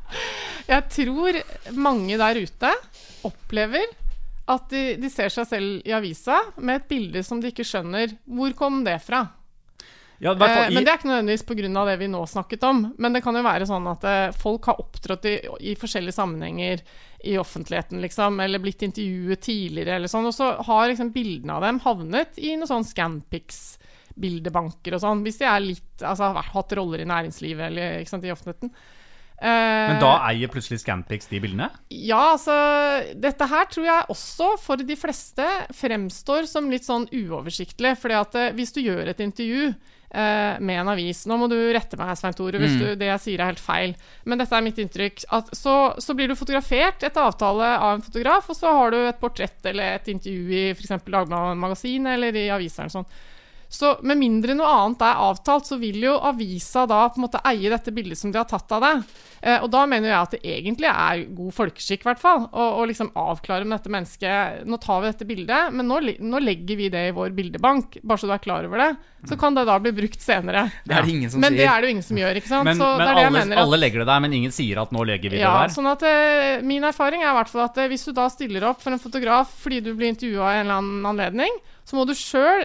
jeg 0.74 0.82
tror 0.90 1.40
mange 1.76 2.18
der 2.18 2.42
ute 2.42 2.72
opplever 3.26 3.86
at 4.46 4.68
de, 4.70 4.82
de, 5.00 5.10
ser 5.10 5.32
seg 5.32 5.48
selv 5.48 5.86
i 5.86 5.94
avisa 5.94 6.38
med 6.56 6.80
et 6.80 6.88
bilde 6.90 7.22
som 7.26 7.40
de 7.42 7.50
ikke 7.50 7.66
skjønner 7.66 8.14
hvor 8.30 8.54
kom 8.58 8.84
det 8.86 9.00
fra. 9.02 9.24
Ja, 10.18 10.32
eh, 10.32 10.70
men 10.72 10.84
Det 10.84 10.90
er 10.90 10.98
ikke 10.98 11.08
nødvendigvis 11.10 11.44
pga. 11.44 11.84
det 11.86 11.98
vi 11.98 12.08
nå 12.08 12.26
snakket 12.26 12.62
om. 12.64 12.94
Men 12.98 13.12
det 13.12 13.22
kan 13.22 13.36
jo 13.36 13.42
være 13.42 13.66
sånn 13.68 13.86
at 13.90 14.04
eh, 14.04 14.32
folk 14.32 14.64
har 14.64 14.80
opptrådt 14.80 15.24
i, 15.28 15.40
i, 15.60 15.74
forskjellige 15.76 16.12
sammenhenger 16.16 16.80
i 17.24 17.38
offentligheten, 17.38 18.00
liksom, 18.00 18.40
eller 18.40 18.58
blitt 18.62 18.82
intervjuet 18.82 19.40
tidligere, 19.40 19.94
eller 19.96 20.08
sånn, 20.08 20.26
og 20.28 20.34
så 20.34 20.62
har 20.68 20.88
liksom, 20.88 21.12
bildene 21.12 21.52
av 21.56 21.62
dem 21.64 21.80
havnet 21.82 22.38
i 22.38 22.56
noen 22.56 22.68
sånn 22.70 22.84
Scanpix-bildebanker 22.86 24.94
og 24.94 25.00
sånn, 25.02 25.22
hvis 25.26 25.38
de 25.40 25.44
er 25.48 25.60
litt, 25.64 26.02
altså, 26.02 26.24
har 26.36 26.42
hatt 26.52 26.72
roller 26.78 27.00
i 27.02 27.08
næringslivet 27.08 27.64
eller 27.70 28.04
sant, 28.08 28.24
i 28.24 28.32
offentligheten. 28.32 28.70
Men 29.42 29.98
da 30.00 30.12
eh, 30.16 30.28
eier 30.32 30.48
plutselig 30.52 30.80
Scanpix 30.80 31.28
de 31.28 31.40
bildene? 31.44 31.68
Ja, 31.92 32.32
altså 32.36 32.54
Dette 33.20 33.48
her 33.50 33.66
tror 33.68 33.84
jeg 33.84 34.06
også 34.14 34.52
for 34.62 34.80
de 34.80 34.96
fleste 34.96 35.44
fremstår 35.76 36.46
som 36.48 36.70
litt 36.72 36.86
sånn 36.88 37.04
uoversiktlig. 37.12 37.96
fordi 38.00 38.16
at 38.16 38.38
hvis 38.56 38.72
du 38.72 38.80
gjør 38.80 39.08
et 39.12 39.20
intervju 39.20 39.74
eh, 40.14 40.56
med 40.62 40.80
en 40.80 40.88
avis. 40.88 41.24
Nå 41.28 41.36
må 41.36 41.48
du 41.52 41.56
rette 41.74 41.98
meg, 42.00 42.14
Svein 42.16 42.32
Tore, 42.38 42.56
hvis 42.62 42.76
Mm. 42.76 42.80
du, 42.80 42.94
det 42.96 43.06
jeg 43.10 43.20
sier 43.20 43.40
er 43.42 43.50
helt 43.52 43.60
feil. 43.60 43.94
Men 44.24 44.38
dette 44.38 44.56
er 44.56 44.62
mitt 44.64 44.78
inntrykk. 44.78 45.24
At 45.36 45.50
så, 45.54 45.76
så 46.00 46.14
blir 46.16 46.28
du 46.28 46.34
fotografert 46.38 47.02
etter 47.04 47.20
avtale 47.26 47.74
av 47.76 47.96
en 47.98 48.02
fotograf, 48.06 48.48
og 48.48 48.56
så 48.56 48.72
har 48.72 48.90
du 48.94 49.00
et 49.08 49.20
portrett 49.20 49.66
eller 49.66 49.96
et 49.98 50.08
intervju 50.08 50.48
i 50.54 50.70
f.eks. 50.72 50.94
Dagbladet 51.04 51.56
Magasin 51.58 52.06
eller 52.06 52.32
i 52.38 52.48
avisa 52.54 52.82
eller 52.86 52.94
sånn. 53.02 53.10
Så 53.68 53.96
med 54.06 54.18
mindre 54.20 54.54
noe 54.54 54.68
annet 54.70 55.00
er 55.02 55.18
avtalt, 55.26 55.66
så 55.66 55.76
vil 55.80 55.98
jo 56.04 56.14
avisa 56.22 56.84
da 56.86 57.08
på 57.10 57.18
en 57.18 57.24
måte 57.26 57.40
eie 57.50 57.70
dette 57.72 57.90
bildet 57.92 58.18
som 58.20 58.30
de 58.32 58.38
har 58.38 58.46
tatt 58.46 58.70
av 58.76 58.80
deg. 58.84 59.02
Eh, 59.42 59.58
og 59.62 59.70
da 59.72 59.82
mener 59.90 60.08
jeg 60.12 60.20
at 60.20 60.36
det 60.36 60.40
egentlig 60.46 60.88
er 60.90 61.24
god 61.36 61.52
folkeskikk, 61.56 62.04
i 62.04 62.08
hvert 62.10 62.22
fall, 62.22 62.46
å 62.52 62.66
å 62.76 62.86
liksom 62.88 63.10
avklare 63.18 63.64
med 63.66 63.78
dette 63.78 63.90
mennesket 63.92 64.64
Nå 64.66 64.78
tar 64.82 65.00
vi 65.02 65.10
dette 65.10 65.26
bildet, 65.28 65.72
men 65.74 65.86
nå, 65.88 65.98
nå 66.20 66.40
legger 66.42 66.76
vi 66.78 66.88
det 66.92 67.08
i 67.08 67.14
vår 67.16 67.30
bildebank, 67.36 67.98
bare 68.02 68.18
så 68.22 68.26
du 68.30 68.32
er 68.36 68.42
klar 68.44 68.64
over 68.68 68.78
det. 68.82 68.90
Så 69.26 69.34
kan 69.40 69.56
det 69.56 69.64
da 69.66 69.74
bli 69.82 69.90
brukt 69.96 70.20
senere. 70.22 70.68
Det 70.86 70.94
er 70.94 71.02
det 71.02 71.10
ingen 71.16 71.30
som 71.32 71.40
Men 71.42 71.56
det 71.58 71.66
er 71.66 71.80
det 71.82 71.88
jo 71.88 71.94
ingen 71.96 72.06
som 72.06 72.18
gjør, 72.20 72.38
ikke 72.38 72.50
sant? 72.52 72.68
Men, 72.68 72.78
så 72.78 72.90
men 72.94 73.02
det 73.02 73.06
er 73.10 73.14
det 73.16 73.22
jeg 73.24 73.30
alle, 73.32 73.38
mener. 73.40 73.56
at- 73.56 73.64
alle 73.66 73.78
legger 73.82 73.98
det 74.04 74.06
der, 74.12 74.20
men 74.22 74.32
ingen 74.38 74.52
sier 74.54 74.82
at 74.82 74.92
nå 74.94 75.04
legger 75.08 75.30
vi 75.34 75.40
ja, 75.42 75.52
det 75.56 75.62
der. 75.66 75.74
sånn 75.74 75.90
at 75.90 76.02
eh, 76.06 76.62
Min 76.62 76.84
erfaring 76.86 77.24
er 77.26 77.32
i 77.32 77.36
hvert 77.40 77.50
fall 77.50 77.64
at 77.66 77.78
eh, 77.82 77.88
hvis 77.90 78.04
du 78.06 78.12
da 78.14 78.28
stiller 78.30 78.68
opp 78.70 78.80
for 78.84 78.94
en 78.94 79.02
fotograf 79.02 79.50
fordi 79.64 79.80
du 79.82 79.90
blir 79.98 80.12
intervjua 80.14 80.52
i 80.54 80.60
en 80.60 80.66
eller 80.68 80.78
annen 80.78 81.08
anledning, 81.10 81.58
så 81.86 81.94
må 81.94 82.02
du 82.08 82.14
sjøl 82.18 82.64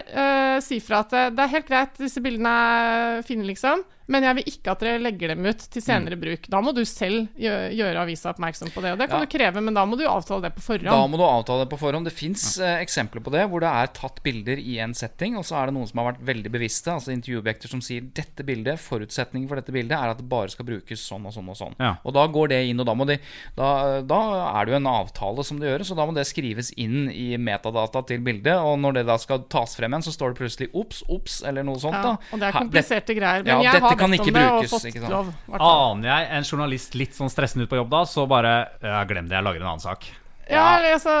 si 0.64 0.80
fra 0.82 1.02
at 1.04 1.12
eh, 1.14 1.30
det 1.34 1.44
er 1.44 1.54
helt 1.56 1.68
greit, 1.68 1.98
disse 2.00 2.22
bildene 2.24 2.52
er 2.52 3.26
fine, 3.26 3.46
liksom, 3.46 3.84
men 4.12 4.22
jeg 4.28 4.36
vil 4.38 4.50
ikke 4.52 4.72
at 4.76 4.82
dere 4.84 5.00
legger 5.02 5.32
dem 5.32 5.46
ut 5.48 5.64
til 5.72 5.82
senere 5.82 6.18
bruk. 6.20 6.46
Da 6.52 6.60
må 6.64 6.74
du 6.76 6.82
selv 6.88 7.28
gjøre, 7.40 7.72
gjøre 7.78 8.02
avisa 8.04 8.30
oppmerksom 8.34 8.70
på 8.74 8.82
det, 8.84 8.92
og 8.94 8.98
det 9.00 9.08
kan 9.10 9.20
Ja. 9.22 9.24
du 9.26 9.32
kreve, 9.38 9.62
men 9.64 9.74
da 9.74 9.84
må 9.88 9.96
du 9.98 10.04
avtale 10.06 10.42
det 10.46 10.52
på 10.56 10.62
forhånd. 10.62 10.90
Da 10.92 11.06
må 11.08 11.16
du 11.18 11.24
avtale 11.24 11.64
det 11.64 11.70
på 11.72 11.78
forhånd. 11.80 12.04
Det 12.06 12.12
fins 12.14 12.58
eh, 12.60 12.78
eksempler 12.84 13.24
på 13.24 13.32
det, 13.32 13.46
hvor 13.48 13.60
det 13.64 13.72
er 13.72 13.86
tatt 13.96 14.22
bilder 14.22 14.58
i 14.60 14.78
en 14.84 14.92
setting, 14.94 15.36
og 15.40 15.44
så 15.48 15.56
er 15.62 15.66
det 15.72 15.74
noen 15.78 15.88
som 15.88 15.98
har 16.02 16.12
vært 16.12 16.22
veldig 16.28 16.52
bevisste, 16.52 16.92
altså 16.92 17.12
intervjuobjekter 17.16 17.68
som 17.72 17.80
sier 17.80 18.02
dette 18.14 18.44
bildet, 18.44 18.78
forutsetningen 18.78 19.48
for 19.48 19.56
dette 19.56 19.72
bildet 19.72 19.96
er 19.98 20.10
at 20.12 20.18
det 20.20 20.28
bare 20.28 20.50
skal 20.52 20.66
brukes 20.68 21.00
sånn 21.08 21.24
og 21.26 21.32
sånn 21.32 21.48
og 21.48 21.56
sånn. 21.56 21.74
Ja. 21.80 21.96
Og 22.04 22.12
da 22.14 22.26
går 22.28 22.48
det 22.52 22.60
inn, 22.68 22.80
og 22.80 22.86
da, 22.86 22.94
må 22.94 23.06
de, 23.08 23.18
da, 23.56 24.00
da 24.02 24.20
er 24.60 24.66
det 24.68 24.74
jo 24.74 24.80
en 24.82 24.90
avtale 24.92 25.44
som 25.46 25.58
det 25.62 25.68
gjøres, 25.72 25.90
og 25.94 25.96
da 26.02 26.06
må 26.06 26.14
det 26.14 26.26
skrives 26.28 26.72
inn 26.76 27.08
i 27.10 27.36
metadata 27.40 28.02
til 28.06 28.20
bildet, 28.20 28.54
og 28.58 28.78
når 28.82 29.00
det 29.00 29.06
da 29.08 29.16
skal 29.22 29.44
tas 29.52 29.74
frem 29.78 29.92
igjen, 29.92 30.04
så 30.06 30.12
står 30.14 30.32
det 30.34 30.40
plutselig 30.42 30.68
ops, 30.74 31.02
ops, 31.08 31.40
eller 31.48 31.62
noe 31.66 31.78
sånt. 31.82 31.94
ja, 31.96 32.02
da. 32.02 32.16
og 32.32 32.38
det 32.40 32.48
er 32.48 32.52
Her- 32.52 32.60
kompliserte 32.66 33.14
greier. 33.16 33.44
Men 33.44 33.62
Ja, 33.62 33.72
jeg 33.72 33.80
har 33.82 33.96
kan 34.02 34.16
ikke 34.18 34.28
om 34.28 34.38
det 34.38 34.46
brukes, 34.48 34.72
og 34.72 34.74
fått 34.76 34.90
ikke 34.90 35.04
sant? 35.06 35.36
Aner 35.68 36.10
jeg 36.10 36.32
en 36.38 36.48
journalist 36.48 36.98
litt 36.98 37.16
sånn 37.16 37.32
stressende 37.32 37.66
ut 37.66 37.72
på 37.72 37.80
jobb 37.80 37.94
da, 37.94 38.02
så 38.08 38.26
bare 38.30 38.56
ja, 38.82 39.04
Glem 39.08 39.30
det, 39.30 39.38
jeg 39.38 39.48
lager 39.48 39.64
en 39.64 39.72
annen 39.74 39.86
sak. 39.86 40.10
Ja, 40.50 40.62
altså, 40.92 41.12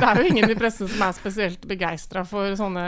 Det 0.00 0.06
er 0.06 0.18
jo 0.18 0.28
ingen 0.30 0.50
i 0.50 0.56
pressen 0.56 0.88
som 0.88 1.02
er 1.04 1.12
spesielt 1.14 1.64
begeistra 1.68 2.22
for 2.28 2.54
sånne 2.56 2.84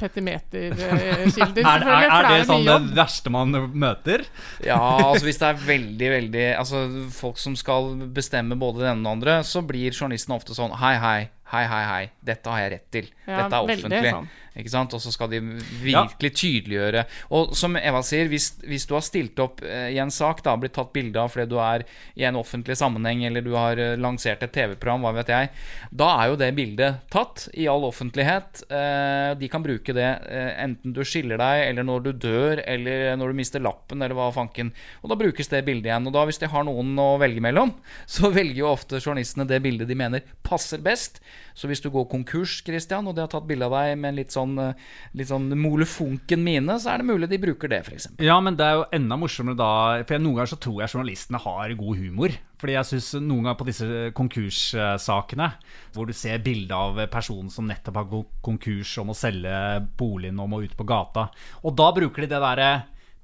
petimeterkilder. 0.00 1.62
Er, 1.62 1.84
er, 1.94 2.06
er 2.08 2.28
det 2.28 2.40
sånn 2.48 2.66
det 2.66 2.78
verste 2.96 3.32
man 3.32 3.54
møter? 3.54 4.26
Ja, 4.66 4.80
altså 5.12 5.28
hvis 5.28 5.38
det 5.40 5.52
er 5.52 5.62
veldig, 5.72 6.10
veldig 6.16 6.46
Altså 6.58 6.82
folk 7.14 7.40
som 7.40 7.56
skal 7.58 7.94
bestemme 8.14 8.58
både 8.58 8.82
det 8.84 8.90
ene 8.92 9.00
og 9.00 9.06
det 9.06 9.14
andre, 9.14 9.38
så 9.46 9.62
blir 9.66 9.94
journalisten 9.94 10.34
ofte 10.36 10.58
sånn 10.58 10.74
Hei, 10.82 10.96
hei, 11.00 11.18
hei, 11.54 11.64
hei, 11.70 11.82
hei. 11.88 12.04
Dette 12.32 12.52
har 12.52 12.64
jeg 12.64 12.74
rett 12.76 12.88
til. 12.98 13.10
Ja, 13.26 13.44
Dette 13.44 13.60
er 13.60 13.70
veldig 13.70 13.88
offentlig. 13.88 14.14
sånn. 14.16 14.30
Og 14.54 15.00
så 15.00 15.12
skal 15.12 15.30
de 15.32 15.40
virkelig 15.82 16.32
tydeliggjøre. 16.36 17.04
Og 17.32 17.54
som 17.56 17.76
Eva 17.80 18.02
sier, 18.04 18.28
hvis, 18.28 18.50
hvis 18.68 18.84
du 18.88 18.94
har 18.96 19.04
stilt 19.04 19.38
opp 19.42 19.62
eh, 19.64 19.92
i 19.94 20.00
en 20.02 20.12
sak, 20.12 20.42
da, 20.44 20.56
blitt 20.60 20.74
tatt 20.76 20.92
bilde 20.92 21.20
av 21.20 21.32
fordi 21.32 21.48
du 21.48 21.56
er 21.62 21.84
i 22.18 22.26
en 22.28 22.36
offentlig 22.36 22.76
sammenheng, 22.78 23.24
eller 23.28 23.44
du 23.44 23.54
har 23.56 23.80
eh, 23.80 23.96
lansert 24.00 24.42
et 24.44 24.52
TV-program, 24.52 25.06
hva 25.06 25.14
vet 25.16 25.32
jeg, 25.32 25.50
da 25.90 26.10
er 26.18 26.32
jo 26.32 26.38
det 26.40 26.50
bildet 26.58 27.00
tatt 27.12 27.46
i 27.56 27.68
all 27.70 27.86
offentlighet. 27.88 28.64
Eh, 28.68 29.32
de 29.40 29.50
kan 29.52 29.64
bruke 29.64 29.96
det 29.96 30.10
enten 30.32 30.92
du 30.94 31.02
skiller 31.06 31.40
deg, 31.40 31.66
eller 31.70 31.86
når 31.86 32.04
du 32.04 32.10
dør, 32.26 32.62
eller 32.68 33.16
når 33.18 33.32
du 33.32 33.40
mister 33.40 33.62
lappen, 33.64 34.02
eller 34.02 34.16
hva 34.18 34.28
fanken. 34.34 34.72
Og 35.02 35.12
da 35.12 35.18
brukes 35.18 35.50
det 35.52 35.64
bildet 35.66 35.90
igjen. 35.90 36.08
Og 36.08 36.14
da, 36.14 36.26
hvis 36.28 36.40
de 36.42 36.50
har 36.52 36.66
noen 36.68 36.92
å 37.00 37.14
velge 37.22 37.42
mellom, 37.44 37.72
så 38.14 38.32
velger 38.32 38.62
jo 38.62 38.72
ofte 38.72 39.00
journalistene 39.00 39.48
det 39.48 39.62
bildet 39.64 39.88
de 39.88 39.98
mener 39.98 40.28
passer 40.44 40.82
best. 40.84 41.22
Så 41.54 41.68
hvis 41.70 41.82
du 41.84 41.90
går 41.92 42.06
konkurs, 42.10 42.60
Christian, 42.64 43.06
og 43.08 43.16
de 43.16 43.24
har 43.24 43.30
tatt 43.32 43.46
bilde 43.48 43.66
av 43.68 43.74
deg 43.76 43.98
med 44.00 44.12
en 44.12 44.20
litt 44.20 44.34
sånn, 44.34 44.54
eh, 44.58 44.78
litt 45.18 45.30
sånn 45.30 45.50
molefonken 45.58 46.42
mine, 46.44 46.78
så 46.80 46.94
er 46.94 47.02
det 47.02 47.08
mulig 47.10 47.28
de 47.30 47.40
bruker 47.42 47.72
det, 47.72 47.82
f.eks. 47.86 48.08
Ja, 48.22 48.38
men 48.44 48.56
det 48.56 48.66
er 48.66 48.80
jo 48.80 48.86
enda 48.96 49.18
morsommere 49.20 49.58
da 49.58 49.72
For 50.06 50.16
jeg, 50.16 50.24
noen 50.24 50.38
ganger 50.40 50.52
så 50.54 50.60
tror 50.62 50.80
jeg 50.82 50.94
journalistene 50.94 51.42
har 51.42 51.74
god 51.78 52.00
humor. 52.00 52.38
Fordi 52.62 52.76
jeg 52.76 52.88
synes 52.92 53.10
noen 53.26 53.48
ganger 53.48 53.58
på 53.58 53.66
disse 53.66 53.86
konkurssakene, 54.14 55.48
hvor 55.96 56.06
du 56.06 56.14
ser 56.14 56.42
bilde 56.44 56.76
av 56.76 57.00
personen 57.10 57.50
som 57.50 57.66
nettopp 57.66 57.98
har 57.98 58.10
gått 58.12 58.40
konkurs 58.46 58.94
og 59.02 59.08
må 59.10 59.16
selge 59.18 59.52
boligen 59.98 60.38
og 60.42 60.50
må 60.52 60.62
ut 60.62 60.76
på 60.78 60.86
gata, 60.86 61.28
og 61.62 61.74
da 61.78 61.88
bruker 61.96 62.24
de 62.24 62.30
det 62.32 62.42
derre 62.42 62.72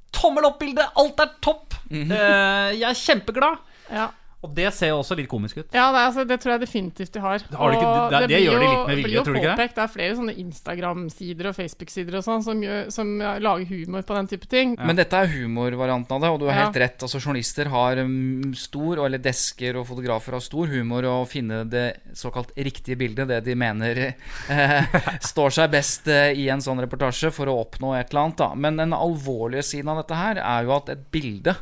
Tommel 0.09 0.47
opp-bildet! 0.49 0.95
Alt 0.97 1.21
er 1.21 1.35
topp! 1.45 1.75
Mhm. 1.91 2.13
Eh, 2.17 2.71
jeg 2.81 2.87
er 2.89 2.97
kjempeglad! 2.97 3.59
Ja. 3.93 4.07
Og 4.47 4.53
det 4.55 4.69
ser 4.73 4.93
jo 4.93 5.01
også 5.01 5.17
litt 5.19 5.27
komisk 5.27 5.57
ut. 5.59 5.67
Ja, 5.75 5.89
det, 5.91 5.99
er, 5.99 6.05
altså, 6.13 6.23
det 6.31 6.37
tror 6.39 6.53
jeg 6.53 6.61
definitivt 6.63 7.11
de 7.17 7.19
har. 7.25 7.43
Har 7.59 7.73
de 7.73 7.77
ikke- 7.81 8.11
det- 8.21 8.29
det 8.31 8.39
gjør 8.45 8.61
de 8.61 8.67
litt 8.69 8.87
med 8.87 8.97
vilje, 9.03 9.23
tror 9.25 9.35
du 9.35 9.39
ikke 9.41 9.57
det? 9.57 9.75
det 9.75 9.83
er 9.83 9.89
flere 9.91 10.15
sånne 10.15 10.35
Instagram-sider 10.39 11.49
og 11.51 11.57
Facebook-sider 11.57 12.15
og 12.21 12.23
sånn 12.23 12.45
som, 12.47 12.63
som 12.95 13.11
lager 13.19 13.67
humor 13.67 14.03
på 14.07 14.15
den 14.15 14.29
type 14.31 14.47
ting. 14.47 14.77
Men 14.79 14.95
dette 14.95 15.13
er 15.19 15.27
humorvarianten 15.33 16.13
av 16.15 16.21
det, 16.23 16.31
og 16.31 16.39
du 16.39 16.47
har 16.47 16.55
Ja. 16.55 16.65
helt 16.69 16.77
rett. 16.77 17.03
Altså 17.03 17.19
Journalister 17.19 17.67
har 17.69 17.97
mm, 17.97 18.55
stor, 18.55 19.05
eller 19.07 19.19
desker 19.19 19.77
og 19.81 19.87
fotografer 19.91 20.33
har 20.39 20.41
stor 20.41 20.67
humor 20.71 21.03
å 21.03 21.27
finne 21.27 21.65
det 21.69 21.99
såkalt 22.15 22.55
riktige 22.57 22.97
bildet, 22.97 23.27
det 23.27 23.43
de 23.45 23.55
mener 23.59 24.15
eh, 24.51 24.85
står 25.19 25.51
seg 25.51 25.71
best 25.75 26.07
eh, 26.07 26.31
i 26.39 26.49
en 26.49 26.61
sånn 26.63 26.79
reportasje 26.79 27.33
for 27.35 27.47
å 27.51 27.59
oppnå 27.67 27.99
et 27.99 28.11
eller 28.15 28.29
annet. 28.29 28.37
Da. 28.39 28.55
Men 28.55 28.77
den 28.77 28.93
alvorlige 28.95 29.65
siden 29.67 29.89
av 29.91 29.97
dette 30.07 30.15
her 30.15 30.39
er 30.39 30.63
jo 30.63 30.77
at 30.77 30.89
et 30.95 31.11
bilde 31.11 31.57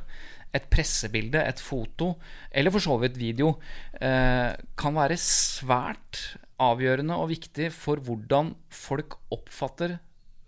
et 0.57 0.67
pressebilde, 0.73 1.43
et 1.43 1.61
foto, 1.63 2.15
eller 2.51 2.75
for 2.75 2.85
så 2.85 2.97
vidt 3.03 3.21
video, 3.21 3.55
eh, 4.01 4.57
kan 4.79 4.97
være 4.97 5.21
svært 5.21 6.39
avgjørende 6.63 7.17
og 7.21 7.31
viktig 7.35 7.71
for 7.75 8.01
hvordan 8.01 8.55
folk 8.73 9.19
oppfatter 9.35 9.99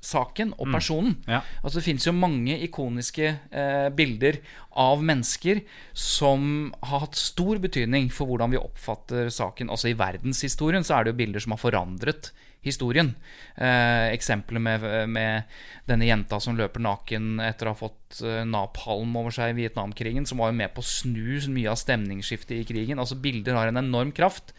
saken 0.05 0.53
og 0.59 0.71
personen. 0.71 1.16
Ja. 1.27 1.40
Altså 1.62 1.81
Det 1.81 1.87
finnes 1.88 2.07
jo 2.07 2.14
mange 2.14 2.57
ikoniske 2.64 3.29
eh, 3.29 3.88
bilder 3.94 4.38
av 4.79 5.03
mennesker 5.03 5.62
som 5.92 6.71
har 6.83 7.05
hatt 7.07 7.18
stor 7.18 7.59
betydning 7.62 8.11
for 8.14 8.31
hvordan 8.31 8.55
vi 8.55 8.61
oppfatter 8.61 9.31
saken. 9.35 9.71
Altså 9.75 9.90
I 9.90 9.99
verdenshistorien 9.99 10.87
så 10.87 10.99
er 10.99 11.05
det 11.05 11.14
jo 11.14 11.21
bilder 11.25 11.44
som 11.44 11.57
har 11.57 11.62
forandret 11.62 12.31
historien. 12.64 13.14
Eh, 13.57 14.14
Eksempelet 14.14 14.62
med, 14.62 14.87
med 15.11 15.59
denne 15.88 16.09
jenta 16.09 16.40
som 16.42 16.57
løper 16.59 16.83
naken 16.83 17.38
etter 17.42 17.68
å 17.68 17.75
ha 17.75 17.79
fått 17.79 18.08
napalm 18.49 19.12
over 19.21 19.31
seg 19.35 19.53
i 19.53 19.57
Vietnamkrigen, 19.62 20.25
som 20.27 20.38
var 20.40 20.49
jo 20.51 20.57
med 20.59 20.73
på 20.75 20.81
å 20.81 20.87
snu 20.88 21.38
mye 21.53 21.68
av 21.71 21.77
stemningsskiftet 21.81 22.57
i 22.57 22.64
krigen. 22.64 22.99
Altså 22.99 23.18
Bilder 23.21 23.55
har 23.59 23.68
en 23.68 23.77
enorm 23.83 24.12
kraft. 24.16 24.55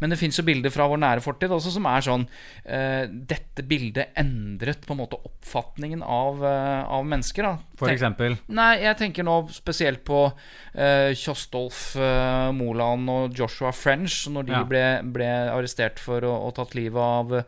Men 0.00 0.10
det 0.12 0.18
fins 0.20 0.36
jo 0.38 0.44
bilder 0.46 0.70
fra 0.72 0.86
vår 0.88 1.00
nære 1.00 1.24
fortid 1.24 1.50
også 1.52 1.72
som 1.74 1.86
er 1.90 2.04
sånn 2.04 2.26
uh, 2.28 3.04
Dette 3.08 3.64
bildet 3.68 4.12
endret 4.20 4.84
på 4.86 4.94
en 4.94 5.00
måte 5.02 5.18
oppfatningen 5.26 6.02
av, 6.04 6.40
uh, 6.44 6.84
av 6.92 7.04
mennesker. 7.08 7.42
da 7.48 7.56
For 7.80 7.88
Tenk- 7.88 7.98
eksempel. 7.98 8.38
Nei, 8.48 8.70
jeg 8.84 8.96
tenker 9.00 9.26
nå 9.26 9.38
spesielt 9.52 10.04
på 10.08 10.22
uh, 10.30 11.10
Kjostolf 11.16 11.96
eh, 12.00 12.50
Moland 12.54 13.08
og 13.10 13.36
Joshua 13.36 13.72
French, 13.74 14.22
når 14.30 14.46
de 14.48 14.52
Ja. 14.52 14.62
ble, 14.64 14.84
ble 15.12 15.28
arrestert 15.50 15.98
for 15.98 16.20
å, 16.24 16.32
å 16.48 16.52
tatt 16.56 16.74
livet 16.78 17.00
av, 17.00 17.40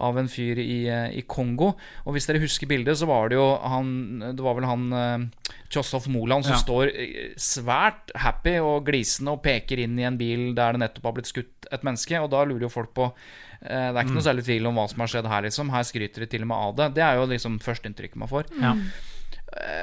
av 0.00 0.18
en 0.20 0.28
fyr 0.28 0.58
i, 0.62 0.86
eh, 0.88 1.18
i 1.18 1.22
Kongo. 1.26 1.72
Og 2.06 2.14
hvis 2.14 2.26
dere 2.28 2.40
husker 2.42 2.66
bildet, 2.70 2.96
så 3.00 3.06
var 3.06 3.28
det 3.28 3.36
jo 3.38 3.46
han 3.58 4.18
Det 4.36 4.40
var 4.44 4.54
vel 4.54 4.64
han 4.68 4.92
uh, 4.92 6.08
Moland 6.08 6.44
som 6.44 6.54
Ja. 6.54 6.58
står 6.62 6.92
eh, 6.94 7.34
svært 7.36 8.10
happy 8.16 8.58
og 8.60 8.86
glisende 8.86 9.32
og 9.32 9.42
peker 9.42 9.78
inn 9.78 9.98
i 9.98 10.04
en 10.04 10.16
bil 10.16 10.54
der 10.54 10.72
det 10.72 10.80
nettopp 10.80 11.04
har 11.04 11.12
blitt 11.12 11.26
skutt 11.32 11.66
et 11.72 11.82
menneske, 11.82 12.18
og 12.22 12.30
da 12.30 12.44
lurer 12.44 12.62
jo 12.66 12.68
folk 12.68 12.94
på 12.94 13.12
Det 13.60 13.68
er 13.70 13.92
ikke 14.04 14.12
Mm. 14.12 14.14
noe 14.14 14.22
særlig 14.22 14.44
tvil 14.44 14.66
om 14.68 14.76
hva 14.76 14.88
som 14.88 15.00
har 15.00 15.08
skjedd 15.08 15.26
her, 15.26 15.42
liksom. 15.42 15.70
Her 15.70 15.82
skryter 15.82 16.20
de 16.20 16.26
til 16.26 16.42
og 16.42 16.46
med 16.46 16.56
av 16.56 16.76
det. 16.76 16.94
Det 16.94 17.02
er 17.02 17.16
jo 17.16 17.26
liksom 17.26 17.58
førsteinntrykket 17.58 18.16
man 18.16 18.28
får. 18.28 18.44
Ja. 18.62 18.74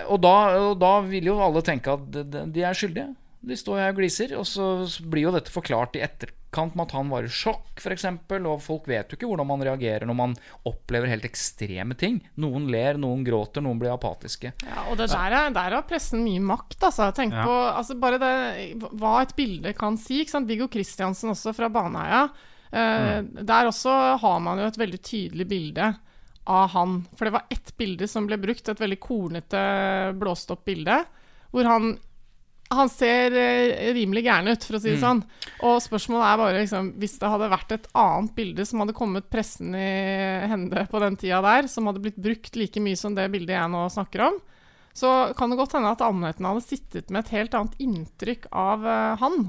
Og 0.07 0.21
da, 0.21 0.35
og 0.69 0.79
da 0.79 1.01
vil 1.01 1.25
jo 1.25 1.39
alle 1.41 1.61
tenke 1.61 1.91
at 1.91 2.09
de 2.53 2.61
er 2.63 2.73
skyldige. 2.73 3.15
De 3.45 3.55
står 3.59 3.77
her 3.83 3.91
og 3.93 3.99
gliser. 3.99 4.31
Og 4.39 4.45
så 4.49 4.65
blir 5.05 5.27
jo 5.27 5.33
dette 5.35 5.53
forklart 5.53 5.95
i 5.99 6.01
etterkant 6.05 6.73
med 6.75 6.85
at 6.87 6.93
han 6.95 7.09
var 7.11 7.25
i 7.27 7.31
sjokk, 7.31 7.75
f.eks. 7.83 8.05
Og 8.39 8.61
folk 8.63 8.87
vet 8.89 9.11
jo 9.11 9.17
ikke 9.19 9.27
hvordan 9.29 9.49
man 9.49 9.63
reagerer 9.67 10.05
når 10.07 10.17
man 10.17 10.33
opplever 10.65 11.11
helt 11.11 11.27
ekstreme 11.27 11.97
ting. 11.99 12.21
Noen 12.41 12.65
ler, 12.71 12.97
noen 13.01 13.25
gråter, 13.27 13.61
noen 13.65 13.77
blir 13.81 13.91
apatiske. 13.93 14.53
Ja, 14.63 14.85
og 14.89 14.97
det 15.01 15.09
der, 15.11 15.35
er, 15.43 15.51
der 15.55 15.75
har 15.77 15.85
pressen 15.89 16.23
mye 16.25 16.41
makt, 16.41 16.79
altså. 16.89 17.11
Tenk 17.17 17.35
Ja. 17.35 17.43
på 17.45 17.57
altså 17.75 17.97
bare 17.99 18.17
det, 18.23 18.33
hva 18.97 19.17
et 19.25 19.35
bilde 19.37 19.75
kan 19.77 19.97
si. 20.01 20.21
Ikke 20.23 20.35
sant? 20.37 20.47
Viggo 20.49 20.67
Kristiansen 20.71 21.33
også 21.35 21.53
fra 21.57 21.69
Baneheia. 21.69 22.23
Eh, 22.71 23.21
Der 23.45 23.69
også 23.69 23.93
har 24.23 24.39
man 24.43 24.59
jo 24.63 24.65
et 24.71 24.79
veldig 24.81 25.01
tydelig 25.05 25.45
bilde 25.47 25.91
av 26.47 26.69
han. 26.73 26.99
For 27.17 27.25
det 27.27 27.33
var 27.33 27.45
ett 27.51 27.71
bilde 27.77 28.07
som 28.07 28.27
ble 28.29 28.37
brukt, 28.41 28.67
et 28.69 28.79
veldig 28.81 28.99
kornete, 29.01 29.61
blåst 30.17 30.51
opp 30.53 30.65
bilde, 30.67 30.99
hvor 31.51 31.65
han 31.69 31.95
Han 32.73 32.89
ser 32.89 33.35
eh, 33.37 33.93
rimelig 33.93 34.23
gæren 34.25 34.49
ut, 34.49 34.63
for 34.65 34.77
å 34.77 34.81
si 34.81 34.89
Mm. 34.89 34.95
det 34.95 35.03
sånn. 35.03 35.21
Og 35.67 35.77
spørsmålet 35.83 36.25
er 36.25 36.37
bare 36.41 36.57
liksom, 36.63 36.93
hvis 36.97 37.19
det 37.21 37.29
hadde 37.29 37.51
vært 37.51 37.71
et 37.71 37.87
annet 37.93 38.35
bilde 38.35 38.65
som 38.65 38.79
hadde 38.81 38.97
kommet 38.97 39.29
pressen 39.29 39.75
i 39.77 39.91
hende 40.49 40.87
på 40.89 40.99
den 40.99 41.15
tida 41.15 41.41
der, 41.45 41.67
som 41.67 41.85
hadde 41.85 42.01
blitt 42.01 42.17
brukt 42.17 42.55
like 42.55 42.81
mye 42.81 42.97
som 42.97 43.13
det 43.15 43.29
bildet 43.31 43.55
jeg 43.55 43.69
nå 43.71 43.85
snakker 43.93 44.25
om, 44.31 44.39
så 44.95 45.33
kan 45.35 45.51
det 45.51 45.57
godt 45.59 45.73
hende 45.75 45.91
at 45.91 45.99
allmennheten 45.99 46.45
hadde 46.47 46.63
sittet 46.63 47.09
med 47.11 47.25
et 47.25 47.31
helt 47.35 47.53
annet 47.53 47.73
inntrykk 47.83 48.45
av 48.55 48.85
uh, 48.87 49.15
han. 49.19 49.41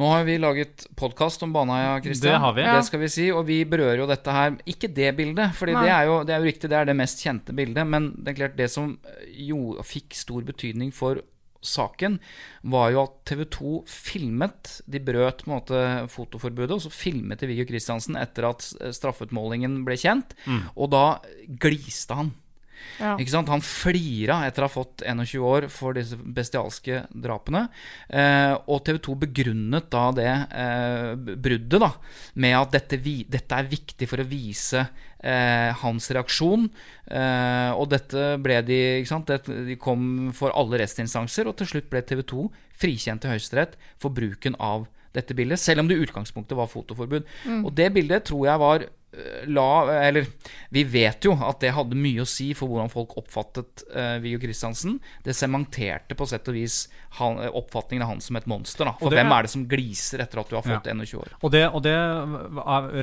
Nå 0.00 0.06
har 0.08 0.24
vi 0.24 0.38
laget 0.40 0.86
podkast 0.96 1.42
om 1.44 1.52
Baneheia, 1.52 1.98
Kristian. 2.00 2.32
Det 2.32 2.38
har 2.40 2.54
vi. 2.56 2.62
Ja. 2.64 2.76
Det 2.78 2.86
skal 2.88 3.02
vi 3.02 3.10
si, 3.12 3.26
og 3.30 3.44
vi 3.44 3.58
berører 3.68 4.00
jo 4.00 4.06
dette 4.08 4.32
her 4.32 4.56
Ikke 4.64 4.88
det 4.88 5.10
bildet, 5.18 5.52
for 5.54 5.68
det 5.68 5.76
er, 5.84 6.06
jo, 6.08 6.22
det 6.24 6.32
er 6.32 6.40
jo 6.40 6.48
riktig, 6.48 6.70
det 6.72 6.78
er 6.80 6.88
det 6.88 6.96
mest 6.96 7.20
kjente 7.20 7.52
bildet. 7.52 7.84
Men 7.92 8.14
det 8.16 8.32
er 8.32 8.38
klart 8.40 8.56
det 8.56 8.70
som 8.72 8.94
jo 9.36 9.76
fikk 9.84 10.16
stor 10.16 10.48
betydning 10.48 10.94
for 10.96 11.20
saken, 11.60 12.18
var 12.62 12.90
jo 12.94 13.02
at 13.04 13.16
TV 13.28 13.44
2 13.52 13.72
filmet 13.90 14.80
De 14.90 15.00
brøt 15.04 15.44
på 15.44 15.50
en 15.50 15.56
måte 15.56 15.80
fotoforbudet, 16.12 16.76
og 16.76 16.84
så 16.84 16.92
filmet 16.92 17.40
de 17.40 17.50
Viggo 17.50 17.66
Kristiansen 17.68 18.18
etter 18.20 18.48
at 18.50 18.64
straffeutmålingen 18.96 19.82
ble 19.86 19.98
kjent. 20.00 20.36
Og 20.76 20.92
da 20.92 21.04
gliste 21.60 22.16
han. 22.16 22.32
Ja. 23.00 23.14
Ikke 23.16 23.32
sant? 23.32 23.50
Han 23.52 23.64
flira 23.64 24.40
etter 24.46 24.64
å 24.64 24.68
ha 24.68 24.72
fått 24.72 25.04
21 25.06 25.44
år 25.46 25.68
for 25.72 25.96
disse 25.96 26.18
bestialske 26.20 27.04
drapene. 27.10 27.66
Eh, 28.08 28.54
og 28.66 28.82
TV 28.86 29.00
2 29.06 29.16
begrunnet 29.26 29.90
da 29.92 30.04
det 30.16 30.30
eh, 30.30 31.14
bruddet 31.16 31.80
da, 31.80 31.92
med 32.40 32.56
at 32.58 32.76
dette, 32.76 33.00
vi, 33.00 33.20
dette 33.28 33.56
er 33.56 33.70
viktig 33.70 34.08
for 34.10 34.22
å 34.22 34.28
vise 34.28 34.84
eh, 34.84 35.70
hans 35.82 36.10
reaksjon. 36.12 36.68
Eh, 37.10 37.72
og 37.74 37.90
dette 37.92 38.34
ble 38.42 38.60
de 38.66 38.80
ikke 39.00 39.12
sant? 39.12 39.30
Det, 39.30 39.58
De 39.70 39.78
kom 39.80 40.30
for 40.36 40.54
alle 40.56 40.82
rettsinstanser, 40.82 41.48
og 41.50 41.58
til 41.60 41.74
slutt 41.74 41.90
ble 41.92 42.04
TV 42.06 42.24
2 42.34 42.46
frikjent 42.80 43.24
til 43.24 43.34
Høyesterett 43.34 43.76
for 44.00 44.12
bruken 44.14 44.56
av 44.60 44.88
dette 45.16 45.34
bildet, 45.34 45.58
selv 45.58 45.82
om 45.82 45.90
det 45.90 45.98
i 45.98 46.04
utgangspunktet 46.04 46.58
var 46.58 46.70
fotoforbud. 46.70 47.26
Og 47.64 47.72
det 47.74 47.88
bildet 47.96 48.28
tror 48.30 48.44
jeg 48.46 48.62
var 48.62 48.84
eh, 48.86 49.29
la 49.46 49.68
Eller 50.06 50.26
vi 50.70 50.84
vet 50.84 51.24
jo 51.24 51.32
at 51.34 51.60
det 51.60 51.72
hadde 51.74 51.96
mye 51.98 52.22
å 52.22 52.28
si 52.28 52.52
for 52.54 52.68
hvordan 52.68 52.90
folk 52.92 53.16
oppfattet 53.18 53.82
uh, 53.94 54.18
Viggo 54.22 54.38
Kristiansen. 54.42 54.98
Det 55.24 55.34
sementerte 55.34 56.14
på 56.14 56.26
sett 56.28 56.46
og 56.48 56.54
vis 56.54 56.88
han, 57.18 57.38
eh, 57.42 57.50
oppfatningen 57.50 58.02
av 58.04 58.08
han 58.12 58.20
som 58.20 58.36
et 58.36 58.46
monster. 58.46 58.84
Da. 58.84 58.92
For 59.00 59.10
det- 59.10 59.18
hvem 59.18 59.32
er 59.32 59.42
det 59.42 59.50
som 59.50 59.66
gliser 59.66 60.20
etter 60.22 60.38
at 60.40 60.48
du 60.48 60.54
har 60.56 60.62
fått 60.62 60.86
Ja. 60.86 60.92
21 60.94 61.14
år? 61.18 61.28
Og 61.42 61.50
det, 61.50 61.64
og 61.74 61.82
det 61.82 61.96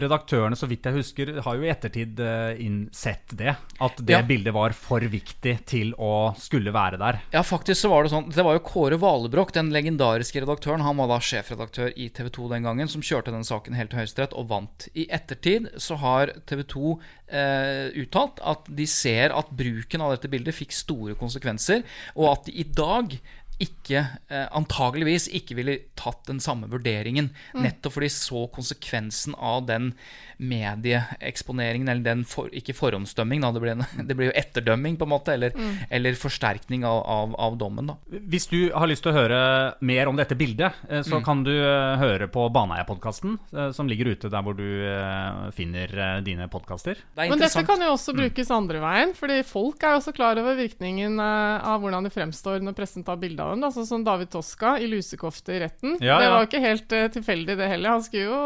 redaktørene, 0.02 0.56
så 0.58 0.68
vidt 0.70 0.86
jeg 0.88 0.96
husker, 0.98 1.32
har 1.44 1.58
jo 1.60 1.66
i 1.66 1.72
ettertid 1.72 2.20
eh, 2.24 2.60
innsett 2.64 3.34
det. 3.38 3.56
At 3.84 3.98
det 4.04 4.16
Ja. 4.16 4.22
bildet 4.22 4.54
var 4.54 4.72
for 4.72 5.00
viktig 5.02 5.66
til 5.66 5.94
å 6.00 6.36
skulle 6.38 6.72
være 6.72 6.98
der. 6.98 7.20
Ja, 7.34 7.42
faktisk 7.44 7.82
så 7.86 7.90
var 7.90 8.04
det 8.04 8.12
sånn 8.12 8.30
Det 8.32 8.44
var 8.44 8.54
jo 8.58 8.60
Kåre 8.64 8.98
Valebrokk, 9.00 9.52
den 9.54 9.72
legendariske 9.72 10.42
redaktøren. 10.42 10.82
Han 10.82 10.98
var 10.98 11.08
da 11.08 11.20
sjefredaktør 11.20 11.92
i 11.98 12.10
TV 12.10 12.30
2 12.30 12.50
den 12.50 12.64
gangen, 12.64 12.88
som 12.88 13.02
kjørte 13.02 13.32
den 13.32 13.44
saken 13.44 13.76
helt 13.76 13.90
til 13.92 14.00
Høyesterett 14.00 14.34
og 14.38 14.48
vant. 14.50 14.88
I 14.96 15.08
ettertid 15.10 15.70
så 15.78 15.98
har 15.98 16.27
TV 16.50 16.64
2 16.74 16.94
eh, 17.30 17.88
uttalt 18.04 18.42
at 18.44 18.70
de 18.78 18.88
ser 18.90 19.36
at 19.36 19.52
bruken 19.58 20.04
av 20.04 20.16
dette 20.16 20.32
bildet 20.32 20.56
fikk 20.58 20.76
store 20.76 21.18
konsekvenser, 21.20 21.86
og 22.16 22.32
at 22.34 22.48
de 22.50 22.58
i 22.62 22.68
dag 22.68 23.18
ikke, 23.60 24.04
eh, 24.30 24.46
antageligvis 24.54 25.28
ikke 25.34 25.56
ville 25.58 25.78
tatt 25.98 26.28
den 26.30 26.40
samme 26.44 26.68
vurderingen. 26.70 27.32
Nettopp 27.58 27.96
fordi 27.98 28.10
så 28.14 28.44
konsekvensen 28.54 29.34
av 29.40 29.66
den 29.66 29.94
medieeksponeringen, 30.38 31.90
eller 31.90 32.04
den 32.06 32.24
for, 32.30 32.52
ikke 32.54 32.76
forhåndsdømming, 32.78 33.42
da, 33.42 33.50
det 33.56 33.62
ble, 33.64 33.74
en, 33.74 33.86
det 34.10 34.18
ble 34.18 34.30
jo 34.30 34.36
etterdømming, 34.38 34.98
på 35.00 35.08
en 35.08 35.14
måte, 35.16 35.34
eller, 35.34 35.56
eller 35.90 36.18
forsterkning 36.20 36.86
av, 36.88 37.00
av, 37.10 37.34
av 37.48 37.58
dommen. 37.60 37.90
da. 37.94 37.98
Hvis 38.30 38.46
du 38.52 38.60
har 38.76 38.90
lyst 38.90 39.06
til 39.06 39.14
å 39.14 39.18
høre 39.18 39.40
mer 39.88 40.12
om 40.12 40.20
dette 40.20 40.38
bildet, 40.38 40.78
så 41.02 41.18
Mm. 41.18 41.24
kan 41.26 41.40
du 41.44 41.50
eh, 41.50 41.96
høre 41.98 42.28
på 42.30 42.44
Baneheia-podkasten, 42.54 43.38
eh, 43.56 43.72
som 43.74 43.88
ligger 43.90 44.12
ute 44.14 44.30
der 44.30 44.44
hvor 44.46 44.54
du 44.54 44.64
eh, 44.86 45.48
finner 45.56 45.90
eh, 45.98 46.20
dine 46.22 46.46
podkaster. 46.52 47.00
Det 47.16 47.30
Men 47.32 47.40
dette 47.42 47.64
kan 47.66 47.82
jo 47.82 47.94
også 47.96 48.14
brukes 48.14 48.52
andre 48.54 48.82
veien, 48.84 49.14
fordi 49.18 49.40
folk 49.48 49.82
er 49.82 49.96
jo 49.96 50.02
også 50.04 50.14
klar 50.14 50.38
over 50.38 50.58
virkningen 50.60 51.18
eh, 51.24 51.66
av 51.74 51.82
hvordan 51.82 52.06
de 52.06 52.12
fremstår 52.14 52.62
når 52.62 52.76
pressen 52.78 53.06
tar 53.08 53.18
bilde 53.18 53.42
av 53.42 53.47
dem. 53.52 53.62
Da. 53.62 53.70
Sånn 53.72 53.88
som 53.88 54.04
David 54.04 54.30
Toska 54.34 54.78
i 54.80 54.88
lusekofte 54.88 55.54
i 55.56 55.60
retten. 55.64 55.98
Ja, 56.02 56.20
Det 56.20 56.30
var 56.30 56.44
jo 56.44 56.48
ikke 56.50 56.62
helt 56.64 56.92
uh, 56.94 57.08
tilfeldig, 57.14 57.58
det 57.58 57.68
heller. 57.70 57.90
Han 57.98 58.04
skulle 58.04 58.26
jo 58.28 58.42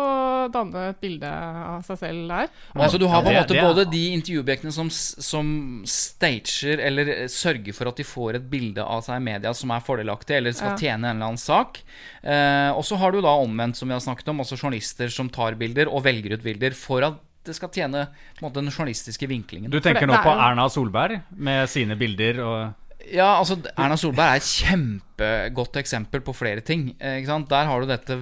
danne 0.53 0.89
et 0.89 0.99
bilde 1.01 1.27
av 1.31 1.83
seg 1.87 1.97
selv 2.01 2.27
der. 2.31 2.47
Altså 2.75 2.99
Du 2.99 3.07
har 3.07 3.21
på 3.21 3.29
en 3.29 3.35
Ja, 3.35 3.41
måte 3.43 3.53
det- 3.53 3.61
det 3.61 3.67
både 3.75 3.85
de 3.91 4.03
intervjuobjektene 4.17 4.71
som, 4.71 4.89
som 4.89 5.83
stager 5.85 6.79
eller 6.79 7.07
eh, 7.09 7.27
sørger 7.31 7.73
for 7.77 7.87
at 7.91 7.97
de 7.99 8.03
får 8.07 8.35
et 8.39 8.49
bilde 8.51 8.83
av 8.83 9.01
seg 9.05 9.17
i 9.21 9.25
media 9.25 9.53
som 9.57 9.71
er 9.71 9.83
fordelaktig, 9.85 10.37
eller 10.37 10.51
skal 10.55 10.71
Ja. 10.71 10.77
tjene 10.77 11.09
en 11.11 11.17
eller 11.17 11.31
annen 11.31 11.37
sak. 11.41 11.81
Uh, 12.23 12.71
og 12.77 12.83
så 12.85 12.97
har 13.01 13.11
du 13.11 13.21
da 13.21 13.33
omvendt, 13.41 13.75
som 13.79 13.87
vi 13.89 13.93
har 13.97 14.01
snakket 14.03 14.27
om, 14.29 14.39
også 14.43 14.57
journalister 14.59 15.09
som 15.09 15.29
tar 15.29 15.55
bilder 15.55 15.87
og 15.91 16.03
velger 16.03 16.33
ut 16.37 16.43
bilder 16.43 16.71
for 16.77 17.03
at 17.03 17.19
det 17.43 17.55
skal 17.57 17.69
tjene 17.73 18.03
på 18.37 18.43
en 18.43 18.49
måte, 18.49 18.61
den 18.61 18.69
journalistiske 18.69 19.25
vinklingen. 19.27 19.71
Du 19.71 19.79
tenker 19.79 20.01
det- 20.05 20.09
nå 20.09 20.13
det 20.13 20.19
er 20.21 20.29
på 20.29 20.35
Erna 20.51 20.67
Solberg 20.69 21.21
med 21.35 21.67
sine 21.69 21.95
bilder 21.97 22.39
og 22.45 22.73
Ja, 23.09 23.33
altså 23.39 23.57
Erna 23.73 23.97
Solberg 23.99 24.35
er 24.35 24.41
et 24.41 24.51
kjempegodt 24.51 25.79
eksempel 25.81 26.23
på 26.25 26.35
flere 26.37 26.63
ting. 26.65 26.91
Eh, 26.99 27.19
ikke 27.19 27.31
sant? 27.33 27.49
Der 27.51 27.67
har 27.69 27.81
du 27.81 27.89
dette 27.89 28.19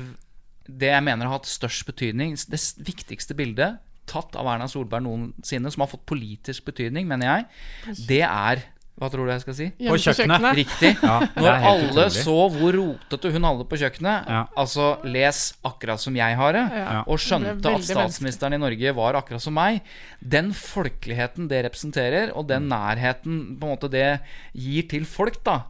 Det 0.70 0.92
jeg 0.92 1.04
mener 1.04 1.26
har 1.26 1.40
hatt 1.40 1.50
størst 1.50 1.86
betydning, 1.88 2.36
det 2.38 2.60
viktigste 2.86 3.34
bildet 3.34 3.80
tatt 4.10 4.36
av 4.40 4.48
Erna 4.50 4.68
Solberg 4.70 5.06
noensinne, 5.06 5.72
som 5.74 5.84
har 5.84 5.92
fått 5.92 6.08
politisk 6.10 6.66
betydning, 6.70 7.08
mener 7.10 7.30
jeg, 7.30 7.98
det 8.10 8.24
er 8.26 8.64
Hva 9.00 9.08
tror 9.10 9.26
du 9.26 9.32
jeg 9.32 9.42
skal 9.46 9.56
si? 9.56 9.68
På 9.88 9.96
kjøkkenet. 9.96 10.48
Riktig. 10.60 10.90
Ja, 11.02 11.20
er 11.24 11.30
Når 11.40 11.68
alle 11.70 11.88
utrolig. 12.10 12.24
så 12.26 12.36
hvor 12.52 12.76
rotete 12.76 13.32
hun 13.32 13.48
hadde 13.48 13.66
på 13.72 13.80
kjøkkenet, 13.80 14.28
Ja. 14.28 14.42
altså 14.60 14.90
les 15.08 15.40
akkurat 15.64 16.00
som 16.04 16.16
jeg 16.20 16.36
har 16.36 16.52
det, 16.54 16.66
Ja. 16.76 17.04
og 17.08 17.18
skjønte 17.18 17.66
at 17.76 17.82
statsministeren 17.88 18.54
i 18.54 18.58
Norge 18.60 18.94
var 18.96 19.14
akkurat 19.16 19.42
som 19.42 19.54
meg, 19.56 19.80
den 20.22 20.52
folkeligheten 20.52 21.48
det 21.48 21.64
representerer, 21.66 22.36
og 22.36 22.48
den 22.48 22.68
nærheten 22.70 23.58
på 23.60 23.64
en 23.70 23.72
måte 23.78 23.90
det 23.90 24.20
gir 24.54 24.84
til 24.92 25.06
folk, 25.06 25.42
da 25.44 25.62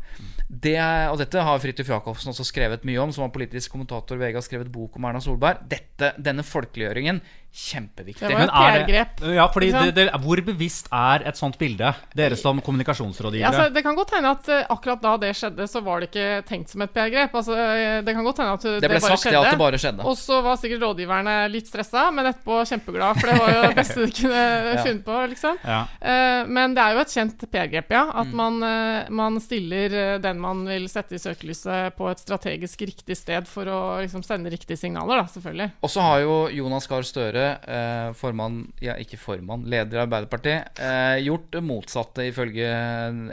det 0.50 0.76
er, 0.82 1.12
og 1.12 1.20
dette 1.20 1.38
har 1.46 1.60
Fridtjof 1.62 1.88
Jacobsen 1.94 2.32
også 2.34 2.44
skrevet 2.44 2.82
mye 2.84 2.98
om, 2.98 3.12
som 3.14 3.22
var 3.22 3.30
politisk 3.36 3.70
kommentator 3.76 4.18
VG, 4.18 4.34
har 4.34 4.42
skrevet 4.42 4.72
bok 4.74 4.96
om 4.98 5.06
Erna 5.06 5.20
Solberg. 5.22 5.60
Dette, 5.70 6.16
denne 6.18 6.42
folkeliggjøringen, 6.42 7.22
kjempeviktig. 7.52 8.28
Det 8.30 8.36
var 8.38 8.44
et 8.46 8.54
PR-grep, 8.54 9.22
Ja, 9.36 9.48
fordi 9.52 9.72
det, 9.74 9.94
det, 9.98 10.04
Hvor 10.22 10.42
bevisst 10.46 10.88
er 10.94 11.24
et 11.28 11.38
sånt 11.40 11.58
bilde, 11.60 11.90
dere 12.16 12.38
som 12.38 12.60
kommunikasjonsrådgivere? 12.62 13.42
Ja, 13.42 13.50
altså, 13.50 13.74
det 13.74 13.84
kan 13.84 13.98
godt 13.98 14.14
hende 14.16 14.30
at 14.36 14.50
eh, 14.54 14.66
akkurat 14.70 15.02
da 15.02 15.16
det 15.18 15.32
skjedde, 15.38 15.66
så 15.68 15.82
var 15.84 16.00
det 16.04 16.10
ikke 16.12 16.28
tenkt 16.48 16.70
som 16.70 16.84
et 16.86 16.94
PR-grep. 16.94 17.34
Altså, 17.36 17.58
eh, 17.58 18.02
det 18.06 18.14
kan 18.16 18.24
godt 18.28 18.42
hende 18.44 18.54
at 18.60 18.66
eh, 18.70 18.78
Det 18.84 18.92
bare 18.92 19.02
sagt, 19.02 19.24
skjedde. 19.26 19.34
ja, 19.34 19.42
at 19.44 19.56
det 19.58 19.62
bare 19.64 19.82
skjedde. 19.82 20.06
Og 20.06 20.16
så 20.20 20.40
var 20.46 20.60
sikkert 20.62 20.86
rådgiverne 20.86 21.36
litt 21.52 21.68
stressa, 21.72 22.06
men 22.16 22.30
etterpå 22.32 22.60
kjempeglad, 22.70 23.20
for 23.20 23.32
det 23.34 23.40
var 23.42 23.54
jo 23.56 23.62
det 23.70 23.76
beste 23.82 24.06
de 24.06 24.12
kunne 24.22 24.46
Ja. 24.70 24.84
funnet 24.86 25.04
på, 25.10 25.18
liksom. 25.34 25.58
Ja. 25.66 25.80
Eh, 26.02 26.44
men 26.60 26.78
det 26.78 26.86
er 26.86 26.96
jo 26.96 27.04
et 27.04 27.16
kjent 27.18 27.46
PR-grep, 27.50 27.92
ja. 27.98 28.04
Mm. 28.12 28.16
At 28.24 28.34
man, 28.44 28.62
eh, 28.70 29.10
man 29.24 29.40
stiller 29.44 29.98
den 30.22 30.40
man 30.40 30.64
vil 30.70 30.86
sette 30.92 31.18
i 31.18 31.22
søkelyset, 31.22 31.96
på 31.98 32.08
et 32.12 32.22
strategisk 32.22 32.82
riktig 32.86 33.18
sted 33.18 33.48
for 33.50 33.66
å 33.68 33.80
liksom, 34.04 34.24
sende 34.24 34.52
riktige 34.54 34.78
signaler, 34.80 35.24
da, 35.24 35.28
selvfølgelig. 35.34 35.72
Og 35.84 35.90
så 35.92 36.06
har 36.06 36.22
jo 36.24 36.38
Jonas 36.54 36.88
Gahr 36.88 37.04
Støre, 37.08 37.39
eh, 37.48 38.12
formann, 38.20 38.62
ja 38.84 38.96
ikke 39.02 39.20
formann, 39.22 39.66
leder 39.70 40.00
i 40.00 40.04
Arbeiderpartiet, 40.06 40.80
eh, 40.80 41.20
gjort 41.26 41.50
det 41.56 41.64
motsatte 41.66 42.28
ifølge 42.30 42.70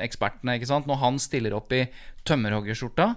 ekspertene. 0.04 0.56
ikke 0.58 0.70
sant? 0.72 0.86
Når 0.90 1.02
han 1.02 1.18
stiller 1.22 1.56
opp 1.58 1.72
i 1.76 1.86
tømmerhoggerskjorta, 2.26 3.14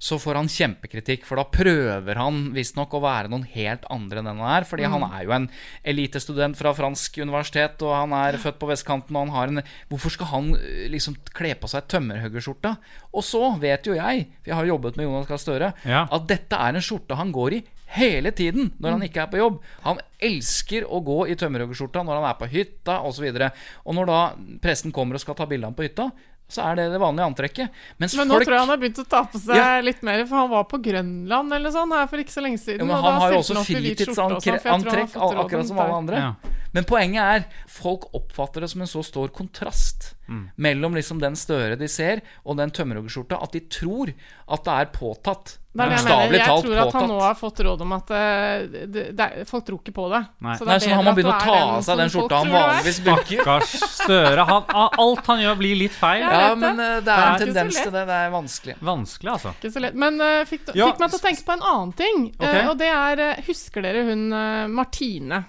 så 0.00 0.16
får 0.16 0.38
han 0.38 0.48
kjempekritikk, 0.48 1.26
for 1.28 1.36
da 1.36 1.42
prøver 1.44 2.16
han 2.16 2.38
visstnok 2.56 2.94
å 2.96 3.02
være 3.04 3.28
noen 3.28 3.42
helt 3.52 3.82
andre 3.92 4.22
enn 4.22 4.30
han 4.30 4.40
er. 4.48 4.64
Fordi 4.64 4.86
han 4.88 5.02
er 5.04 5.26
jo 5.26 5.34
en 5.36 5.48
elitestudent 5.84 6.56
fra 6.56 6.72
fransk 6.72 7.18
universitet, 7.20 7.82
og 7.84 7.92
han 7.92 8.14
er 8.16 8.38
født 8.40 8.56
på 8.62 8.70
vestkanten, 8.70 9.12
og 9.18 9.26
han 9.28 9.34
har 9.36 9.52
en 9.52 9.62
Hvorfor 9.92 10.14
skal 10.14 10.30
han 10.32 10.48
eh, 10.56 10.86
liksom 10.88 11.18
kle 11.36 11.52
på 11.60 11.68
seg 11.68 11.84
tømmerhoggerskjorta? 11.92 12.78
Og 13.12 13.26
så 13.28 13.42
vet 13.60 13.90
jo 13.90 13.98
jeg, 13.98 14.24
for 14.40 14.54
jeg 14.54 14.58
har 14.62 14.70
jobbet 14.72 14.96
med 14.96 15.04
Jonas 15.04 15.28
Gahr 15.28 15.42
Støre, 15.44 15.72
Ja. 15.84 16.06
at 16.10 16.26
dette 16.32 16.56
er 16.56 16.72
en 16.80 16.80
skjorte 16.88 17.20
han 17.20 17.32
går 17.36 17.58
i 17.58 17.62
hele 17.96 18.30
tiden 18.36 18.70
når 18.78 18.96
han 18.96 19.04
ikke 19.06 19.24
er 19.24 19.30
på 19.32 19.40
jobb. 19.40 19.60
Han 19.86 20.00
elsker 20.22 20.86
å 20.86 21.00
gå 21.04 21.20
i 21.32 21.36
tømmerhoggerskjorta 21.38 22.04
når 22.06 22.20
han 22.20 22.28
er 22.30 22.40
på 22.40 22.50
hytta 22.52 23.00
osv. 23.06 23.26
Og, 23.30 23.38
så 23.40 23.50
og 23.84 23.96
når 23.98 24.10
da 24.10 24.20
pressen 24.62 24.94
kommer 24.94 25.18
og 25.18 25.24
skal 25.24 25.38
ta 25.38 25.48
bilde 25.50 25.66
av 25.66 25.72
ham 25.72 25.78
på 25.78 25.88
hytta, 25.88 26.10
så 26.50 26.64
er 26.66 26.78
det 26.80 26.86
det 26.92 26.98
vanlige 26.98 27.26
antrekket. 27.30 27.82
Mens 28.02 28.14
Men 28.18 28.28
nå 28.28 28.36
folk 28.36 28.48
tror 28.48 28.56
jeg 28.56 28.64
han 28.64 28.72
har 28.72 28.80
begynt 28.82 29.02
å 29.02 29.06
ta 29.06 29.22
på 29.30 29.38
seg 29.38 29.56
Ja. 29.58 29.80
litt 29.86 30.02
mer, 30.06 30.24
for 30.26 30.42
han 30.42 30.50
var 30.50 30.64
på 30.70 30.80
Grønland 30.82 31.54
eller 31.54 31.70
sånn 31.74 31.92
her 31.94 32.08
for 32.10 32.18
ikke 32.18 32.34
så 32.34 32.42
lenge 32.42 32.58
siden. 32.58 32.80
ja, 32.80 32.84
men 32.86 33.04
Han 33.04 33.20
har 33.20 33.32
jo 33.32 33.38
også 33.38 33.54
og 33.54 33.60
sånn, 33.60 33.68
fritidsantrekk, 33.70 35.14
akkurat 35.14 35.66
som 35.68 35.78
alle 35.78 35.98
andre. 36.02 36.16
Ja. 36.16 36.34
Men 36.72 36.84
poenget 36.84 37.22
er, 37.22 37.46
folk 37.68 38.08
oppfatter 38.14 38.60
det 38.62 38.70
som 38.70 38.82
en 38.82 38.90
så 38.90 39.02
stor 39.04 39.28
kontrast 39.28 40.14
mellom 40.56 40.94
liksom 40.98 41.20
den 41.22 41.36
Støre 41.38 41.78
de 41.80 41.88
ser, 41.90 42.20
og 42.44 42.58
den 42.60 42.70
tømmerhoggerskjorta, 42.74 43.40
at 43.42 43.56
de 43.56 43.64
tror 43.72 44.12
at 44.50 44.64
det 44.66 44.76
er 44.76 44.90
påtatt. 44.94 45.56
Det 45.70 45.84
er 45.84 45.90
det 45.92 45.98
jeg 46.00 46.04
mener. 46.08 46.34
Jeg 46.34 46.62
tror 46.64 46.78
at 46.82 46.94
han 46.96 47.04
nå 47.06 47.16
har 47.22 47.36
fått 47.38 47.60
råd 47.62 47.82
om 47.84 47.92
at 47.94 48.08
eh, 48.10 48.64
det, 48.90 49.04
det, 49.14 49.26
folk 49.46 49.66
tror 49.68 49.78
ikke 49.78 49.94
på 49.94 50.06
det. 50.10 50.20
Nei. 50.42 50.56
Så 50.58 50.66
det 50.66 50.72
Nei, 50.72 50.78
så 50.82 50.96
har 50.96 51.04
må 51.06 51.12
begynne 51.14 51.34
å 51.36 51.44
ta 51.44 51.58
av 51.60 51.84
seg 51.86 52.00
den 52.00 52.10
skjorta 52.10 52.40
han 52.40 52.50
vanligvis 52.56 52.98
bruker. 53.06 53.44
Stakkars 53.44 53.74
Støre. 54.00 54.46
Han, 54.48 54.66
alt 55.04 55.30
han 55.30 55.44
gjør, 55.44 55.60
blir 55.60 55.78
litt 55.84 55.94
feil. 55.94 56.24
Ja. 56.26 56.56
Men 56.58 56.82
eh, 56.82 56.96
det 57.06 57.14
er 57.14 57.22
en 57.22 57.36
er 57.36 57.44
tendens 57.44 57.78
til 57.78 57.94
det. 57.94 58.02
Det 58.10 58.18
er 58.18 58.34
vanskelig. 58.34 58.76
Vanskelig, 58.90 59.32
altså. 59.36 59.54
Ikke 59.60 59.72
så 59.76 59.84
lett. 59.86 60.00
Men 60.06 60.18
uh, 60.18 60.42
fikk, 60.50 60.72
Ja, 60.74 60.90
fikk 60.90 61.04
meg 61.04 61.14
til 61.14 61.20
å 61.20 61.24
tenke 61.28 61.46
på 61.46 61.54
en 61.54 61.64
annen 61.72 61.94
ting. 62.02 62.26
Okay. 62.34 62.64
Uh, 62.64 62.72
og 62.72 62.76
det 62.82 62.90
er 62.90 63.24
Husker 63.46 63.86
dere 63.86 64.02
hun 64.10 64.26
Martine 64.74 65.44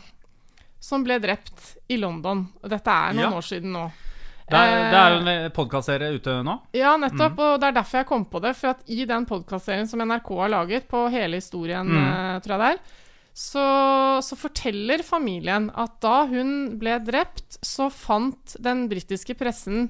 som 0.82 1.02
ble 1.06 1.18
drept 1.22 1.76
i 1.90 1.98
London? 1.98 2.46
Dette 2.62 2.94
er 2.94 3.18
noen 3.18 3.26
Ja. 3.26 3.34
år 3.42 3.46
siden 3.46 3.74
nå. 3.74 3.90
Det 4.52 4.60
er, 4.60 4.82
det 4.92 5.00
er 5.00 5.14
jo 5.16 5.20
Eh, 5.32 5.46
en 5.46 5.52
podkastserie 5.56 6.10
ute 6.18 6.34
nå. 6.44 6.58
Ja, 6.76 6.96
nettopp. 7.00 7.38
Mm. 7.38 7.44
Og 7.46 7.60
det 7.62 7.70
er 7.70 7.78
derfor 7.80 8.02
jeg 8.02 8.10
kom 8.10 8.26
på 8.26 8.42
det. 8.44 8.56
For 8.60 8.74
at 8.76 8.82
i 8.92 9.06
den 9.08 9.26
podkastserien 9.30 9.88
som 9.88 10.04
NRK 10.04 10.30
har 10.42 10.50
laget, 10.52 10.88
på 10.92 11.06
hele 11.14 11.40
historien, 11.40 11.88
Mm. 11.88 12.02
eh, 12.04 12.40
tror 12.44 12.58
jeg 12.58 12.60
det 12.60 12.72
er, 12.76 12.82
så, 13.34 13.66
så 14.22 14.36
forteller 14.36 15.04
familien 15.08 15.70
at 15.74 15.94
da 16.04 16.26
hun 16.28 16.78
ble 16.82 16.98
drept, 17.00 17.58
så 17.64 17.88
fant 17.90 18.58
den 18.60 18.90
britiske 18.92 19.38
pressen 19.40 19.90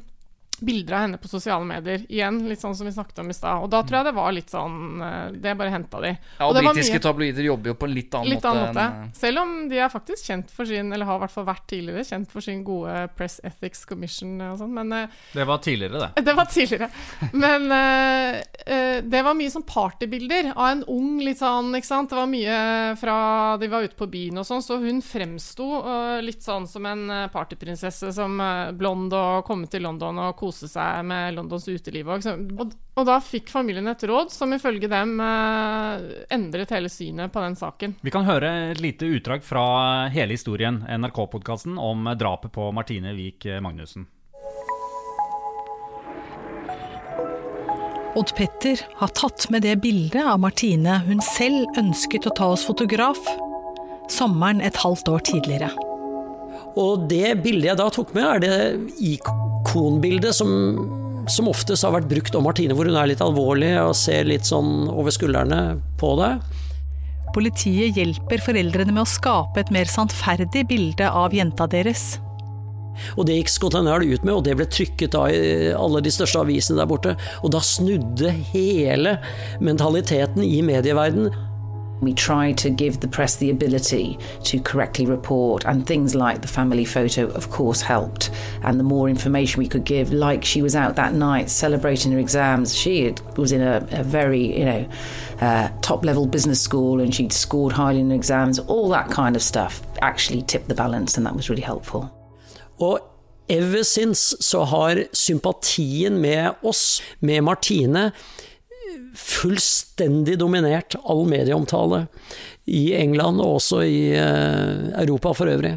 bilder 0.59 0.93
av 0.93 0.99
henne 1.01 1.17
på 1.17 1.27
sosiale 1.27 1.65
medier. 1.65 2.03
Igjen, 2.09 2.35
litt 2.49 2.61
sånn 2.61 2.75
som 2.77 2.85
vi 2.85 2.91
snakket 2.93 3.17
om 3.23 3.29
i 3.29 3.33
stad. 3.33 3.63
Og 3.63 3.69
da 3.73 3.79
tror 3.81 3.97
jeg 4.01 4.05
det 4.05 4.13
var 4.13 4.31
litt 4.35 4.51
sånn 4.53 5.01
eh, 5.01 5.31
Det 5.41 5.55
bare 5.57 5.71
henta 5.73 6.01
de. 6.03 6.11
Ja, 6.37 6.45
og 6.45 6.51
og 6.55 6.59
Britiske 6.61 6.99
mye- 6.99 7.01
tabloider 7.01 7.47
jobber 7.47 7.71
jo 7.71 7.77
på 7.81 7.87
en 7.89 7.95
litt 7.95 8.13
annen 8.13 8.29
Litt 8.29 8.43
måte. 8.43 8.51
annen 8.51 8.75
måte. 8.75 8.85
eh, 9.07 9.15
Selv 9.17 9.41
om 9.41 9.55
de 9.71 9.79
er 9.81 9.89
faktisk 9.89 10.27
kjent 10.29 10.51
for 10.53 10.65
sin, 10.69 10.91
eller 10.93 11.05
har 11.09 11.17
i 11.17 11.23
hvert 11.23 11.33
fall 11.33 11.47
vært 11.49 11.65
tidligere, 11.71 12.05
kjent 12.05 12.29
for 12.29 12.41
sin 12.45 12.61
gode 12.63 13.09
Press 13.17 13.39
Ethics 13.43 13.85
Commission 13.89 14.35
og 14.51 14.59
sånn, 14.61 14.73
men 14.77 14.93
eh, 14.93 15.07
Det 15.33 15.47
var 15.49 15.57
tidligere, 15.65 16.11
det. 16.15 16.23
det 16.29 16.35
var 16.37 16.45
tidligere. 16.45 16.91
Men 17.33 17.67
det 19.09 19.21
var 19.25 19.33
mye 19.37 19.49
sånn 19.53 19.65
partybilder 19.67 20.51
av 20.55 20.67
en 20.75 20.83
ung 20.91 21.19
litt 21.25 21.39
sånn, 21.41 21.73
ikke 21.77 21.89
sant. 21.89 22.09
Det 22.13 22.17
var 22.19 22.29
mye 22.29 22.59
fra 23.01 23.57
de 23.61 23.67
var 23.71 23.85
ute 23.87 23.97
på 23.97 24.07
byen 24.11 24.37
og 24.41 24.45
sånn, 24.47 24.61
så 24.61 24.77
hun 24.81 25.01
fremsto 25.01 25.67
litt 26.21 26.43
sånn 26.45 26.67
som 26.69 26.85
en 26.85 27.03
partyprinsesse 27.33 28.11
som 28.15 28.37
blond 28.77 29.13
og 29.17 29.45
kommet 29.47 29.71
til 29.73 29.83
London 29.85 30.19
og 30.21 30.35
kose 30.41 30.69
seg 30.71 31.05
med 31.07 31.37
Londons 31.37 31.67
uteliv. 31.69 32.09
Og, 32.09 32.73
og 32.97 33.07
da 33.07 33.17
fikk 33.23 33.51
familien 33.53 33.89
et 33.91 34.05
råd 34.09 34.33
som 34.33 34.53
ifølge 34.55 34.89
dem 34.91 35.17
eh, 35.21 36.07
endret 36.33 36.73
hele 36.75 36.89
synet 36.91 37.33
på 37.33 37.43
den 37.45 37.57
saken. 37.59 37.97
Vi 38.01 38.13
kan 38.13 38.25
høre 38.27 38.53
et 38.71 38.81
lite 38.83 39.09
utdrag 39.09 39.45
fra 39.45 39.65
hele 40.13 40.35
historien, 40.35 40.81
NRK-podkasten, 40.89 41.77
om 41.77 42.09
drapet 42.17 42.53
på 42.55 42.71
Martine 42.75 43.13
Wiik 43.17 43.47
Magnussen. 43.61 44.09
Odd 48.15 48.35
Petter 48.35 48.81
har 48.95 49.07
tatt 49.07 49.45
med 49.49 49.63
det 49.63 49.77
bildet 49.83 50.25
av 50.27 50.39
Martine 50.43 50.97
hun 51.05 51.21
selv 51.23 51.79
ønsket 51.79 52.27
å 52.27 52.33
ta 52.35 52.49
hos 52.51 52.65
fotograf, 52.67 53.21
sommeren 54.11 54.59
et 54.59 54.81
halvt 54.83 55.13
år 55.13 55.23
tidligere. 55.31 55.90
Og 56.79 57.05
det 57.11 57.35
bildet 57.43 57.71
jeg 57.71 57.79
da 57.81 57.89
tok 57.91 58.13
med, 58.15 58.25
er 58.25 58.41
det 58.43 58.55
ikonbildet 59.03 60.35
som, 60.35 60.51
som 61.31 61.49
oftest 61.51 61.85
har 61.87 61.95
vært 61.97 62.09
brukt 62.11 62.35
om 62.37 62.47
Martine, 62.47 62.75
hvor 62.77 62.87
hun 62.87 62.97
er 62.99 63.11
litt 63.11 63.23
alvorlig 63.23 63.73
og 63.81 63.95
ser 63.97 64.29
litt 64.29 64.47
sånn 64.47 64.87
over 64.91 65.13
skuldrene 65.13 65.61
på 66.01 66.15
deg. 66.21 66.41
Politiet 67.35 67.95
hjelper 67.95 68.43
foreldrene 68.43 68.91
med 68.91 69.05
å 69.05 69.09
skape 69.09 69.61
et 69.61 69.71
mer 69.71 69.87
sannferdig 69.87 70.65
bilde 70.67 71.07
av 71.07 71.35
jenta 71.35 71.67
deres. 71.71 72.17
Og 73.15 73.25
det 73.27 73.37
gikk 73.37 73.51
Scotland 73.51 73.87
Yard 73.87 74.03
ut 74.03 74.25
med, 74.25 74.33
og 74.35 74.43
det 74.45 74.57
ble 74.59 74.67
trykket 74.67 75.13
da 75.15 75.25
i 75.31 75.71
alle 75.75 76.01
de 76.03 76.11
største 76.13 76.41
avisene 76.43 76.81
der 76.81 76.89
borte. 76.89 77.15
Og 77.41 77.53
da 77.55 77.61
snudde 77.63 78.33
hele 78.51 79.17
mentaliteten 79.63 80.43
i 80.43 80.59
medieverdenen. 80.65 81.31
We 82.01 82.13
tried 82.13 82.57
to 82.59 82.69
give 82.69 82.99
the 82.99 83.07
press 83.07 83.35
the 83.35 83.51
ability 83.51 84.17
to 84.43 84.59
correctly 84.59 85.05
report, 85.05 85.65
and 85.65 85.85
things 85.85 86.15
like 86.15 86.41
the 86.41 86.47
family 86.47 86.85
photo, 86.85 87.27
of 87.27 87.49
course, 87.49 87.81
helped. 87.81 88.31
And 88.63 88.79
the 88.79 88.83
more 88.83 89.07
information 89.09 89.59
we 89.59 89.67
could 89.67 89.85
give, 89.85 90.11
like 90.11 90.43
she 90.43 90.61
was 90.61 90.75
out 90.75 90.95
that 90.95 91.13
night 91.13 91.49
celebrating 91.49 92.11
her 92.11 92.19
exams, 92.19 92.75
she 92.75 93.05
had, 93.05 93.37
was 93.37 93.51
in 93.51 93.61
a, 93.61 93.87
a 93.91 94.03
very, 94.03 94.59
you 94.59 94.65
know, 94.65 94.89
uh, 95.41 95.69
top 95.81 96.05
level 96.05 96.25
business 96.25 96.61
school 96.61 97.01
and 97.01 97.13
she'd 97.13 97.33
scored 97.33 97.73
highly 97.73 97.99
in 97.99 98.11
exams, 98.11 98.59
all 98.59 98.89
that 98.89 99.09
kind 99.09 99.35
of 99.35 99.41
stuff 99.41 99.81
actually 100.01 100.41
tipped 100.41 100.67
the 100.67 100.75
balance, 100.75 101.17
and 101.17 101.25
that 101.25 101.35
was 101.35 101.49
really 101.49 101.63
helpful. 101.63 102.09
Og 102.79 102.99
ever 103.49 103.83
since 103.83 104.35
så 104.39 104.63
har 104.63 105.03
sympatien 105.13 106.17
med 106.17 106.51
oss, 106.61 107.01
med 107.19 107.41
Martine, 107.41 108.11
fullstendig 109.17 110.37
dominert 110.39 110.95
all 111.03 111.25
medieomtale 111.29 112.05
i 112.71 112.91
England 112.95 113.41
og 113.41 113.57
også 113.59 113.81
i 113.83 114.01
eh, 114.15 114.89
Europa 115.01 115.33
for 115.35 115.51
øvrig. 115.51 115.75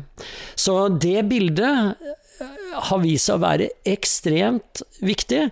Så 0.54 0.88
det 0.88 1.24
bildet 1.30 1.94
eh, 1.94 2.48
har 2.88 3.02
vist 3.02 3.30
seg 3.30 3.38
å 3.38 3.44
være 3.44 3.70
ekstremt 3.88 4.84
viktig. 5.04 5.46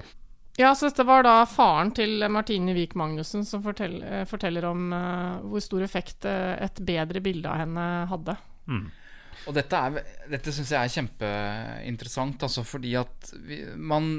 Ja, 0.61 0.75
så 0.77 0.91
dette 0.91 1.07
var 1.09 1.25
da 1.25 1.39
faren 1.49 1.95
til 1.97 2.21
Martine 2.31 2.75
Wiik 2.77 2.95
Magnussen 2.99 3.47
som 3.49 3.65
fortell, 3.65 4.03
eh, 4.05 4.27
forteller 4.29 4.67
om 4.69 4.91
uh, 4.93 5.39
hvor 5.49 5.65
stor 5.65 5.87
effekt 5.87 6.27
et 6.29 6.83
bedre 6.85 7.23
bilde 7.25 7.49
av 7.49 7.63
henne 7.65 7.87
hadde. 8.11 8.37
Og 9.49 9.57
dette, 9.57 9.79
er, 9.79 10.13
dette 10.31 10.53
syns 10.55 10.71
jeg 10.71 10.79
er 10.79 10.93
kjempeinteressant, 10.93 12.45
altså 12.45 12.63
fordi 12.69 12.93
at 13.01 13.33
vi, 13.43 13.65
man 13.75 14.13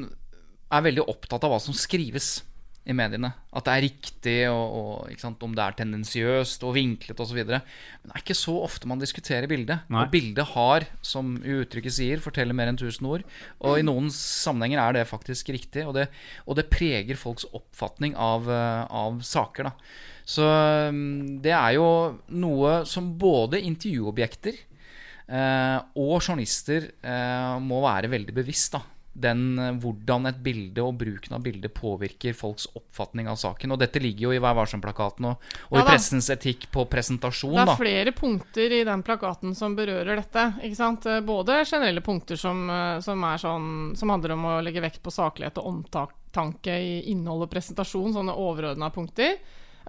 er 0.74 0.84
veldig 0.90 1.06
opptatt 1.06 1.46
av 1.46 1.54
hva 1.54 1.62
som 1.62 1.78
skrives 1.78 2.42
i 2.84 2.94
mediene. 2.96 3.30
At 3.56 3.64
det 3.68 3.74
er 3.74 3.84
riktig, 3.86 4.36
og, 4.52 4.74
og 4.76 5.20
sant, 5.22 5.44
om 5.46 5.54
det 5.56 5.64
er 5.64 5.76
tendensiøst 5.78 6.66
og 6.68 6.76
vinklet 6.76 7.22
osv. 7.24 7.40
Men 7.40 7.62
det 7.62 8.12
er 8.12 8.24
ikke 8.24 8.36
så 8.36 8.58
ofte 8.66 8.90
man 8.92 9.00
diskuterer 9.00 9.48
bildet. 9.48 9.86
Nei. 9.94 10.04
Og 10.04 10.12
bildet 10.12 10.52
har, 10.52 10.88
som 11.06 11.38
uttrykket 11.40 11.96
sier, 11.96 12.24
forteller 12.24 12.58
mer 12.58 12.72
enn 12.72 12.80
1000 12.80 13.08
ord. 13.08 13.24
Og 13.64 13.80
i 13.80 13.88
noen 13.88 14.12
sammenhenger 14.14 14.84
er 14.84 14.98
det 15.00 15.08
faktisk 15.12 15.54
riktig, 15.56 15.88
og 15.88 15.96
det, 16.00 16.10
og 16.44 16.60
det 16.60 16.68
preger 16.74 17.20
folks 17.20 17.48
oppfatning 17.56 18.18
av, 18.20 18.52
eh, 18.52 18.84
av 18.92 19.24
saker. 19.24 19.72
Da. 19.72 20.04
Så 20.28 20.44
mm, 20.44 21.40
det 21.44 21.56
er 21.56 21.78
jo 21.78 21.88
noe 22.36 22.82
som 22.90 23.14
både 23.20 23.64
intervjuobjekter 23.64 24.60
eh, 24.60 25.78
og 25.80 26.18
journalister 26.20 26.92
eh, 27.00 27.54
må 27.64 27.80
være 27.88 28.12
veldig 28.12 28.36
bevisst. 28.44 28.76
da 28.76 28.84
den, 29.14 29.60
eh, 29.60 29.72
hvordan 29.78 30.26
et 30.26 30.40
bilde 30.44 30.82
og 30.82 30.98
bruken 30.98 31.36
av 31.38 31.44
bildet 31.46 31.74
påvirker 31.74 32.34
folks 32.34 32.66
oppfatning 32.74 33.30
av 33.30 33.38
saken. 33.38 33.72
Og 33.72 33.80
dette 33.80 34.02
ligger 34.02 34.28
jo 34.28 34.34
i 34.34 34.42
Vær 34.42 34.58
varsom-plakaten 34.58 35.30
og, 35.30 35.50
og 35.70 35.78
Ja 35.78 35.84
i 35.84 35.88
pressens 35.88 36.30
etikk 36.34 36.68
på 36.74 36.86
presentasjon. 36.90 37.54
Det 37.54 37.62
er 37.62 37.72
da. 37.72 37.78
flere 37.78 38.16
punkter 38.18 38.78
i 38.80 38.84
den 38.88 39.04
plakaten 39.06 39.56
som 39.56 39.78
berører 39.78 40.18
dette. 40.18 40.48
ikke 40.64 40.80
sant? 40.80 41.06
Eh, 41.06 41.22
Både 41.22 41.62
generelle 41.66 42.02
punkter 42.02 42.40
som, 42.40 42.70
eh, 42.70 43.00
som, 43.06 43.22
sånn, 43.40 43.68
som 43.98 44.10
handler 44.10 44.34
om 44.36 44.46
å 44.46 44.62
legge 44.66 44.82
vekt 44.82 45.04
på 45.04 45.14
saklighet 45.14 45.62
og 45.62 45.70
omtanke 45.70 46.74
i 46.74 47.12
innhold 47.14 47.46
og 47.46 47.54
presentasjon, 47.54 48.14
sånne 48.18 48.34
overordna 48.34 48.90
punkter. 48.94 49.38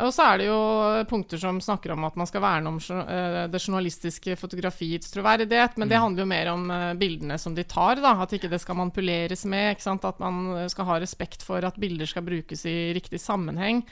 Og 0.02 0.10
så 0.14 0.24
er 0.26 0.40
det 0.40 0.46
jo 0.48 0.60
punkter 1.10 1.38
som 1.38 1.60
snakker 1.62 1.92
om 1.94 2.06
at 2.08 2.16
man 2.18 2.26
skal 2.26 2.42
verne 2.42 2.72
om 2.72 2.80
eh, 2.80 3.44
det 3.50 3.60
journalistiske 3.62 4.34
fotografiets 4.40 5.12
troverdighet, 5.14 5.76
men 5.78 5.90
det 5.90 6.00
handler 6.02 6.24
jo 6.24 6.30
mer 6.32 6.50
om 6.50 6.64
eh, 6.74 6.88
bildene 6.98 7.38
som 7.38 7.54
de 7.54 7.66
tar, 7.68 8.02
da. 8.02 8.16
At 8.24 8.34
ikke 8.34 8.50
det 8.50 8.62
skal 8.62 8.80
manipuleres 8.80 9.46
med. 9.46 9.76
ikke 9.76 9.86
sant? 9.86 10.08
At 10.08 10.18
man 10.22 10.66
skal 10.72 10.90
ha 10.90 10.98
respekt 11.02 11.46
for 11.46 11.62
at 11.62 11.78
bilder 11.78 12.10
skal 12.10 12.26
brukes 12.26 12.66
i 12.66 12.92
riktig 12.96 13.22
sammenheng. 13.22 13.84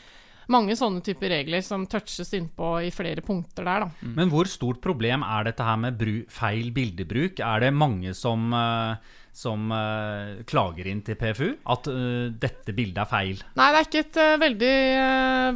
Mange 0.51 0.75
sånne 0.79 1.03
typer 1.05 1.31
regler 1.31 1.63
som 1.65 1.85
touches 1.91 2.33
innpå 2.35 2.75
i 2.87 2.91
flere 2.95 3.23
punkter 3.25 3.67
der, 3.67 3.85
da. 3.85 4.13
Men 4.19 4.31
hvor 4.33 4.49
stort 4.51 4.83
problem 4.83 5.23
er 5.23 5.47
dette 5.47 5.67
her 5.67 5.79
med 5.81 5.99
bru 6.01 6.15
feil 6.33 6.73
bildebruk? 6.75 7.39
Er 7.39 7.63
det 7.63 7.73
mange 7.77 8.15
som, 8.19 8.51
eh, 8.53 8.97
som 9.33 9.71
uh, 9.73 10.43
klager 10.45 10.91
inn 10.91 11.01
til 11.05 11.17
PFU 11.17 11.47
at 11.73 11.89
uh, 11.89 12.29
dette 12.37 12.75
bildet 12.77 13.01
er 13.01 13.09
feil? 13.09 13.41
Nei, 13.57 13.69
det 13.73 13.81
er 13.81 13.89
ikke 13.89 14.03
et 14.03 14.19
uh, 14.21 14.35
veldig 14.43 14.75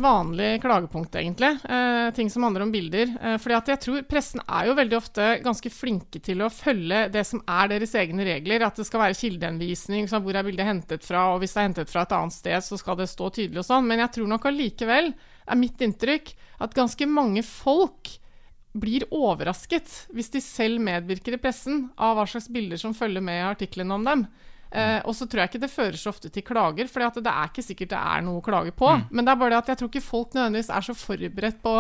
vanlig 0.01 0.49
klagepunkt, 0.65 1.19
egentlig. 1.21 1.53
Ting 2.17 2.31
som 2.33 2.47
handler 2.47 2.65
om 2.65 2.73
bilder. 2.73 3.13
Uh, 3.21 3.37
fordi 3.43 3.59
at 3.59 3.71
jeg 3.75 3.83
tror 3.85 4.09
pressen 4.09 4.43
er 4.47 4.71
jo 4.71 4.79
veldig 4.81 4.99
ofte 4.99 5.29
ganske 5.45 5.73
flinke 5.73 6.23
til 6.25 6.41
å 6.45 6.51
følge 6.53 7.05
det 7.13 7.27
som 7.29 7.45
er 7.45 7.73
deres 7.75 7.95
egne 8.01 8.27
regler. 8.27 8.65
At 8.67 8.81
det 8.81 8.89
skal 8.89 9.05
være 9.05 9.21
kildeanvisning, 9.21 10.09
så 10.09 10.23
hvor 10.25 10.41
er 10.41 10.47
bildet 10.49 10.71
hentet 10.71 11.07
fra, 11.07 11.29
og 11.35 11.43
hvis 11.45 11.57
det 11.57 11.63
er 11.63 11.71
hentet 11.71 11.93
fra 11.93 12.07
et 12.07 12.17
annet 12.17 12.37
sted, 12.37 12.59
så 12.65 12.81
skal 12.81 12.99
det 13.01 13.11
stå 13.13 13.29
tydelig 13.29 13.61
og 13.61 13.69
sånn. 13.69 13.89
Men 13.89 14.07
jeg 14.07 14.17
tror 14.17 14.33
nok 14.33 14.49
allikevel, 14.49 15.13
er 15.47 15.61
mitt 15.61 15.83
inntrykk, 15.85 16.33
at 16.65 16.75
ganske 16.75 17.07
mange 17.07 17.45
folk 17.47 18.17
blir 18.81 19.07
overrasket 19.15 19.93
hvis 20.15 20.33
de 20.35 20.43
selv 20.45 20.83
medvirker 20.85 21.37
i 21.37 21.41
pressen 21.41 21.87
av 21.97 22.19
hva 22.19 22.27
slags 22.29 22.51
bilder 22.53 22.81
som 22.81 22.95
følger 22.97 23.25
med 23.25 23.41
i 23.41 23.49
artiklene 23.49 23.97
om 23.97 24.07
dem. 24.07 24.27
Uh, 24.67 24.99
og 25.07 25.15
så 25.15 25.29
tror 25.31 25.45
jeg 25.45 25.53
ikke 25.53 25.63
det 25.63 25.73
fører 25.73 25.97
så 26.01 26.11
ofte 26.11 26.29
til 26.33 26.45
klager, 26.45 26.89
for 26.91 27.01
det 27.01 27.31
er 27.31 27.49
ikke 27.49 27.65
sikkert 27.65 27.93
det 27.95 28.01
er 28.01 28.25
noe 28.27 28.41
å 28.41 28.45
klage 28.45 28.75
på. 28.77 28.91
Men 29.11 29.25
det 29.25 29.33
er 29.33 29.41
bare 29.41 29.55
det 29.55 29.63
at 29.63 29.73
jeg 29.73 29.81
tror 29.81 29.93
ikke 29.93 30.05
folk 30.05 30.37
nødvendigvis 30.37 30.73
er 30.75 30.87
så 30.89 30.97
forberedt 30.99 31.63
på 31.65 31.75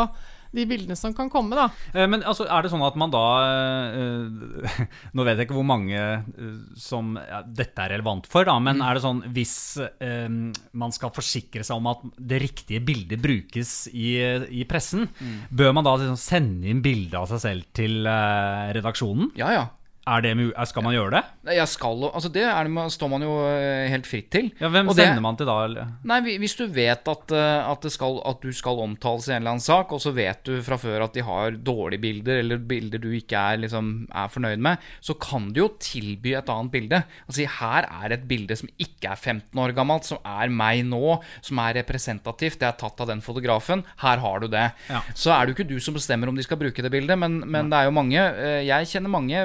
de 0.55 0.65
bildene 0.69 0.97
som 0.99 1.15
kan 1.17 1.31
komme, 1.33 1.57
da. 1.57 1.67
Eh, 1.95 2.07
Men 2.11 2.23
altså, 2.23 2.47
er 2.47 2.63
det 2.67 2.71
sånn 2.73 2.85
at 2.87 2.97
man 2.99 3.13
da 3.15 3.23
eh, 3.45 4.85
Nå 5.17 5.27
vet 5.27 5.39
jeg 5.41 5.49
ikke 5.49 5.59
hvor 5.59 5.67
mange 5.69 5.97
eh, 5.99 6.51
som 6.79 7.15
ja, 7.21 7.43
dette 7.47 7.83
er 7.87 7.95
relevant 7.97 8.29
for, 8.31 8.47
da, 8.49 8.57
men 8.63 8.83
er 8.85 8.97
det 8.99 9.05
sånn 9.05 9.23
hvis 9.37 9.57
eh, 9.83 10.29
man 10.77 10.95
skal 10.95 11.13
forsikre 11.17 11.65
seg 11.67 11.81
om 11.81 11.91
at 11.93 12.05
det 12.19 12.43
riktige 12.45 12.83
bildet 12.85 13.21
brukes 13.23 13.75
i, 13.93 14.17
i 14.51 14.65
pressen, 14.69 15.09
bør 15.51 15.75
man 15.77 15.87
da 15.87 15.97
liksom 15.99 16.21
sende 16.21 16.71
inn 16.71 16.83
bilde 16.85 17.19
av 17.19 17.29
seg 17.31 17.43
selv 17.43 17.69
til 17.77 18.07
redaksjonen? 18.07 19.33
Ja, 19.39 19.51
ja. 19.55 19.65
Er 20.07 20.23
det, 20.23 20.33
skal 20.71 20.85
man 20.87 20.95
gjøre 20.95 21.11
det? 21.17 21.55
Jeg 21.57 21.67
skal, 21.67 22.05
altså 22.15 22.29
det 22.31 22.45
er, 22.47 22.69
det 22.71 22.83
står 22.95 23.09
man 23.11 23.25
jo 23.27 23.33
eh, 23.43 23.89
helt 23.91 24.07
fritt 24.07 24.29
til. 24.31 24.53
Ja, 24.61 24.69
Hvem 24.71 24.89
Og 24.93 24.95
det- 24.95 25.03
sender 25.09 25.23
man 25.25 25.35
til 25.37 25.49
da? 25.49 25.57
Eller? 25.67 25.89
Nei, 26.07 26.21
Hvis 26.39 26.55
du 26.55 26.67
vet 26.71 27.09
at, 27.11 27.33
eh, 27.35 27.71
at, 27.73 27.81
det 27.83 27.91
skal, 27.91 28.21
at 28.25 28.39
du 28.41 28.53
skal 28.55 28.79
omtales 28.85 29.27
i 29.27 29.33
en 29.35 29.41
eller 29.43 29.57
annen 29.57 29.65
sak, 29.65 29.91
og 29.91 29.99
så 30.05 30.13
vet 30.15 30.45
du 30.47 30.61
fra 30.63 30.79
før 30.79 31.03
at 31.09 31.13
de 31.19 31.25
har 31.27 31.51
dårlige 31.59 31.99
bilder, 32.05 32.39
eller 32.45 32.59
bilder 32.59 33.03
du 33.03 33.09
ikke 33.19 33.35
er, 33.35 33.59
liksom, 33.65 34.07
er 34.15 34.29
fornøyd 34.31 34.63
med, 34.63 34.79
så 35.03 35.17
kan 35.19 35.49
du 35.53 35.61
jo 35.65 35.69
tilby 35.83 36.37
et 36.39 36.49
annet 36.55 36.71
bilde. 36.77 37.03
Altså, 37.27 37.49
her 37.59 37.89
er 38.05 38.15
et 38.15 38.29
bilde 38.31 38.55
som 38.63 38.71
ikke 38.79 39.11
er 39.11 39.17
15 39.19 39.59
år 39.59 39.75
gammelt, 39.75 40.07
som 40.07 40.19
er 40.23 40.55
meg 40.55 40.85
nå, 40.87 41.17
som 41.43 41.59
er 41.67 41.81
representativt, 41.83 42.61
det 42.63 42.69
er 42.71 42.79
tatt 42.79 43.01
av 43.03 43.11
den 43.11 43.25
fotografen. 43.27 43.83
Her 44.05 44.23
har 44.23 44.39
du 44.39 44.47
det. 44.55 44.69
Ja. 44.89 45.03
Så 45.19 45.35
er 45.35 45.47
det 45.47 45.57
jo 45.57 45.59
ikke 45.65 45.71
du 45.75 45.81
som 45.83 45.99
bestemmer 45.99 46.31
om 46.31 46.39
de 46.39 46.47
skal 46.47 46.63
bruke 46.63 46.79
det 46.87 46.95
bildet, 46.95 47.19
men, 47.19 47.41
men 47.43 47.71
det 47.75 47.83
er 47.83 47.91
jo 47.91 47.97
mange 47.99 48.23
eh, 48.23 48.63
Jeg 48.71 48.87
kjenner 48.95 49.11
mange 49.11 49.43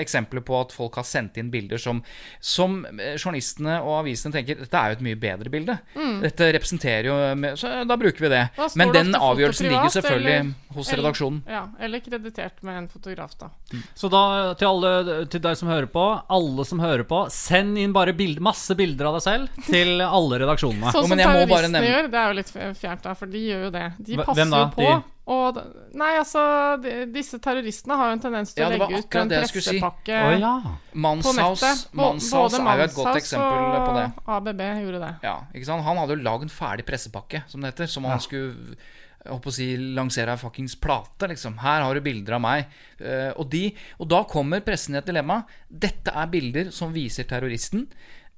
eksempler 0.00 0.42
på 0.44 0.56
at 0.60 0.72
folk 0.74 0.94
har 1.00 1.06
sendt 1.08 1.36
inn 1.40 1.50
bilder 1.52 1.78
som, 1.80 2.02
som 2.40 2.80
eh, 2.86 3.14
journalistene 3.16 3.78
og 3.82 4.00
avisene 4.02 4.34
tenker 4.34 4.58
dette 4.60 4.74
er 4.80 4.92
jo 4.92 4.98
et 4.98 5.04
mye 5.06 5.18
bedre 5.20 5.50
bilde. 5.52 5.78
Dette 6.24 6.50
representerer 6.56 7.08
jo 7.10 7.16
Så 7.60 7.70
da 7.88 7.96
bruker 8.00 8.26
vi 8.26 8.30
det. 8.32 8.42
Men 8.76 8.92
den 8.94 9.14
avgjørelsen 9.14 9.68
privat, 9.68 9.74
ligger 9.84 9.94
selvfølgelig 9.98 10.34
eller- 10.40 10.74
hos 10.74 10.88
eller- 10.92 11.02
redaksjonen. 11.04 11.42
Ja, 11.48 11.62
eller 11.80 12.00
kreditert 12.00 12.62
med 12.66 12.78
en 12.78 12.88
fotograf, 12.88 13.36
da. 13.38 13.50
Så 13.94 14.10
da, 14.10 14.54
til 14.58 14.66
alle 14.68 15.26
til 15.30 15.40
deg 15.40 15.56
som 15.56 15.68
hører 15.68 15.86
på, 15.90 16.04
alle 16.30 16.64
som 16.66 16.80
hører 16.82 17.04
på, 17.04 17.24
send 17.30 17.78
inn 17.78 17.92
bare 17.94 18.12
bild, 18.16 18.40
masse 18.40 18.74
bilder 18.76 19.06
av 19.10 19.18
deg 19.20 19.22
selv 19.22 19.64
til 19.68 20.00
alle 20.02 20.38
redaksjonene. 20.42 20.90
Sånn 20.94 21.06
som 21.08 21.10
men 21.14 21.22
jeg 21.22 21.28
må 21.28 21.46
bare 21.46 21.68
terroristene 21.70 21.88
gjør, 21.90 22.10
det 22.10 22.20
er 22.20 22.28
jo 22.32 22.38
litt 22.40 22.54
fjernt, 22.80 23.02
da, 23.02 23.14
for 23.14 23.26
de 23.26 23.44
gjør 23.48 23.64
jo 23.68 23.70
det. 23.70 23.86
De 23.98 24.16
passer 24.24 24.44
jo 24.50 24.70
på. 24.74 24.82
De- 24.88 25.13
Og, 25.24 25.56
nei, 25.96 26.10
altså, 26.20 26.40
de, 26.84 26.90
disse 27.08 27.38
terroristene 27.40 27.96
har 27.96 28.10
jo 28.10 28.16
en 28.18 28.22
tendens 28.26 28.50
til 28.52 28.60
Ja, 28.60 28.66
å 28.68 28.74
legge 28.74 28.98
ut 29.00 29.14
en 29.16 29.30
skulle 29.48 29.64
si. 29.64 29.78
oh, 29.80 30.34
ja. 30.36 30.50
på 30.92 31.00
Manshaus, 31.00 31.62
nettet. 31.62 31.86
Bo- 31.94 32.02
Manshaus 32.02 32.52
Både 32.52 32.60
er 32.60 32.82
jo 32.82 32.84
et 32.84 32.98
godt 32.98 33.20
eksempel 33.22 33.78
på 33.86 33.94
det. 33.96 34.04
og 34.20 34.34
ABB 34.36 34.60
gjorde 34.82 35.00
det. 35.06 35.14
Ja, 35.24 35.38
ikke 35.54 35.70
sant? 35.70 35.86
Han 35.86 36.02
hadde 36.02 36.18
jo 36.18 36.26
lagd 36.26 36.44
en 36.44 36.52
ferdig 36.52 36.84
pressepakke, 36.90 37.40
som 37.48 37.64
det 37.64 37.72
heter, 37.72 37.88
som 37.94 38.04
han 38.10 38.20
skulle 38.20 38.76
jeg 39.24 39.32
håper 39.32 39.48
å 39.48 39.56
si, 39.56 39.66
lansere 39.96 40.34
ei 40.34 40.40
fuckings 40.42 40.74
plate. 40.76 41.30
liksom 41.30 41.56
Her 41.62 41.80
har 41.86 41.96
du 41.96 42.04
bilder 42.04 42.36
av 42.36 42.42
meg. 42.44 42.66
Uh, 43.00 43.32
og, 43.40 43.46
de, 43.48 43.70
og 43.96 44.10
da 44.12 44.20
kommer 44.28 44.60
pressen 44.60 44.92
i 44.92 45.00
et 45.00 45.08
dilemma. 45.08 45.40
Dette 45.68 46.12
er 46.12 46.28
bilder 46.28 46.68
som 46.76 46.92
viser 46.92 47.24
terroristen, 47.30 47.86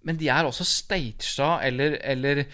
men 0.07 0.21
de 0.21 0.31
er 0.31 0.47
også 0.47 0.63
staged 0.63 1.43
eller, 1.67 1.99
eller 2.07 2.45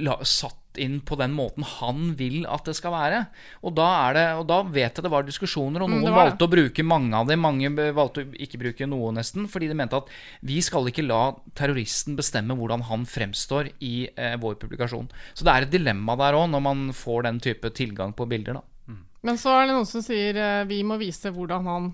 la, 0.00 0.16
satt 0.24 0.56
inn 0.80 1.00
på 1.06 1.16
den 1.20 1.32
måten 1.36 1.64
han 1.64 2.14
vil 2.18 2.44
at 2.50 2.64
det 2.68 2.74
skal 2.78 2.92
være. 2.94 3.20
Og 3.62 3.74
da, 3.76 3.86
er 4.08 4.16
det, 4.18 4.24
og 4.40 4.46
da 4.50 4.58
vet 4.66 4.94
jeg 4.98 5.04
det 5.06 5.12
var 5.12 5.22
diskusjoner, 5.26 5.82
og 5.84 5.90
Mm, 5.90 5.96
noen 6.00 6.12
mm, 6.12 6.18
valgte 6.18 6.46
å 6.46 6.50
bruke 6.52 6.84
mange 6.86 7.14
av 7.16 7.26
dem. 7.30 7.40
Mange 7.44 7.70
valgte 7.94 8.24
å 8.24 8.34
ikke 8.34 8.60
bruke 8.62 8.86
noe, 8.90 9.12
nesten, 9.16 9.48
fordi 9.50 9.68
de 9.70 9.74
mente 9.78 9.96
at 9.96 10.08
vi 10.42 10.60
skal 10.64 10.86
ikke 10.90 11.06
la 11.06 11.34
terroristen 11.54 12.16
bestemme 12.18 12.56
hvordan 12.58 12.82
han 12.90 13.04
fremstår 13.06 13.70
i 13.80 14.08
eh, 14.16 14.36
vår 14.40 14.56
publikasjon. 14.62 15.08
Så 15.34 15.44
det 15.46 15.52
er 15.54 15.66
et 15.68 15.74
dilemma 15.74 16.16
der 16.20 16.34
òg, 16.38 16.48
når 16.50 16.62
man 16.64 16.86
får 16.92 17.22
den 17.28 17.40
type 17.40 17.70
tilgang 17.74 18.12
på 18.16 18.26
bilder. 18.28 18.60
da 18.60 18.96
Men 19.24 19.38
så 19.40 19.54
er 19.56 19.66
det 19.68 19.74
noen 19.76 19.86
som 19.88 20.02
sier 20.04 20.36
eh, 20.36 20.64
vi 20.68 20.82
må 20.84 20.98
vise 21.00 21.30
hvordan 21.32 21.64
han 21.70 21.92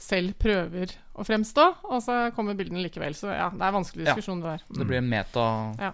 selv 0.00 0.32
prøver 0.40 0.94
å 1.12 1.24
fremstå, 1.28 1.64
og 1.92 1.98
så 2.00 2.14
kommer 2.32 2.56
bildene 2.56 2.80
likevel. 2.80 3.12
Så 3.12 3.28
ja, 3.28 3.50
det 3.52 3.60
er 3.66 3.74
vanskelig 3.74 4.06
Ja. 4.06 4.14
diskusjon, 4.14 4.40
det 4.40 4.54
der. 4.54 4.62
Det 4.78 4.86
blir 4.88 4.96
en 5.02 5.10
meta 5.10 5.42
Ja. 5.78 5.90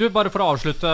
Du, 0.00 0.06
Bare 0.08 0.30
for 0.32 0.40
å 0.40 0.46
avslutte 0.54 0.90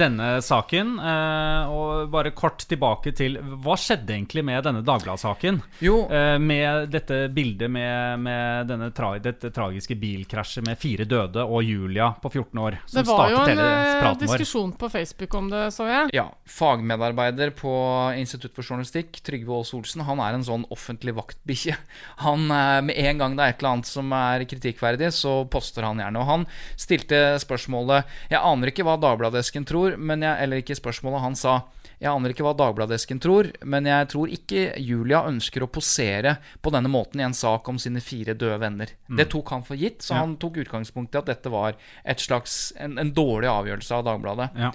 denne 0.00 0.38
saken, 0.40 0.94
eh, 0.96 1.68
og 1.68 2.06
bare 2.08 2.30
kort 2.32 2.62
tilbake 2.64 3.12
til 3.16 3.34
Hva 3.60 3.74
skjedde 3.76 4.14
egentlig 4.14 4.44
med 4.48 4.64
denne 4.64 4.80
Dagbladet-saken? 4.86 5.58
Eh, 5.84 6.38
med 6.40 6.88
dette 6.88 7.18
bildet 7.36 7.68
med, 7.70 8.22
med 8.24 8.70
denne 8.70 8.88
tra 8.96 9.10
dette 9.20 9.50
tragiske 9.52 9.98
bilkrasjet 10.00 10.64
med 10.64 10.80
fire 10.80 11.04
døde 11.04 11.44
og 11.44 11.60
Julia 11.68 12.08
på 12.22 12.30
14 12.32 12.62
år, 12.64 12.78
som 12.86 12.96
Det 12.96 13.04
var 13.10 13.30
jo 13.34 13.42
en 13.44 13.60
eh, 13.60 14.06
vår. 14.06 14.16
diskusjon 14.24 14.72
på 14.80 14.88
Facebook 14.94 15.36
om 15.36 15.50
det, 15.52 15.66
så 15.76 15.86
jeg. 15.90 16.14
ja, 16.16 16.24
fagmedarbeider 16.48 17.52
på 17.60 17.74
Institutt 18.16 18.56
for 18.56 18.64
journalistikk, 18.64 19.20
Trygve 19.26 19.52
Aas 19.60 19.74
Olsen, 19.76 20.06
han 20.08 20.22
er 20.24 20.38
en 20.38 20.46
sånn 20.48 20.64
offentlig 20.72 21.12
vaktbikkje. 21.20 21.76
Han, 22.24 22.48
eh, 22.50 22.80
Med 22.88 22.96
en 23.04 23.20
gang 23.20 23.36
det 23.36 23.44
er 23.44 23.54
et 23.54 23.60
eller 23.60 23.76
annet 23.76 23.92
som 23.92 24.16
er 24.16 24.48
kritikkverdig, 24.48 25.12
så 25.12 25.42
poster 25.52 25.84
han 25.86 26.00
gjerne. 26.00 26.24
Og 26.24 26.30
han 26.32 26.48
stilte 26.80 27.22
spørsmålet 27.44 28.15
Jeg 28.30 28.40
aner 28.42 28.72
ikke 28.72 28.84
hva 28.86 28.96
Dagbladesken 29.00 29.66
tror, 29.68 29.96
men 29.96 30.22
jeg, 30.26 30.38
eller 30.44 30.62
ikke 30.62 30.76
spørsmålet. 30.78 31.22
Han 31.24 31.36
sa 31.38 31.56
jeg 31.96 32.10
aner 32.12 32.32
ikke 32.34 32.44
hva 32.44 32.52
Dagbladesken 32.58 33.20
tror, 33.24 33.46
men 33.64 33.86
jeg 33.88 34.08
tror 34.12 34.28
ikke 34.28 34.64
Julia 34.84 35.22
ønsker 35.30 35.64
å 35.64 35.68
posere 35.72 36.34
på 36.60 36.72
denne 36.74 36.90
måten 36.92 37.22
i 37.22 37.24
en 37.24 37.36
sak 37.36 37.68
om 37.72 37.78
sine 37.80 38.02
fire 38.04 38.34
døde 38.36 38.58
venner. 38.60 38.92
Det 39.08 39.30
tok 39.32 39.48
han 39.54 39.64
for 39.64 39.80
gitt, 39.80 40.02
så 40.04 40.12
Ja. 40.14 40.20
han 40.20 40.36
tok 40.36 40.58
utgangspunkt 40.60 41.14
i 41.14 41.18
at 41.22 41.30
dette 41.30 41.48
var 41.48 41.74
et 42.04 42.20
slags, 42.20 42.72
en, 42.76 42.98
en 42.98 43.12
dårlig 43.16 43.48
avgjørelse 43.48 43.96
av 43.96 44.04
Dagbladet. 44.10 44.50
Ja. 44.60 44.72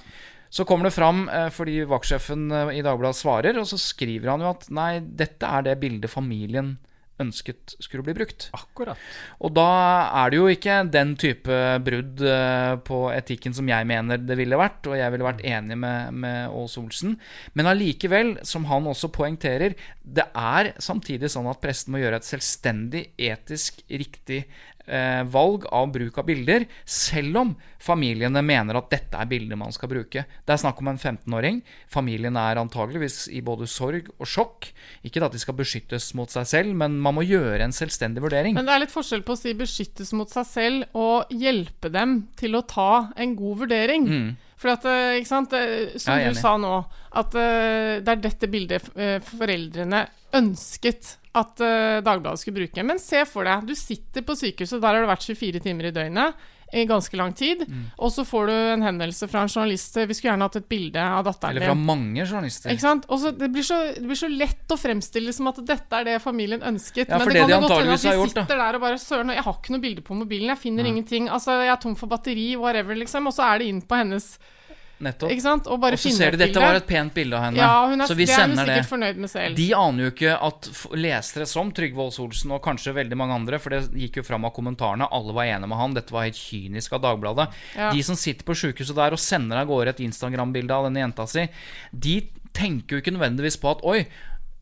Så 0.49 0.65
kommer 0.65 0.89
det 0.89 0.95
fram 0.97 1.30
eh, 1.30 1.49
fordi 1.54 1.84
vaktsjefen 1.88 2.49
eh, 2.51 2.73
i 2.80 2.82
Dagbladet 2.82 3.15
svarer, 3.21 3.60
og 3.62 3.69
så 3.69 3.77
skriver 3.80 4.34
han 4.34 4.41
jo 4.41 4.49
at 4.49 4.65
nei, 4.73 4.99
dette 4.99 5.45
er 5.45 5.62
det 5.69 5.77
bildet 5.80 6.10
familien 6.12 6.73
ønsket 7.21 7.75
skulle 7.79 8.05
bli 8.07 8.15
brukt. 8.17 8.49
Akkurat. 8.57 8.99
Og 9.41 9.53
da 9.55 9.67
er 10.23 10.31
det 10.31 10.39
jo 10.39 10.49
ikke 10.51 10.77
den 10.91 11.13
type 11.19 11.60
brudd 11.86 12.23
eh, 12.25 12.73
på 12.88 13.03
etikken 13.13 13.55
som 13.55 13.69
jeg 13.69 13.88
mener 13.89 14.21
det 14.21 14.38
ville 14.39 14.60
vært, 14.60 14.89
og 14.89 14.97
jeg 14.99 15.13
ville 15.13 15.27
vært 15.27 15.45
enig 15.47 15.77
med, 15.79 16.17
med 16.25 16.49
Aas 16.49 16.77
Olsen. 16.81 17.15
Men 17.57 17.71
allikevel, 17.71 18.36
som 18.47 18.67
han 18.71 18.89
også 18.91 19.12
poengterer, 19.13 19.77
det 20.01 20.27
er 20.38 20.73
samtidig 20.81 21.31
sånn 21.31 21.49
at 21.51 21.62
presten 21.63 21.95
må 21.95 22.01
gjøre 22.01 22.21
et 22.21 22.27
selvstendig, 22.27 23.05
etisk 23.21 23.84
riktig 23.89 24.43
eh, 24.91 25.21
valg 25.32 25.65
av 25.71 25.89
bruk 25.93 26.19
av 26.21 26.27
bilder, 26.27 26.67
selv 26.86 27.39
om 27.41 27.54
familiene 27.82 28.43
mener 28.45 28.77
at 28.77 28.91
dette 28.91 29.17
er 29.17 29.30
bilder 29.30 29.60
man 29.60 29.73
skal 29.75 29.89
bruke. 29.91 30.25
Det 30.27 30.54
er 30.54 30.62
snakk 30.62 30.82
om 30.84 30.91
en 30.91 30.99
15-åring. 30.99 31.62
Familien 31.91 32.38
er 32.39 32.62
antageligvis 32.62 33.23
i 33.32 33.41
både 33.45 33.69
sorg 33.71 34.12
og 34.17 34.27
sjokk. 34.30 34.69
Ikke 35.08 35.23
at 35.25 35.34
de 35.34 35.41
skal 35.41 35.58
beskyttes 35.58 36.12
mot 36.17 36.32
seg 36.32 36.47
selv, 36.49 36.75
men 36.77 36.99
man 37.01 37.17
må 37.17 37.25
gjøre 37.25 37.63
en 37.65 37.75
selvstendig 37.75 38.23
vurdering. 38.23 38.58
Men 38.60 38.67
det 38.67 38.75
er 38.75 38.86
litt 38.86 38.93
forskjell 38.93 39.25
på 39.25 39.38
å 39.38 39.41
si 39.41 39.56
beskyttes 39.58 40.13
mot 40.17 40.30
seg 40.32 40.47
selv 40.49 40.97
og 40.97 41.32
hjelpe 41.34 41.91
dem 41.93 42.21
til 42.39 42.60
å 42.60 42.65
ta 42.67 42.91
en 43.15 43.36
god 43.39 43.65
vurdering. 43.65 44.10
For 44.62 44.75
at, 44.75 44.86
eh, 44.86 45.17
ikke 45.19 45.32
sant, 45.32 45.54
eh, 45.58 45.97
som 45.97 46.19
du 46.21 46.38
sa 46.38 46.54
nå, 46.62 46.75
at 47.17 47.34
eh, 47.34 47.97
det 48.06 48.13
er 48.13 48.21
dette 48.21 48.49
bildet 48.51 48.91
foreldrene 49.25 50.06
ønsket 50.38 51.15
at 51.33 51.61
uh, 51.63 51.99
Dagbladet 52.03 52.39
skulle 52.41 52.59
bruke. 52.65 52.83
Men 52.83 52.99
se 52.99 53.21
for 53.29 53.47
deg, 53.47 53.67
du 53.69 53.75
sitter 53.77 54.25
på 54.27 54.35
sykehuset, 54.35 54.81
der 54.83 54.97
har 54.97 55.05
du 55.05 55.07
vært 55.11 55.23
24 55.23 55.61
timer 55.63 55.87
i 55.87 55.93
døgnet 55.95 56.41
i 56.71 56.85
ganske 56.87 57.17
lang 57.19 57.33
tid, 57.35 57.65
Mm. 57.67 57.81
og 57.99 58.11
så 58.15 58.23
får 58.23 58.45
du 58.47 58.51
en 58.53 58.83
henvendelse 58.85 59.27
fra 59.27 59.41
en 59.43 59.49
journalist 59.51 59.97
Vi 60.07 60.15
skulle 60.15 60.29
gjerne 60.31 60.45
hatt 60.47 60.55
et 60.55 60.69
bilde 60.71 61.01
av 61.03 61.25
datteren 61.27 61.57
Eller 61.57 61.65
fra 61.67 61.73
din. 61.75 61.81
mange 61.85 62.23
journalister. 62.23 62.71
Ikke 62.71 62.79
sant? 62.85 63.03
Også, 63.11 63.33
det, 63.35 63.49
blir 63.51 63.65
så, 63.67 63.79
det 63.97 64.05
blir 64.07 64.15
så 64.15 64.29
lett 64.31 64.71
å 64.71 64.77
fremstille 64.79 65.33
som 65.35 65.49
at 65.51 65.59
dette 65.67 65.99
er 65.99 66.07
det 66.07 66.21
familien 66.23 66.63
ønsket. 66.63 67.11
Ja, 67.11 67.17
men 67.19 67.27
det 67.27 67.33
det 67.33 67.41
kan 67.41 67.49
de 67.51 67.55
jo 67.57 67.59
godt 67.67 67.75
hende 67.75 67.97
at 67.97 68.05
de 68.07 68.13
gjort, 68.15 68.33
da. 68.37 68.45
sitter 68.45 68.63
der 68.63 68.79
og 68.79 68.85
bare 68.87 69.01
Søren, 69.03 69.33
jeg 69.35 69.43
har 69.43 69.59
ikke 69.59 69.75
noe 69.75 69.83
bilde 69.83 70.01
på 70.07 70.15
mobilen. 70.15 70.47
Jeg 70.53 70.61
finner 70.63 70.87
ingenting. 70.87 71.27
Altså, 71.27 71.59
jeg 71.59 71.73
er 71.75 71.81
tom 71.83 71.95
for 71.99 72.07
batteri, 72.07 72.47
whatever, 72.55 72.95
liksom. 72.95 73.27
Og 73.27 73.35
så 73.35 73.43
er 73.51 73.59
det 73.59 73.67
inn 73.67 73.81
på 73.83 73.99
hennes 73.99 74.31
Nettopp. 75.01 75.31
Ikke 75.33 75.43
sant? 75.43 75.67
Og 75.71 75.79
bare 75.81 75.97
Og 75.97 76.01
så 76.01 76.09
finne 76.09 76.19
ser 76.19 76.35
du 76.35 76.37
de 76.37 76.45
dette 76.45 76.61
var 76.61 76.77
et 76.77 76.87
pent 76.87 77.13
bilde 77.15 77.37
av 77.37 77.45
henne, 77.47 77.61
ja, 77.61 77.69
hun 77.89 78.03
er, 78.03 78.09
så 78.09 78.17
vi 78.17 78.27
det 78.29 78.35
er 78.35 78.47
hun 78.47 78.59
sikkert 78.61 78.89
fornøyd 78.91 79.21
med 79.23 79.31
selv. 79.33 79.57
De 79.57 79.67
aner 79.77 80.05
jo 80.05 80.11
ikke 80.13 80.35
at 80.49 80.69
lesere 80.97 81.47
som 81.49 81.71
Trygve 81.75 82.07
Olsen, 82.07 82.53
og 82.55 82.61
kanskje 82.65 82.95
veldig 82.97 83.17
mange 83.19 83.37
andre, 83.41 83.61
for 83.61 83.75
det 83.75 84.03
gikk 84.03 84.21
jo 84.21 84.25
fram 84.27 84.45
av 84.47 84.53
kommentarene, 84.55 85.09
alle 85.09 85.37
var 85.37 85.49
enige 85.49 85.71
med 85.71 85.81
han, 85.81 85.95
dette 85.97 86.15
var 86.15 86.27
helt 86.27 86.39
kynisk 86.39 86.97
av 86.97 87.05
Dagbladet. 87.07 87.47
Ja. 87.77 87.89
De 87.95 88.03
som 88.05 88.19
sitter 88.19 88.47
på 88.47 88.57
sjukehuset 88.57 88.97
der 88.97 89.17
og 89.17 89.21
sender 89.21 89.63
av 89.63 89.71
gårde 89.71 89.95
et 89.95 90.03
Instagram-bilde 90.05 90.77
av 90.77 90.89
denne 90.89 91.03
jenta 91.05 91.27
si, 91.29 91.47
de 91.91 92.19
tenker 92.55 92.97
jo 92.97 93.01
ikke 93.01 93.13
nødvendigvis 93.15 93.57
på 93.61 93.71
at 93.71 93.83
oi, 93.87 94.01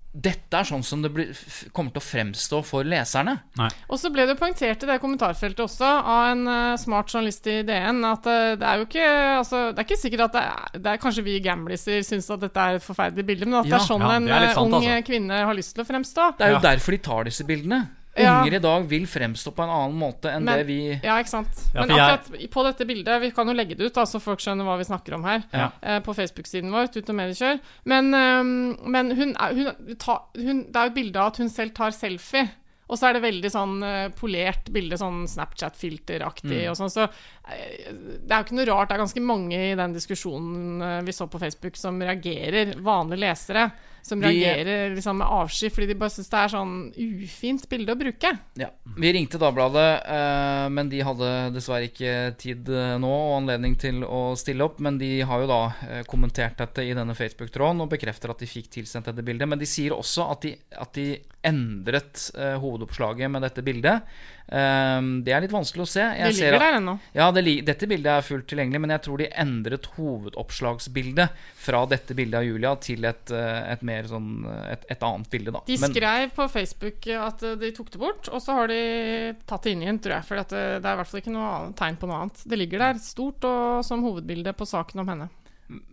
dette 0.10 0.58
er 0.58 0.66
sånn 0.66 0.82
som 0.82 1.04
det 1.04 1.12
blir, 1.14 1.30
kommer 1.76 1.94
til 1.94 2.02
å 2.02 2.06
fremstå 2.06 2.60
for 2.66 2.88
leserne. 2.88 3.36
Nei. 3.60 3.68
Og 3.94 4.00
så 4.02 4.10
ble 4.10 4.26
det 4.26 4.40
poengtert 4.40 4.82
i 4.82 4.90
det 4.90 4.96
kommentarfeltet 5.04 5.62
også 5.62 5.86
av 5.86 6.32
en 6.32 6.42
uh, 6.50 6.80
smart 6.82 7.14
journalist 7.14 7.46
i 7.52 7.60
DN 7.68 8.02
at 8.10 8.26
uh, 8.26 8.56
det 8.58 8.66
er 8.66 8.82
jo 8.82 8.88
ikke 8.88 9.06
altså, 9.38 9.62
Det 9.70 9.84
er 9.84 9.86
ikke 9.86 10.00
sikkert 10.02 10.26
at 10.26 10.34
det 10.34 10.44
er, 10.48 10.82
det 10.82 10.96
er 10.96 11.04
kanskje 11.04 11.26
vi 11.28 11.38
gamliser 11.46 12.02
syns 12.08 12.32
at 12.34 12.42
dette 12.42 12.66
er 12.66 12.80
et 12.80 12.88
forferdelig 12.88 13.28
bilde, 13.30 13.46
men 13.46 13.62
at 13.62 13.70
det 13.70 13.78
er 13.78 13.86
sånn 13.86 14.02
ja, 14.02 14.16
en 14.18 14.26
det 14.26 14.34
er 14.34 14.48
eh, 14.48 14.58
sant, 14.58 14.74
ung 14.74 14.80
altså. 14.82 15.06
kvinne 15.12 15.44
har 15.52 15.60
lyst 15.62 15.76
til 15.78 15.86
å 15.86 15.90
fremstå. 15.92 16.28
Det 16.40 16.48
er 16.48 16.56
jo 16.56 16.60
Ja. 16.60 16.66
derfor 16.72 16.98
de 16.98 17.02
tar 17.06 17.30
disse 17.30 17.46
bildene. 17.46 17.84
Ja. 18.20 18.42
Unger 18.42 18.54
i 18.56 18.60
dag 18.60 18.86
vil 18.92 19.06
fremstå 19.08 19.54
på 19.56 19.64
en 19.64 19.70
annen 19.70 19.98
måte 20.00 20.30
enn 20.34 20.44
Men- 20.44 20.58
det 20.60 20.66
vi 20.68 21.00
Ja, 21.04 21.18
ikke 21.22 21.30
sant. 21.30 21.62
Ja, 21.74 21.86
Men 21.86 21.96
akkurat 21.96 22.30
jeg- 22.40 22.50
på 22.52 22.64
dette 22.66 22.86
bildet 22.88 23.22
Vi 23.22 23.32
kan 23.32 23.48
jo 23.48 23.54
legge 23.54 23.76
det 23.78 23.86
ut, 23.88 23.94
da, 23.94 24.04
så 24.04 24.20
folk 24.22 24.40
skjønner 24.40 24.66
hva 24.66 24.78
vi 24.78 24.84
snakker 24.84 25.14
om 25.16 25.24
her. 25.24 25.44
Ja. 25.54 25.72
Eh, 25.82 26.00
på 26.02 26.14
Facebook-siden 26.16 26.70
vår, 26.72 26.92
Tut 26.92 27.10
og 27.10 27.16
Mediekjør. 27.16 27.60
Men, 27.86 28.14
um, 28.14 28.78
men 28.92 29.12
hun, 29.16 29.36
hun, 29.36 29.96
ta, 29.98 30.22
hun 30.36 30.64
Det 30.72 30.76
er 30.76 30.90
jo 30.90 30.92
et 30.92 30.96
bilde 30.96 31.16
av 31.18 31.28
at 31.34 31.38
hun 31.38 31.50
selv 31.50 31.74
tar 31.74 31.92
selfie. 31.92 32.50
Og 32.90 32.98
så 32.98 33.10
er 33.10 33.14
det 33.14 33.22
veldig 33.22 33.52
sånn 33.54 33.84
eh, 33.86 34.10
polert 34.10 34.66
bilde, 34.74 34.98
sånn 34.98 35.28
Snapchat-filteraktig 35.30 36.66
Mm. 36.66 36.70
og 36.72 36.76
sånn. 36.78 36.90
Så 36.90 37.04
eh, 37.04 37.92
det 38.26 38.32
er 38.32 38.42
jo 38.42 38.46
ikke 38.48 38.58
noe 38.58 38.66
rart. 38.66 38.90
Det 38.90 38.96
er 38.98 39.04
ganske 39.04 39.22
mange 39.22 39.54
i 39.72 39.76
den 39.76 39.94
diskusjonen 39.94 40.82
eh, 40.82 41.02
vi 41.06 41.12
så 41.12 41.28
på 41.30 41.40
Facebook, 41.40 41.78
som 41.78 42.00
reagerer. 42.02 42.76
Vanlige 42.82 43.20
lesere. 43.20 43.72
Som 44.10 44.24
reagerer 44.24 44.96
liksom 44.96 45.20
med 45.22 45.30
avsky 45.30 45.70
fordi 45.74 45.92
de 45.92 45.98
bare 46.00 46.14
syns 46.14 46.32
det 46.32 46.40
er 46.40 46.54
sånn 46.54 46.74
ufint 46.98 47.68
bilde 47.70 47.94
å 47.94 48.00
bruke. 48.00 48.32
Ja. 48.60 48.70
Vi 48.98 49.12
ringte 49.16 49.40
Dagbladet, 49.42 49.90
eh, 50.16 50.66
men 50.74 50.90
de 50.92 51.04
hadde 51.06 51.30
dessverre 51.56 51.90
ikke 51.90 52.16
tid 52.42 52.72
eh, 52.74 52.96
nå 53.02 53.12
og 53.12 53.36
anledning 53.40 53.78
til 53.80 54.02
å 54.06 54.34
stille 54.40 54.66
opp. 54.66 54.82
Men 54.84 55.00
de 55.02 55.12
har 55.28 55.44
jo 55.44 55.52
da 55.52 55.62
eh, 55.88 56.02
kommentert 56.10 56.60
dette 56.62 56.86
i 56.86 56.96
denne 56.98 57.16
Facebook-tråden 57.18 57.86
og 57.86 57.92
bekrefter 57.94 58.34
at 58.34 58.42
de 58.42 58.50
fikk 58.50 58.72
tilsendt 58.80 59.12
dette 59.12 59.26
bildet. 59.26 59.50
Men 59.50 59.62
de 59.62 59.70
sier 59.70 59.96
også 59.96 60.30
at 60.34 60.48
de, 60.48 60.56
at 60.80 60.94
de 60.98 61.12
endret 61.46 62.26
hovedoppslaget 62.36 63.32
med 63.32 63.46
dette 63.46 63.64
bildet. 63.64 64.04
Eh, 64.50 65.02
det 65.24 65.34
er 65.36 65.44
litt 65.46 65.54
vanskelig 65.54 65.84
å 65.86 65.90
se. 65.90 66.02
Det 66.18 66.34
ser 66.36 66.52
ligger 66.52 66.56
at- 66.58 66.62
der 66.66 66.78
ennå. 66.80 66.96
Ja, 67.14 67.28
det, 67.32 67.44
dette 67.68 67.88
bildet 67.88 68.10
er 68.18 68.26
fullt 68.26 68.48
tilgjengelig, 68.50 68.82
men 68.82 68.90
jeg 68.96 69.04
tror 69.06 69.18
de 69.22 69.28
endret 69.38 69.86
hovedoppslagsbildet 69.96 71.30
fra 71.60 71.84
dette 71.86 72.16
bildet 72.18 72.40
av 72.40 72.46
Julia 72.48 72.76
til 72.82 73.06
et, 73.06 73.32
eh, 73.32 73.72
et 73.74 73.84
mer 73.86 74.04
sånn 74.10 74.30
et, 74.72 74.86
et 74.90 75.00
annet 75.06 75.30
bilde, 75.30 75.52
da. 75.54 75.62
De 75.68 75.78
Men- 75.78 75.94
skrev 75.94 76.32
på 76.36 76.50
Facebook 76.50 77.08
at 77.08 77.44
eh, 77.44 77.56
de 77.56 77.72
tok 77.72 77.92
det 77.92 78.00
bort, 78.00 78.30
og 78.30 78.42
så 78.42 78.54
har 78.58 78.68
de 78.68 79.36
tatt 79.46 79.64
det 79.64 79.72
inn 79.76 79.84
igjen, 79.84 80.00
tror 80.02 80.16
jeg. 80.18 80.26
For 80.26 80.36
det, 80.36 80.50
det 80.50 80.86
er 80.86 80.94
i 80.94 81.00
hvert 81.02 81.08
fall 81.08 81.22
ikke 81.22 81.36
noe 81.36 81.50
annet 81.60 81.76
tegn 81.78 81.98
på 82.02 82.08
noe 82.10 82.22
annet. 82.24 82.44
Det 82.48 82.58
ligger 82.58 82.80
der 82.80 82.94
stort 83.04 83.44
og 83.46 83.86
som 83.86 84.02
hovedbilde 84.04 84.54
på 84.58 84.66
saken 84.68 85.00
om 85.06 85.08
henne. 85.14 85.30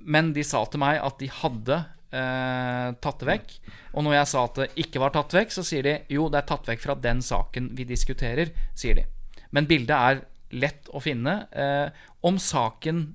Men 0.00 0.32
de 0.32 0.42
sa 0.42 0.64
til 0.64 0.80
meg 0.80 1.00
at 1.04 1.18
de 1.20 1.26
hadde 1.28 1.84
eh, 2.16 2.94
tatt 3.02 3.22
det 3.22 3.28
vekk. 3.28 3.56
Og 3.96 4.06
når 4.06 4.16
jeg 4.18 4.30
sa 4.32 4.44
at 4.48 4.60
det 4.62 4.68
ikke 4.86 5.02
var 5.02 5.12
tatt 5.14 5.36
vekk, 5.36 5.52
så 5.54 5.64
sier 5.66 5.86
de 5.86 5.96
jo, 6.12 6.28
det 6.32 6.42
er 6.42 6.48
tatt 6.48 6.68
vekk 6.68 6.82
fra 6.82 6.96
den 7.00 7.22
saken 7.24 7.70
vi 7.76 7.86
diskuterer, 7.88 8.52
sier 8.76 8.98
de. 9.00 9.06
Men 9.54 9.68
bildet 9.68 9.96
er 9.96 10.24
lett 10.56 10.88
å 10.94 11.02
finne 11.02 11.42
eh, 11.52 12.06
om 12.26 12.38
saken 12.40 13.06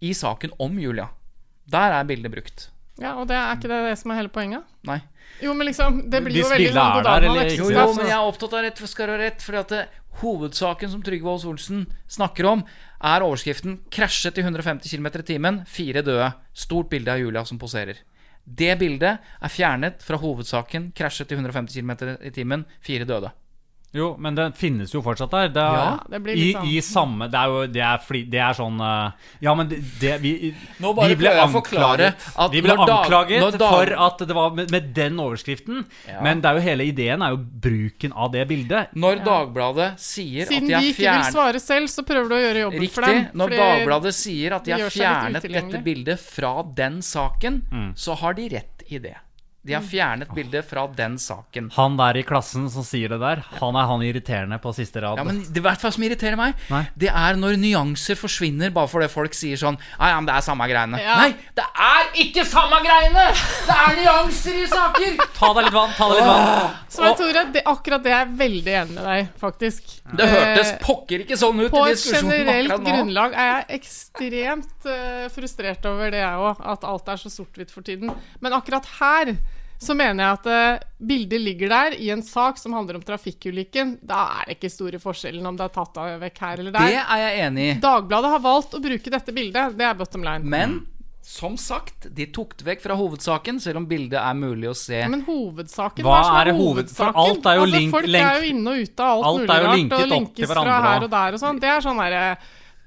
i 0.00 0.12
saken 0.16 0.54
om 0.62 0.78
Julia. 0.80 1.10
Der 1.70 1.96
er 2.00 2.06
bildet 2.08 2.32
brukt. 2.32 2.68
Ja, 3.00 3.14
og 3.16 3.30
det 3.30 3.36
er 3.38 3.56
ikke 3.56 3.70
det, 3.70 3.80
det 3.88 3.96
som 4.00 4.12
er 4.12 4.20
hele 4.20 4.32
poenget? 4.32 4.66
Nei. 4.88 4.98
Jo, 5.40 5.54
men 5.56 5.70
liksom, 5.70 6.02
det 6.12 6.20
blir 6.24 6.36
Hvis 6.36 6.44
jo 6.44 6.50
veldig 6.52 6.66
bildet 6.66 6.76
sånn 6.76 6.90
er 6.90 6.96
god 6.96 7.06
der, 7.06 7.24
dag 7.24 7.30
eller 7.30 7.48
ikke? 7.48 7.62
Jo, 7.62 7.68
jo, 7.72 7.94
men 7.96 8.10
jeg 8.10 8.16
er 8.16 8.28
opptatt 8.28 8.56
av 8.56 8.64
rett 8.66 8.80
for 8.82 8.92
skal 8.92 9.12
ha 9.12 9.16
rett. 9.20 9.44
Fordi 9.44 9.60
at 9.60 9.72
det, 9.72 9.82
hovedsaken 10.20 10.92
som 10.92 11.04
Trygve 11.06 11.32
Aas 11.32 11.46
Olsen 11.48 11.86
snakker 12.10 12.48
om, 12.50 12.64
er 13.00 13.24
overskriften 13.24 13.78
'Krasjet 13.88 14.40
i 14.40 14.44
150 14.44 14.90
km 14.90 15.08
i 15.22 15.28
timen. 15.32 15.62
Fire 15.64 16.02
døde'. 16.04 16.32
Stort 16.52 16.90
bilde 16.92 17.14
av 17.14 17.22
Julia 17.22 17.44
som 17.48 17.60
poserer. 17.60 18.02
Det 18.44 18.78
bildet 18.80 19.18
er 19.20 19.52
fjernet 19.52 20.02
fra 20.02 20.16
hovedsaken 20.16 20.92
'Krasjet 20.92 21.32
i 21.32 21.38
150 21.38 21.74
km 21.80 21.92
i 22.22 22.30
timen. 22.30 22.64
Fire 22.80 23.04
døde'. 23.04 23.32
Jo, 23.92 24.12
men 24.22 24.36
den 24.38 24.52
finnes 24.54 24.92
jo 24.94 25.00
fortsatt 25.02 25.32
der. 25.34 25.48
Det 25.50 25.62
er, 25.62 25.78
Ja, 25.80 25.98
det 26.12 26.18
blir 26.22 26.36
i, 26.38 26.44
litt 26.44 26.56
sånn- 26.56 26.68
I 26.70 26.80
samme 26.86 27.26
Det 27.30 27.38
er 27.40 27.46
jo 27.50 27.66
det 27.66 27.82
er, 27.82 27.98
fli, 27.98 28.20
det 28.30 28.38
er 28.38 28.52
sånn 28.54 28.76
eh, 28.80 29.10
Ja, 29.42 29.54
men 29.58 29.66
det, 29.68 29.80
det 29.98 30.12
vi, 30.22 30.54
Nå 30.78 30.92
bare 30.94 31.08
vi 31.10 31.16
ble 31.18 31.32
jeg 31.34 31.42
anklaget, 31.42 32.14
at 32.38 32.52
Vi 32.54 32.60
ble 32.62 32.76
når 32.78 32.92
anklaget 32.94 33.40
når 33.42 33.58
for 33.58 33.92
at 34.06 34.18
det 34.30 34.36
var 34.36 34.50
med, 34.54 34.70
med 34.70 34.92
den 34.94 35.18
overskriften. 35.18 35.84
Ja. 36.06 36.20
Men 36.22 36.40
det 36.40 36.50
er 36.52 36.54
jo 36.60 36.64
hele 36.68 36.86
ideen 36.86 37.22
er 37.26 37.30
jo 37.34 37.40
bruken 37.66 38.12
av 38.14 38.30
det 38.30 38.46
bildet. 38.48 38.94
Når 38.94 39.24
Dagbladet 39.26 39.88
sier 39.98 40.46
Siden 40.46 40.54
at 40.56 40.60
de 40.60 40.68
de 40.70 40.74
har 40.74 40.82
ikke 40.92 41.16
vil 41.16 41.32
svare 41.34 41.60
selv, 41.60 41.88
så 41.90 42.04
prøver 42.06 42.28
du 42.30 42.34
å 42.36 42.42
gjøre 42.44 42.62
jobben 42.66 42.88
for 42.94 43.02
dem. 43.08 43.16
Riktig. 43.24 43.34
Når 43.42 43.56
Dagbladet 43.58 44.14
sier 44.14 44.54
at 44.54 44.64
de 44.64 44.70
de 44.76 44.82
har 44.82 44.90
fjernet 44.94 45.42
dette 45.50 45.82
bildet 45.82 46.20
fra 46.22 46.62
den 46.62 47.00
saken, 47.02 47.62
Mm. 47.72 47.90
så 47.96 48.14
har 48.22 48.34
de 48.34 48.48
rett 48.54 48.82
i 48.88 48.98
det. 48.98 49.16
De 49.62 49.74
har 49.76 49.82
fjernet 49.84 50.30
bildet 50.32 50.64
fra 50.64 50.86
den 50.96 51.18
saken. 51.20 51.66
Han 51.76 51.98
der 51.98 52.16
i 52.16 52.22
klassen 52.24 52.64
som 52.72 52.84
sier 52.86 53.12
det 53.12 53.18
der, 53.20 53.42
han 53.58 53.76
er 53.76 53.88
han 53.90 54.00
irriterende 54.06 54.56
på 54.62 54.72
siste 54.72 55.02
rad. 55.04 55.20
Ja, 55.20 55.24
men 55.26 55.42
det 55.44 55.60
hvert 55.60 55.82
fall 55.82 55.92
som 55.92 56.06
irriterer 56.06 56.38
meg, 56.40 56.56
Nei. 56.72 56.86
det 56.96 57.10
er 57.12 57.36
når 57.36 57.58
nyanser 57.60 58.16
forsvinner 58.16 58.72
bare 58.72 58.88
fordi 58.88 59.10
folk 59.12 59.36
sier 59.36 59.60
sånn 59.60 59.76
Ja, 59.76 60.14
ja, 60.14 60.16
men 60.16 60.30
det 60.30 60.38
er 60.38 60.46
samme 60.46 60.64
greiene. 60.70 61.00
Ja. 61.02 61.18
Nei, 61.20 61.34
det 61.58 61.66
er 61.76 62.08
ikke 62.24 62.46
samme 62.48 62.80
greiene! 62.86 63.26
Det 63.68 63.76
er 63.76 64.00
nyanser 64.00 64.62
i 64.62 64.66
saker! 64.72 65.20
Ta 65.40 65.52
deg 65.56 65.68
litt 65.68 65.76
vann, 65.76 65.92
ta 65.98 66.08
deg 66.08 66.22
litt 66.22 66.30
vann. 66.30 66.74
Så 66.96 67.12
Tore, 67.20 67.44
det, 67.52 67.64
akkurat 67.68 68.04
det 68.04 68.14
er 68.14 68.24
jeg 68.24 68.34
veldig 68.40 68.74
enig 68.80 68.96
med 68.96 69.06
deg, 69.10 69.30
faktisk. 69.44 69.92
Det 70.16 70.30
hørtes 70.30 70.70
Eh, 70.70 70.78
pokker 70.82 71.24
ikke 71.24 71.38
sånn 71.38 71.60
ut 71.62 71.70
På 71.72 71.84
i 71.86 71.92
et 71.92 71.98
diskusjonen 71.98 72.32
generelt 72.32 72.74
akkurat 72.74 72.84
nå. 72.84 72.96
grunnlag 72.96 73.36
er 73.36 73.48
jeg 73.50 73.80
ekstremt 73.80 74.88
eh, 74.90 75.28
frustrert 75.34 75.86
over 75.90 76.12
det, 76.12 76.22
jeg 76.22 76.44
òg. 76.48 76.60
At 76.74 76.86
alt 76.88 77.10
er 77.12 77.20
så 77.22 77.32
sort-hvitt 77.32 77.72
for 77.74 77.86
tiden. 77.86 78.12
Men 78.40 78.56
akkurat 78.56 78.86
her 78.98 79.34
så 79.80 79.94
mener 79.96 80.24
jeg 80.26 80.36
at 80.38 80.46
eh, 80.52 80.82
bildet 81.08 81.40
ligger 81.40 81.70
der 81.72 81.94
i 81.96 82.10
en 82.12 82.20
sak 82.26 82.58
som 82.60 82.74
handler 82.76 82.98
om 82.98 83.04
trafikkulykken. 83.06 83.94
Da 84.04 84.26
er 84.42 84.50
det 84.50 84.58
ikke 84.58 84.70
store 84.74 85.00
forskjellen 85.00 85.46
om 85.48 85.56
det 85.56 85.64
er 85.70 85.74
tatt 85.78 85.96
av 86.02 86.18
vekk 86.20 86.40
her 86.44 86.60
eller 86.60 86.74
der. 86.76 86.90
Det 86.92 86.98
er 87.00 87.22
jeg 87.24 87.38
enig 87.46 87.68
i. 87.70 87.74
Dagbladet 87.80 88.32
har 88.34 88.42
valgt 88.44 88.76
å 88.76 88.82
bruke 88.84 89.12
dette 89.16 89.32
bildet. 89.32 89.78
Det 89.80 89.86
er 89.88 89.96
bottom 89.96 90.26
line. 90.26 90.44
Men 90.44 90.76
som 91.24 91.56
sagt, 91.60 92.08
de 92.16 92.26
tok 92.32 92.56
det 92.60 92.64
vekk 92.66 92.84
fra 92.84 92.94
hovedsaken, 92.96 93.58
selv 93.60 93.80
om 93.82 93.86
bildet 93.88 94.18
er 94.20 94.36
mulig 94.36 94.68
å 94.70 94.76
se. 94.76 95.00
Men 95.08 95.20
hovedsaken 95.26 96.04
Hva 96.04 96.20
er, 96.40 96.50
er 96.52 96.56
hovedsaken? 96.58 96.96
for 97.12 97.20
alt 97.24 97.46
er 97.46 97.58
jo 97.60 97.66
altså, 97.66 97.76
link- 97.76 97.92
Folk 97.96 98.08
link, 98.08 98.24
er 98.24 98.40
jo 98.40 98.48
inne 98.52 98.72
og 98.72 98.80
ute 98.88 99.04
av 99.04 99.12
alt, 99.12 99.26
Alt 99.28 99.40
mulig 99.40 99.66
rart, 99.66 100.00
og 100.00 100.08
linkes 100.14 100.50
fra 100.52 100.64
her 100.64 100.96
og- 100.96 101.04
og 101.04 101.10
der 101.16 101.36
og 101.36 101.40
sånn. 101.44 101.60
Det 101.60 101.68
er 101.72 101.84
sånn 101.84 102.00
derre 102.04 102.24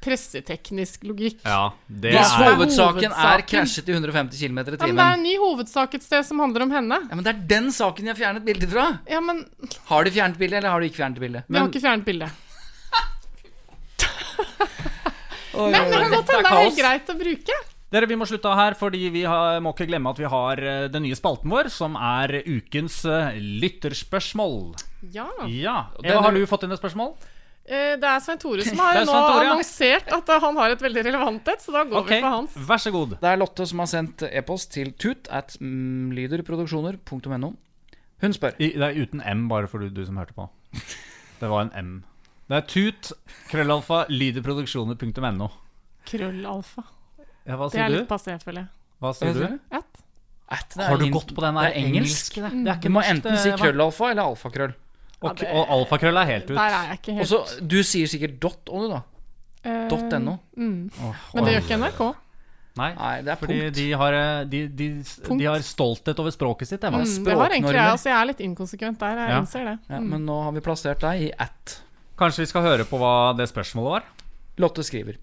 presseteknisk 0.03 1.05
logikk. 1.07 1.39
Ja, 1.47 1.69
det 1.87 2.11
Hvis 2.13 2.33
er 2.35 2.53
hovedsaken 2.57 3.11
er 3.15 3.43
krasjet 3.47 3.87
i 3.89 3.95
150 3.95 4.37
km 4.43 4.59
i 4.59 4.75
Ja, 4.75 4.87
men 4.89 4.99
det 4.99 5.05
er 5.07 5.17
en 5.17 5.23
ny 5.23 5.35
hovedsak 5.39 5.95
et 5.95 6.03
sted 6.05 6.25
som 6.27 6.39
handler 6.43 6.67
om 6.67 6.71
henne. 6.75 6.99
Ja, 7.09 7.15
men 7.15 7.23
Det 7.23 7.31
er 7.35 7.43
den 7.55 7.71
saken 7.71 8.03
de 8.03 8.11
har 8.11 8.19
fjernet 8.19 8.43
bildet 8.45 8.69
fra. 8.73 8.89
Ja, 9.09 9.21
men 9.23 9.45
Har 9.89 10.03
de 10.03 10.11
fjernet 10.11 10.37
bildet, 10.41 10.59
eller 10.59 10.69
har 10.75 10.79
de 10.83 10.91
ikke 10.91 10.99
fjernet 11.01 11.19
bildet? 11.23 11.47
vi 11.47 11.57
har 11.59 11.69
ikke 11.71 11.83
fjernet 11.87 12.05
bildet. 12.05 12.29
Oi, 15.53 15.69
Men 15.69 15.83
oi, 15.85 15.89
det 15.91 15.99
kan 16.01 16.09
godt 16.09 16.31
hende 16.33 16.43
det 16.43 16.49
er 16.49 16.63
helt 16.63 16.79
greit 16.81 17.09
å 17.13 17.15
bruke. 17.19 17.57
Dere, 17.93 18.07
vi 18.09 18.15
må 18.17 18.25
slutte 18.25 18.49
av 18.49 18.57
her, 18.57 18.73
fordi 18.73 19.03
vi 19.13 19.21
har, 19.29 19.59
må 19.61 19.69
ikke 19.75 19.85
glemme 19.85 20.09
at 20.09 20.17
vi 20.17 20.25
har 20.25 20.57
eh, 20.65 20.85
den 20.89 21.03
nye 21.05 21.13
spalten 21.17 21.51
vår, 21.53 21.69
som 21.69 21.93
er 21.93 22.39
ukens 22.41 23.03
eh, 23.05 23.35
lytterspørsmål. 23.61 24.71
Ja. 25.13 25.27
Ja. 25.45 25.75
den 25.99 26.09
Eva, 26.09 26.15
er- 26.17 26.25
har 26.25 26.33
du 26.33 26.41
fått 26.49 26.65
inn 26.65 26.73
et 26.73 26.81
spørsmål? 26.81 27.13
Eh, 27.65 27.93
Det 27.95 28.03
er 28.09 28.19
Svein 28.19 28.39
Tore 28.41 28.63
som 28.67 28.79
har 28.83 28.97
nå 28.99 29.05
Tore, 29.07 29.43
ja. 29.45 29.51
annonsert 29.53 30.09
at 30.11 30.29
eh, 30.35 30.39
han 30.43 30.57
har 30.59 30.73
et 30.75 30.81
veldig 30.83 31.03
relevant 31.07 31.47
et, 31.53 31.61
så 31.63 31.71
da 31.71 31.83
går 31.87 32.01
okay, 32.01 32.17
vi 32.19 32.25
for 32.25 32.35
hans. 32.37 32.57
vær 32.69 32.81
så 32.83 32.91
god. 32.91 33.13
Det 33.21 33.29
er 33.29 33.37
Lotte 33.39 33.67
som 33.69 33.79
har 33.83 33.91
sendt 33.91 34.23
e-post 34.27 34.71
til 34.75 34.91
tut 34.99 35.29
at 35.31 35.55
mm, 35.61 36.11
lyderproduksjoner.no. 36.17 37.53
Hun 38.23 38.33
spør 38.35 38.55
I, 38.59 38.71
det 38.79 38.83
er 38.89 38.99
uten 39.03 39.21
M, 39.27 39.47
bare 39.51 39.67
for 39.71 39.79
du, 39.83 39.89
du 39.91 40.03
som 40.07 40.17
hørte 40.19 40.35
på. 40.35 40.49
Det 41.39 41.49
var 41.51 41.65
en 41.65 41.71
M. 41.79 41.93
Det 42.51 42.57
er 42.59 42.67
tut, 42.67 43.11
krøllalfa, 43.49 44.03
lyderproduksjoner.no. 44.11 45.47
Krøllalfa. 46.07 46.83
Ja, 47.47 47.57
hva 47.59 47.67
sier 47.71 47.79
Det 47.79 47.83
er 47.83 47.89
du? 47.91 47.95
litt 47.97 48.07
du? 48.07 48.11
passé, 48.13 48.35
føler 48.43 48.63
jeg. 48.65 48.69
Hva 49.03 49.11
sier 49.17 49.35
du? 49.35 49.43
Et. 49.75 50.01
at 50.53 50.75
det 50.75 50.83
er 50.83 50.91
Har 50.91 50.99
du 51.01 51.05
gått 51.11 51.31
på 51.35 51.43
den 51.43 51.55
det 51.57 51.63
der 51.63 51.71
er 51.71 51.79
engelsk. 51.79 52.37
engelske? 52.37 52.41
Det, 52.43 52.63
det 52.63 52.71
er 52.71 52.77
Du 52.77 52.79
ikke 52.83 52.93
må 52.93 52.99
norsk, 53.01 53.11
enten 53.15 53.35
det, 53.35 53.41
si 53.43 53.53
krøllalfa 53.63 54.11
eller 54.11 54.23
alfakrøll. 54.31 54.75
Og, 55.23 55.39
Ja, 55.43 55.53
og 55.55 55.69
alfakrøll 55.77 56.17
er 56.19 56.25
helt 56.29 56.49
ut. 56.51 56.55
Der 56.57 56.73
er 56.77 56.87
jeg 56.89 56.99
ikke 56.99 57.13
helt 57.19 57.27
så, 57.29 57.39
Du 57.67 57.77
sier 57.83 58.07
sikkert 58.11 58.39
dot 58.43 58.65
òg, 58.69 58.81
du, 58.83 58.89
da. 58.93 59.01
Uh, 59.63 59.87
Dot 59.89 60.11
.no. 60.19 60.37
Mm. 60.59 60.89
Oh, 60.99 61.15
Men 61.35 61.45
det 61.45 61.53
gjør 61.53 61.63
ikke 61.63 61.77
NRK. 61.79 62.01
Nei, 62.75 62.89
Nei, 62.97 63.11
det 63.21 63.31
er 63.31 63.37
fordi 63.37 63.57
punkt. 63.61 63.75
de 63.77 63.83
har, 64.01 64.13
eh, 64.17 64.43
de, 64.49 64.61
de, 64.67 64.87
Punkt. 65.23 65.39
de 65.39 65.45
har 65.45 65.59
stolthet 65.63 66.19
over 66.19 66.31
språket 66.33 66.67
sitt. 66.67 66.81
Mm, 66.81 67.03
det 67.23 67.35
har 67.37 67.49
egentlig 67.53 67.75
jeg. 67.77 67.91
også. 67.93 68.09
Jeg 68.09 68.17
er 68.19 68.25
litt 68.25 68.39
inkonsekvent 68.41 68.97
der. 68.99 69.15
Jeg 69.21 69.29
Ja. 69.29 69.39
innser 69.39 69.63
det. 69.69 69.79
Ja, 69.89 69.99
Mm. 69.99 70.09
men 70.09 70.25
nå 70.25 70.43
har 70.43 70.51
vi 70.51 70.59
plassert 70.59 70.99
deg 70.99 71.21
i 71.21 71.31
at. 71.39 71.81
Kanskje 72.17 72.39
vi 72.39 72.45
skal 72.47 72.61
høre 72.63 72.83
på 72.83 72.97
hva 72.97 73.37
det 73.37 73.47
spørsmålet 73.47 73.89
var? 73.91 74.03
Lotte 74.57 74.83
skriver 74.83 75.15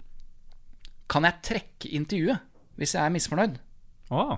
Kan 1.07 1.23
jeg 1.23 1.33
trekke 1.43 1.91
intervjuet 1.91 2.39
hvis 2.77 2.93
jeg 2.95 3.03
er 3.05 3.09
misfornøyd? 3.09 3.57
Åh. 4.11 4.37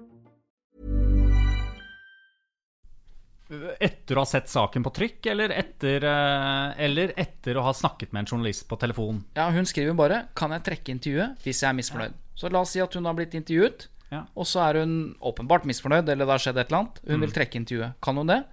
Etter 3.79 4.15
å 4.15 4.23
ha 4.23 4.25
sett 4.29 4.47
saken 4.47 4.83
på 4.85 4.93
trykk, 4.95 5.25
eller 5.33 5.49
etter, 5.51 6.03
eh, 6.07 6.85
eller 6.85 7.11
etter 7.19 7.57
å 7.59 7.63
ha 7.63 7.73
snakket 7.75 8.13
med 8.13 8.21
en 8.23 8.29
journalist 8.37 8.67
på 8.69 8.77
telefon? 8.79 9.23
Ja, 9.35 9.49
Hun 9.51 9.65
skriver 9.65 9.93
bare 9.95 10.27
'Kan 10.35 10.51
jeg 10.51 10.63
trekke 10.63 10.91
intervjuet 10.95 11.37
hvis 11.43 11.61
jeg 11.61 11.69
er 11.69 11.73
misfornøyd?' 11.75 12.13
Så 12.35 12.49
la 12.51 12.61
oss 12.61 12.71
si 12.71 12.79
at 12.79 12.93
hun 12.93 13.05
har 13.05 13.13
blitt 13.13 13.31
intervjuet, 13.35 13.87
Ja. 14.11 14.23
og 14.35 14.45
så 14.45 14.69
er 14.69 14.79
hun 14.79 15.15
åpenbart 15.21 15.63
misfornøyd, 15.65 16.07
eller 16.09 16.25
det 16.25 16.27
har 16.27 16.39
skjedd 16.39 16.57
et 16.57 16.67
eller 16.71 16.79
annet. 16.79 16.99
Hun 17.07 17.19
Mm. 17.19 17.21
vil 17.21 17.31
trekke 17.31 17.55
intervjuet. 17.65 17.93
Kan 18.01 18.15
hun 18.17 18.27
det? 18.27 18.43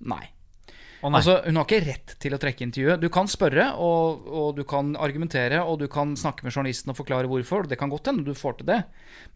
Nei. 0.00 0.28
Nei. 0.98 1.20
Altså, 1.20 1.36
Hun 1.44 1.60
har 1.60 1.66
ikke 1.68 1.84
rett 1.86 2.14
til 2.18 2.34
å 2.34 2.40
trekke 2.42 2.64
intervjuet. 2.66 3.02
Du 3.02 3.06
kan 3.14 3.28
spørre, 3.30 3.68
og, 3.78 4.26
og 4.26 4.48
du 4.58 4.64
kan 4.68 4.96
argumentere, 4.98 5.60
og 5.62 5.78
du 5.82 5.86
kan 5.92 6.16
snakke 6.18 6.46
med 6.46 6.54
journalisten 6.54 6.90
og 6.90 6.98
forklare 6.98 7.30
hvorfor. 7.30 7.68
Det 7.70 7.78
kan 7.78 7.92
godt 7.92 8.10
hende 8.10 8.26
du 8.26 8.34
får 8.34 8.58
til 8.58 8.70
det. 8.72 8.80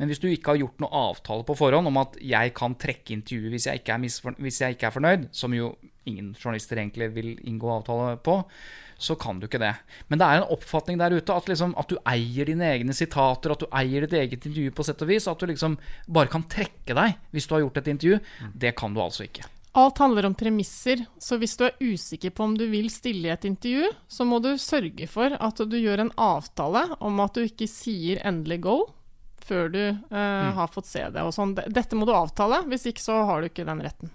Men 0.01 0.11
hvis 0.11 0.23
du 0.23 0.27
ikke 0.31 0.55
har 0.57 0.63
gjort 0.65 0.83
noe 0.83 1.05
avtale 1.13 1.47
på 1.47 1.57
forhånd 1.59 1.91
om 1.93 2.03
at 2.03 2.19
jeg 2.19 2.55
kan 2.59 2.75
trekke 2.75 3.15
intervjuet 3.15 3.55
hvis 3.55 3.69
jeg 3.71 3.83
ikke 3.83 3.95
er, 3.95 4.37
hvis 4.43 4.61
jeg 4.65 4.77
ikke 4.77 4.91
er 4.91 4.97
fornøyd, 4.97 5.29
som 5.37 5.55
jo 5.55 5.75
ingen 6.11 6.33
journalister 6.35 6.81
egentlig 6.83 7.13
vil 7.15 7.35
inngå 7.47 7.71
avtale 7.77 8.17
på, 8.27 8.41
så 9.03 9.15
kan 9.19 9.39
du 9.39 9.47
ikke 9.49 9.63
det. 9.63 9.73
Men 10.11 10.19
det 10.19 10.27
er 10.27 10.41
en 10.41 10.53
oppfatning 10.55 10.99
der 10.99 11.15
ute 11.15 11.35
at, 11.35 11.49
liksom, 11.51 11.75
at 11.79 11.91
du 11.91 11.99
eier 12.07 12.47
dine 12.51 12.69
egne 12.75 12.95
sitater, 12.95 13.55
at 13.55 13.63
du 13.63 13.71
eier 13.71 14.07
ditt 14.07 14.19
eget 14.19 14.39
intervju 14.47 14.75
på 14.75 14.87
sett 14.87 15.03
og 15.03 15.11
vis. 15.11 15.27
At 15.31 15.43
du 15.43 15.51
liksom 15.51 15.79
bare 16.11 16.31
kan 16.31 16.47
trekke 16.51 16.95
deg 16.99 17.19
hvis 17.35 17.47
du 17.47 17.57
har 17.57 17.65
gjort 17.65 17.83
et 17.83 17.91
intervju. 17.95 18.23
Det 18.55 18.75
kan 18.79 18.95
du 18.95 19.03
altså 19.03 19.27
ikke. 19.27 19.47
Alt 19.73 20.03
handler 20.03 20.27
om 20.29 20.35
premisser, 20.37 21.07
så 21.17 21.39
hvis 21.41 21.55
du 21.57 21.65
er 21.65 21.79
usikker 21.81 22.35
på 22.37 22.45
om 22.45 22.57
du 22.59 22.67
vil 22.69 22.91
stille 22.93 23.31
i 23.31 23.33
et 23.33 23.47
intervju, 23.49 23.89
så 24.05 24.27
må 24.29 24.37
du 24.45 24.51
sørge 24.61 25.07
for 25.09 25.33
at 25.33 25.63
du 25.65 25.79
gjør 25.79 26.05
en 26.05 26.13
avtale 26.21 26.85
om 27.01 27.23
at 27.25 27.39
du 27.39 27.47
ikke 27.47 27.71
sier 27.71 28.21
endelig 28.29 28.61
go 28.67 28.83
før 29.43 29.73
du 29.73 29.81
eh, 29.89 30.51
har 30.59 30.69
fått 30.71 30.91
se 30.91 31.07
det. 31.09 31.25
Og 31.25 31.33
sånn. 31.35 31.57
Dette 31.57 31.97
må 31.99 32.07
du 32.07 32.13
avtale, 32.15 32.61
hvis 32.69 32.85
ikke 32.93 33.03
så 33.03 33.23
har 33.27 33.41
du 33.41 33.49
ikke 33.49 33.67
den 33.67 33.81
retten. 33.83 34.13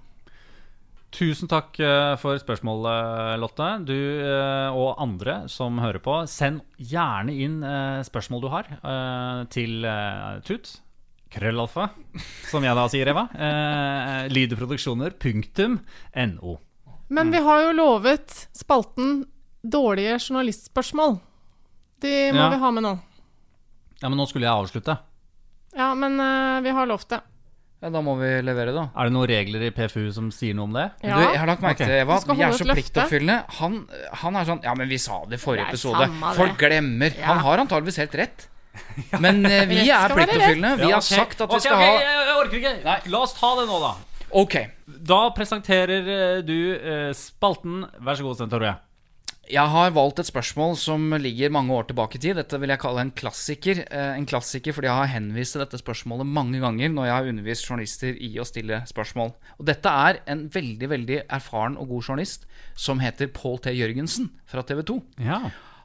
Tusen 1.17 1.47
takk 1.47 1.77
eh, 1.79 2.13
for 2.19 2.37
spørsmålet, 2.41 3.37
Lotte. 3.39 3.69
Du 3.87 3.95
eh, 3.95 4.75
og 4.75 4.99
andre 5.01 5.39
som 5.51 5.79
hører 5.79 6.03
på, 6.03 6.19
send 6.29 6.61
gjerne 6.77 7.33
inn 7.33 7.61
eh, 7.63 8.03
spørsmål 8.05 8.43
du 8.43 8.49
har 8.51 8.69
til 9.53 9.87
Tut. 10.45 10.75
Krøllalfa, 11.33 11.89
som 12.49 12.63
jeg 12.63 12.75
da 12.77 12.85
sier, 12.91 13.07
Eva. 13.11 13.23
Eh, 13.35 14.27
Lydeproduksjoner.no. 14.31 16.57
Men 17.09 17.31
vi 17.31 17.37
har 17.43 17.61
jo 17.67 17.71
lovet 17.77 18.47
spalten 18.55 19.25
Dårlige 19.67 20.19
journalistspørsmål. 20.21 21.17
De 21.99 22.11
må 22.31 22.37
Ja. 22.45 22.49
vi 22.53 22.57
ha 22.61 22.69
med 22.71 22.83
nå. 22.85 22.93
Ja, 24.01 24.09
men 24.09 24.17
nå 24.19 24.25
skulle 24.29 24.45
jeg 24.45 24.53
avslutte. 24.53 24.97
Ja, 25.75 25.93
men 25.97 26.19
uh, 26.19 26.61
vi 26.63 26.69
har 26.69 26.85
lovt 26.87 27.09
det. 27.09 27.19
Ja, 27.81 27.89
da 27.93 28.01
må 28.01 28.15
vi 28.17 28.29
levere, 28.41 28.71
da. 28.73 28.87
Er 28.97 29.03
det 29.05 29.13
noen 29.13 29.27
regler 29.29 29.61
i 29.67 29.71
PFU 29.75 30.11
som 30.13 30.31
sier 30.33 30.53
noe 30.57 30.63
om 30.65 30.73
det? 30.73 30.87
Du, 31.01 31.07
jeg 31.09 31.37
har 31.37 31.45
lagt 31.49 31.61
merke 31.61 31.77
til, 31.83 31.91
Eva, 31.93 32.17
vi 32.25 32.41
er 32.41 32.51
så 32.57 32.65
pliktoppfyllende. 32.65 33.43
Han, 33.59 33.87
han 34.23 34.35
er 34.39 34.45
sånn 34.49 34.63
Ja, 34.65 34.73
men 34.77 34.87
vi 34.89 34.97
sa 35.01 35.19
det 35.29 35.35
i 35.37 35.41
forrige 35.41 35.67
episode. 35.69 36.07
Folk 36.37 36.57
glemmer. 36.57 37.11
Ja. 37.13 37.25
Han 37.33 37.39
har 37.45 37.57
antageligvis 37.65 37.97
helt 38.01 38.15
rett. 38.17 38.47
Men 39.23 39.45
eh, 39.45 39.65
vi 39.69 39.79
Rett 39.81 39.89
er 39.89 40.09
skal 40.09 40.17
være 40.17 40.27
pliktoppfyllende. 40.27 40.73
Vi 40.83 40.91
har 40.93 41.05
sagt 41.05 41.41
at 41.45 41.53
vi 41.53 41.61
skal 41.63 41.81
ha 41.81 41.91
jeg, 42.01 42.33
orker 42.41 42.57
ikke. 42.61 42.75
La 43.13 43.21
oss 43.23 43.35
ta 43.37 43.53
det 43.61 43.67
nå, 43.69 43.79
da. 43.83 43.93
Ok. 44.41 44.57
Da 45.07 45.21
presenterer 45.35 46.11
eh, 46.17 46.41
du 46.47 46.57
eh, 46.75 47.13
spalten. 47.15 47.85
Vær 48.03 48.19
så 48.19 48.27
god, 48.27 48.39
Sten 48.41 48.51
Tore. 48.51 48.75
Jeg 49.47 49.63
har 49.71 49.93
valgt 49.95 50.17
et 50.19 50.27
spørsmål 50.27 50.73
som 50.75 51.05
ligger 51.23 51.53
mange 51.55 51.71
år 51.71 51.85
tilbake 51.87 52.17
i 52.17 52.19
tid. 52.19 52.35
Dette 52.35 52.57
vil 52.59 52.67
jeg 52.73 52.81
kalle 52.81 53.05
en 53.05 53.13
klassiker. 53.15 53.79
Eh, 53.87 54.09
En 54.19 54.25
klassiker 54.27 54.75
fordi 54.75 54.89
jeg 54.89 54.97
har 54.99 55.07
henvist 55.13 55.55
til 55.55 55.63
dette 55.63 55.79
spørsmålet 55.79 56.27
mange 56.27 56.59
ganger 56.59 56.91
når 56.91 57.07
jeg 57.07 57.15
har 57.15 57.29
undervist 57.31 57.69
journalister 57.69 58.19
i 58.19 58.33
å 58.43 58.47
stille 58.47 58.81
spørsmål. 58.89 59.31
Og 59.55 59.69
dette 59.69 59.87
er 60.09 60.19
en 60.27 60.43
veldig 60.51 60.89
veldig 60.91 61.21
erfaren 61.39 61.79
og 61.79 61.87
god 61.93 62.09
journalist 62.09 62.43
som 62.75 62.99
heter 62.99 63.31
Pål 63.31 63.61
T. 63.63 63.71
Jørgensen 63.79 64.27
fra 64.51 64.65
TV 64.67 64.83
2. 64.91 64.99
Ja. 65.23 65.39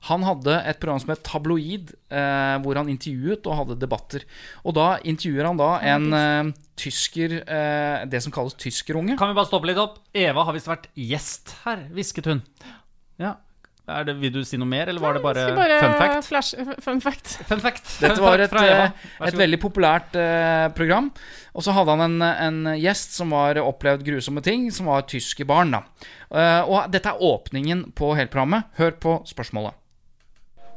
Han 0.08 0.24
hadde 0.26 0.56
et 0.66 0.80
program 0.82 0.98
som 1.02 1.12
het 1.12 1.22
Tabloid, 1.26 1.92
eh, 2.10 2.56
hvor 2.64 2.80
han 2.80 2.90
intervjuet 2.90 3.46
og 3.46 3.58
hadde 3.60 3.78
debatter. 3.78 4.24
Og 4.66 4.74
da 4.74 4.88
intervjuer 5.06 5.46
han 5.46 5.60
da 5.60 5.70
en 5.92 6.08
eh, 6.18 6.50
tysker 6.82 7.36
eh, 7.44 8.02
Det 8.10 8.22
som 8.24 8.34
kalles 8.34 8.56
tyskerunge. 8.58 9.14
Kan 9.20 9.30
vi 9.30 9.38
bare 9.38 9.46
stoppe 9.50 9.70
litt 9.70 9.78
opp? 9.78 10.00
Eva 10.14 10.42
har 10.48 10.56
visst 10.56 10.70
vært 10.70 10.88
gjest 10.98 11.54
her, 11.62 11.86
hvisket 11.94 12.26
hun. 12.32 12.42
Ja. 13.22 13.36
Er 13.92 14.04
det, 14.06 14.12
vil 14.22 14.30
du 14.30 14.44
si 14.46 14.56
noe 14.60 14.70
mer, 14.70 14.86
eller 14.88 15.02
var 15.02 15.16
det 15.16 15.20
bare, 15.24 15.42
bare 15.56 15.78
fun 15.82 15.94
fact? 15.98 16.26
Flash, 16.28 16.54
fun 16.84 17.00
fact. 17.02 17.32
Fun 17.48 17.60
fact. 17.60 17.88
Dette 18.00 18.22
var 18.22 18.38
et, 18.38 18.52
eh, 18.54 19.08
et 19.26 19.38
veldig 19.38 19.58
populært 19.58 20.14
uh, 20.14 20.68
program. 20.76 21.08
Og 21.52 21.66
så 21.66 21.74
hadde 21.74 21.96
han 21.98 22.04
en, 22.06 22.22
en 22.22 22.78
gjest 22.78 23.18
som 23.18 23.34
var 23.34 23.58
opplevd 23.58 24.06
grusomme 24.06 24.42
ting, 24.46 24.68
som 24.72 24.86
var 24.90 25.02
tyske 25.10 25.44
barn. 25.50 25.74
da 25.74 25.82
Eh, 26.32 26.62
Og 26.64 26.86
dette 26.94 27.10
er 27.10 27.20
åpningen 27.20 27.90
på 27.98 28.14
hele 28.16 28.30
programmet. 28.32 28.70
Hør 28.78 28.94
på 29.02 29.18
spørsmålet. 29.28 29.74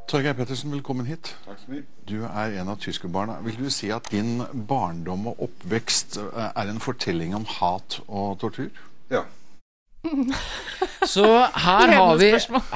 Torgeir 0.07 0.35
Pettersen, 0.37 0.71
velkommen 0.71 1.07
hit. 1.09 1.31
Takk 1.47 1.57
så 1.63 1.71
mye. 1.71 1.83
Du 2.05 2.19
er 2.27 2.59
en 2.61 2.67
av 2.69 2.77
tyskerbarna. 2.77 3.39
Vil 3.41 3.55
du 3.57 3.71
si 3.73 3.87
at 3.89 4.05
din 4.13 4.43
barndom 4.69 5.31
og 5.31 5.39
oppvekst 5.47 6.19
eh, 6.21 6.51
er 6.51 6.69
en 6.69 6.81
fortelling 6.83 7.33
om 7.33 7.47
hat 7.49 7.97
og 8.05 8.37
tortur? 8.43 8.69
Ja. 9.09 9.23
Så 11.05 11.25
her 11.25 11.91
har, 11.93 12.17
vi, 12.17 12.29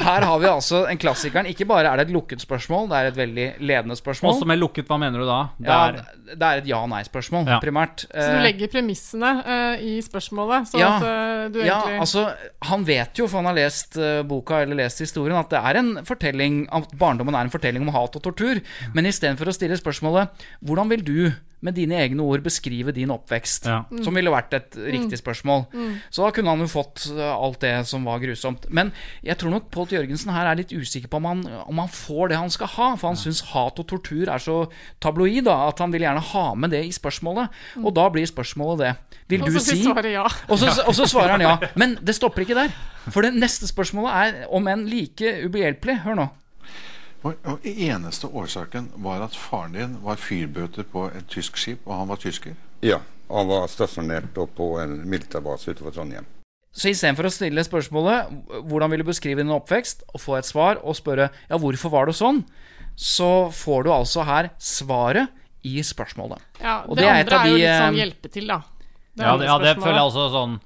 her 0.04 0.26
har 0.26 0.40
vi 0.42 0.48
altså 0.50 0.84
en 0.92 1.00
klassikeren. 1.02 1.48
Ikke 1.50 1.66
bare 1.70 1.90
er 1.90 2.00
det 2.00 2.08
et 2.08 2.14
lukket 2.14 2.42
spørsmål, 2.44 2.88
det 2.92 2.98
er 3.00 3.10
et 3.10 3.18
veldig 3.18 3.48
ledende 3.66 3.98
spørsmål. 3.98 4.34
Også 4.36 4.48
med 4.50 4.60
lukket, 4.62 4.88
hva 4.90 5.00
mener 5.02 5.24
du 5.24 5.26
da? 5.28 5.40
Det 5.58 5.70
ja, 5.70 5.80
er, 5.88 6.20
det 6.36 6.50
er 6.50 6.62
et 6.62 6.70
ja-nei-spørsmål, 6.70 7.48
Ja. 7.50 7.60
primært. 7.64 8.06
Så 8.06 8.28
du 8.30 8.38
Eh, 8.38 8.44
legger 8.46 8.72
premissene 8.72 9.32
uh, 9.46 9.82
i 9.82 9.98
spørsmålet, 10.06 10.70
så 10.72 10.80
Ja. 10.80 10.92
at 10.98 11.04
eh, 11.10 11.50
du 11.54 11.60
Ja, 11.64 11.80
egentlig 11.82 12.00
altså, 12.06 12.26
han 12.70 12.86
vet 12.86 13.18
jo, 13.20 13.28
for 13.28 13.42
han 13.42 13.46
har 13.50 13.58
lest 13.58 13.98
uh, 13.98 14.22
boka 14.24 14.62
eller 14.62 14.76
lest 14.84 15.00
historien, 15.00 15.38
at 15.40 15.50
det 15.50 15.60
er 15.60 15.80
en 15.82 15.92
fortelling 16.06 16.68
at 16.72 16.88
barndommen 16.98 17.36
er 17.36 17.42
en 17.48 17.54
fortelling 17.54 17.88
om 17.88 17.94
hat 17.94 18.16
og 18.16 18.24
tortur. 18.24 18.62
Men 18.94 19.06
istedenfor 19.10 19.50
å 19.50 19.54
stille 19.56 19.78
spørsmålet 19.78 20.30
'Hvordan 20.64 20.90
vil 20.90 21.04
du 21.04 21.34
med 21.66 21.76
dine 21.76 21.98
egne 22.00 22.24
ord 22.24 22.44
beskrive 22.46 22.94
din 22.96 23.12
oppvekst?' 23.14 23.68
Ja. 23.70 23.84
Som 24.04 24.16
ville 24.16 24.32
vært 24.32 24.54
et 24.54 24.76
riktig 24.76 25.20
spørsmål. 25.20 25.66
Så 26.10 26.24
da 26.24 26.32
kunne 26.36 26.54
han 26.54 26.64
jo 26.64 26.70
fått 26.72 27.10
eh, 27.12 27.34
alt 27.34 27.60
det 27.62 27.74
som 27.90 28.06
var 28.08 28.22
grusomt. 28.24 28.68
Men 28.70 28.92
jeg 29.24 29.38
tror 29.38 29.54
nok 29.56 29.70
Pål 29.74 29.94
Jørgensen 29.98 30.32
her 30.34 30.48
er 30.50 30.60
litt 30.60 30.74
usikker 30.74 31.10
på 31.12 31.20
om 31.20 31.26
han, 31.26 31.44
om 31.66 31.82
han 31.84 31.92
får 31.92 32.32
det 32.32 32.40
han 32.40 32.54
skal 32.54 32.72
ha. 32.78 32.90
For 32.96 33.12
han 33.12 33.20
syns 33.20 33.42
hat 33.54 33.80
og 33.80 33.88
tortur 33.90 34.30
er 34.30 34.42
så 34.44 34.62
tabloid 35.04 35.46
da, 35.50 35.70
at 35.70 35.80
han 35.80 35.92
vil 35.92 36.06
gjerne 36.08 36.24
ha 36.32 36.46
med 36.56 36.76
det 36.76 36.84
i 36.88 36.94
spørsmålet. 36.96 37.50
Og 37.84 37.94
da 37.96 38.10
blir 38.14 38.28
spørsmålet 38.30 38.86
det. 38.86 38.94
Vil 39.30 39.46
du 39.46 39.60
si 39.60 39.84
ja. 40.10 40.26
og 40.50 40.58
så, 40.58 40.72
og 40.88 40.96
så 40.96 41.06
svarer 41.06 41.36
han 41.38 41.44
ja. 41.46 41.58
Men 41.80 41.98
det 42.02 42.16
stopper 42.18 42.46
ikke 42.46 42.58
der. 42.58 42.74
For 43.10 43.26
det 43.26 43.34
neste 43.38 43.68
spørsmålet 43.70 44.12
er 44.14 44.54
om 44.54 44.68
enn 44.70 44.88
like 44.90 45.40
ubehjelpelig. 45.46 46.02
Hør 46.06 46.18
nå. 46.18 46.30
Og, 47.20 47.36
og 47.44 47.66
eneste 47.68 48.28
årsaken 48.28 48.92
var 49.04 49.24
at 49.26 49.36
faren 49.36 49.76
din 49.76 49.96
var 50.06 50.20
fyrbøter 50.22 50.88
på 50.88 51.10
et 51.12 51.28
tysk 51.32 51.58
skip, 51.60 51.82
og 51.86 51.98
han 51.98 52.12
var 52.12 52.22
tysker? 52.22 52.56
Ja, 52.86 53.02
han 53.28 53.50
var 53.50 53.68
stasjonert 53.68 54.38
på 54.56 54.70
en 54.80 55.02
militærbase 55.10 55.74
utenfor 55.74 55.98
Trondheim. 55.98 56.28
Så 56.72 56.94
istedenfor 56.94 57.28
å 57.28 57.34
stille 57.34 57.64
spørsmålet 57.66 58.30
hvordan 58.70 58.94
vil 58.94 59.04
du 59.04 59.10
beskrive 59.10 59.42
din 59.42 59.52
oppvekst, 59.52 60.06
og 60.14 60.24
få 60.24 60.38
et 60.40 60.48
svar, 60.48 60.80
og 60.80 60.96
spørre 60.96 61.28
ja, 61.50 61.60
hvorfor 61.60 61.92
var 61.92 62.08
det 62.08 62.16
sånn, 62.16 62.44
så 62.96 63.50
får 63.56 63.88
du 63.88 63.94
altså 63.96 64.24
her 64.28 64.52
svaret 64.62 65.34
i 65.68 65.82
spørsmålet. 65.84 66.40
ja 66.62 66.82
Og 66.88 66.96
det, 66.96 67.08
andre 67.10 67.36
er 67.36 67.36
av 67.36 67.46
er 67.46 67.52
jo 67.52 67.60
litt 67.60 67.74
sånn 67.74 67.98
eh, 67.98 68.00
hjelpe 68.00 68.32
til, 68.32 68.48
da. 68.48 68.62
Det 69.20 69.26
ja, 69.26 69.36
det, 69.36 69.48
ja, 69.50 69.56
det 69.60 69.76
føler 69.82 69.98
jeg 69.98 70.08
også 70.08 70.28
sånn 70.32 70.60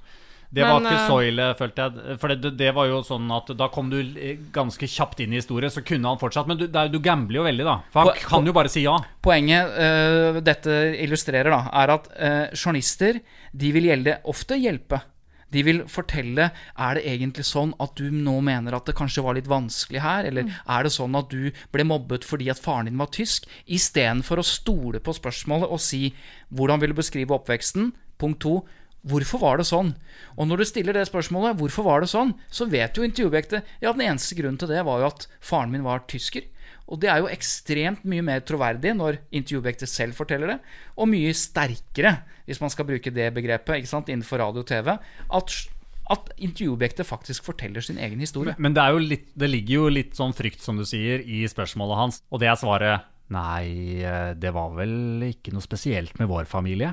Det 0.54 0.62
var 0.62 0.78
Men, 0.78 0.86
ikke 0.86 1.06
Soile, 1.08 1.08
så 1.08 1.30
ille, 1.32 1.46
følte 1.58 1.86
jeg. 1.86 2.18
For 2.22 2.34
det, 2.34 2.52
det 2.58 2.70
var 2.76 2.86
jo 2.86 3.00
sånn 3.06 3.30
at 3.34 3.48
da 3.58 3.68
kom 3.74 3.88
du 3.90 3.96
eh, 4.00 4.36
ganske 4.54 4.86
kjapt 4.90 5.24
inn 5.24 5.34
i 5.34 5.40
historie, 5.40 5.70
så 5.72 5.82
kunne 5.86 6.12
han 6.12 6.20
fortsatt. 6.20 6.50
Men 6.50 6.60
du, 6.60 6.68
det 6.70 6.84
du 6.92 7.00
gambler 7.02 7.40
jo 7.40 7.46
veldig, 7.48 7.66
da. 7.66 7.78
For 7.94 8.12
han 8.12 8.20
kan 8.22 8.46
jo 8.46 8.54
bare 8.54 8.70
si 8.72 8.84
ja. 8.84 8.94
Poenget 9.24 9.74
uh, 9.74 10.38
dette 10.44 10.76
illustrerer, 11.02 11.50
da, 11.50 11.72
er 11.82 11.94
at 11.96 12.06
uh, 12.14 12.44
journalister 12.54 13.18
de 13.50 13.72
vil 13.74 13.90
gjelde, 13.90 14.20
ofte 14.30 14.58
hjelpe. 14.60 15.02
De 15.54 15.62
vil 15.62 15.82
fortelle 15.90 16.48
er 16.50 16.98
det 16.98 17.04
egentlig 17.06 17.44
sånn 17.46 17.74
at 17.82 17.94
du 17.98 18.08
nå 18.10 18.40
mener 18.42 18.74
at 18.74 18.88
det 18.88 18.96
kanskje 18.98 19.22
var 19.26 19.36
litt 19.38 19.50
vanskelig 19.50 20.02
her, 20.02 20.26
eller 20.30 20.48
er 20.50 20.86
det 20.86 20.94
sånn 20.94 21.14
at 21.18 21.30
du 21.30 21.50
ble 21.74 21.86
mobbet 21.86 22.26
fordi 22.26 22.48
at 22.50 22.62
faren 22.62 22.90
din 22.90 22.98
var 22.98 23.12
tysk, 23.14 23.46
istedenfor 23.66 24.42
å 24.42 24.46
stole 24.46 25.02
på 25.04 25.14
spørsmålet 25.14 25.70
og 25.70 25.82
si 25.82 26.08
hvordan 26.50 26.82
vil 26.82 26.94
du 26.94 26.98
beskrive 26.98 27.36
oppveksten, 27.38 27.92
Punkt 28.14 28.40
to 28.44 28.60
Hvorfor 29.04 29.42
var 29.42 29.60
det 29.60 29.66
sånn? 29.68 29.92
Og 30.38 30.48
når 30.48 30.62
du 30.62 30.66
stiller 30.68 30.96
det 30.96 31.04
spørsmålet, 31.10 31.58
hvorfor 31.60 31.84
var 31.84 32.04
det 32.04 32.08
sånn, 32.12 32.32
så 32.48 32.64
vet 32.70 32.96
jo 32.96 33.04
intervjuobjektet 33.04 33.76
ja, 33.84 33.92
den 33.92 34.06
eneste 34.06 34.36
grunnen 34.38 34.56
til 34.60 34.72
det 34.72 34.84
var 34.86 35.02
jo 35.02 35.10
at 35.10 35.26
faren 35.44 35.74
min 35.74 35.84
var 35.84 36.06
tysker. 36.08 36.46
Og 36.88 37.00
det 37.00 37.08
er 37.12 37.22
jo 37.22 37.30
ekstremt 37.32 38.02
mye 38.08 38.24
mer 38.24 38.42
troverdig 38.44 38.92
når 38.96 39.20
intervjuobjektet 39.28 39.90
selv 39.90 40.16
forteller 40.16 40.54
det, 40.54 40.58
og 40.96 41.08
mye 41.12 41.32
sterkere, 41.36 42.18
hvis 42.48 42.60
man 42.60 42.72
skal 42.72 42.88
bruke 42.88 43.12
det 43.14 43.30
begrepet 43.36 43.80
ikke 43.80 43.92
sant, 43.92 44.10
innenfor 44.12 44.42
radio 44.42 44.64
og 44.64 44.68
TV, 44.68 44.90
at, 45.38 45.56
at 46.12 46.34
intervjuobjektet 46.36 47.08
faktisk 47.08 47.48
forteller 47.48 47.84
sin 47.84 48.00
egen 48.00 48.20
historie. 48.20 48.56
Men 48.56 48.76
det, 48.76 48.84
er 48.84 48.96
jo 48.96 49.04
litt, 49.04 49.30
det 49.36 49.52
ligger 49.52 49.78
jo 49.78 49.94
litt 49.96 50.16
sånn 50.16 50.36
frykt, 50.36 50.64
som 50.64 50.80
du 50.80 50.84
sier, 50.88 51.24
i 51.24 51.44
spørsmålet 51.48 52.00
hans. 52.00 52.20
Og 52.28 52.44
det 52.44 52.52
er 52.52 52.60
svaret 52.60 53.10
nei, 53.32 54.00
eh, 54.04 54.32
det 54.36 54.52
var 54.52 54.76
vel 54.76 55.24
ikke 55.30 55.54
noe 55.54 55.64
spesielt 55.64 56.16
med 56.20 56.28
vår 56.28 56.48
familie. 56.50 56.92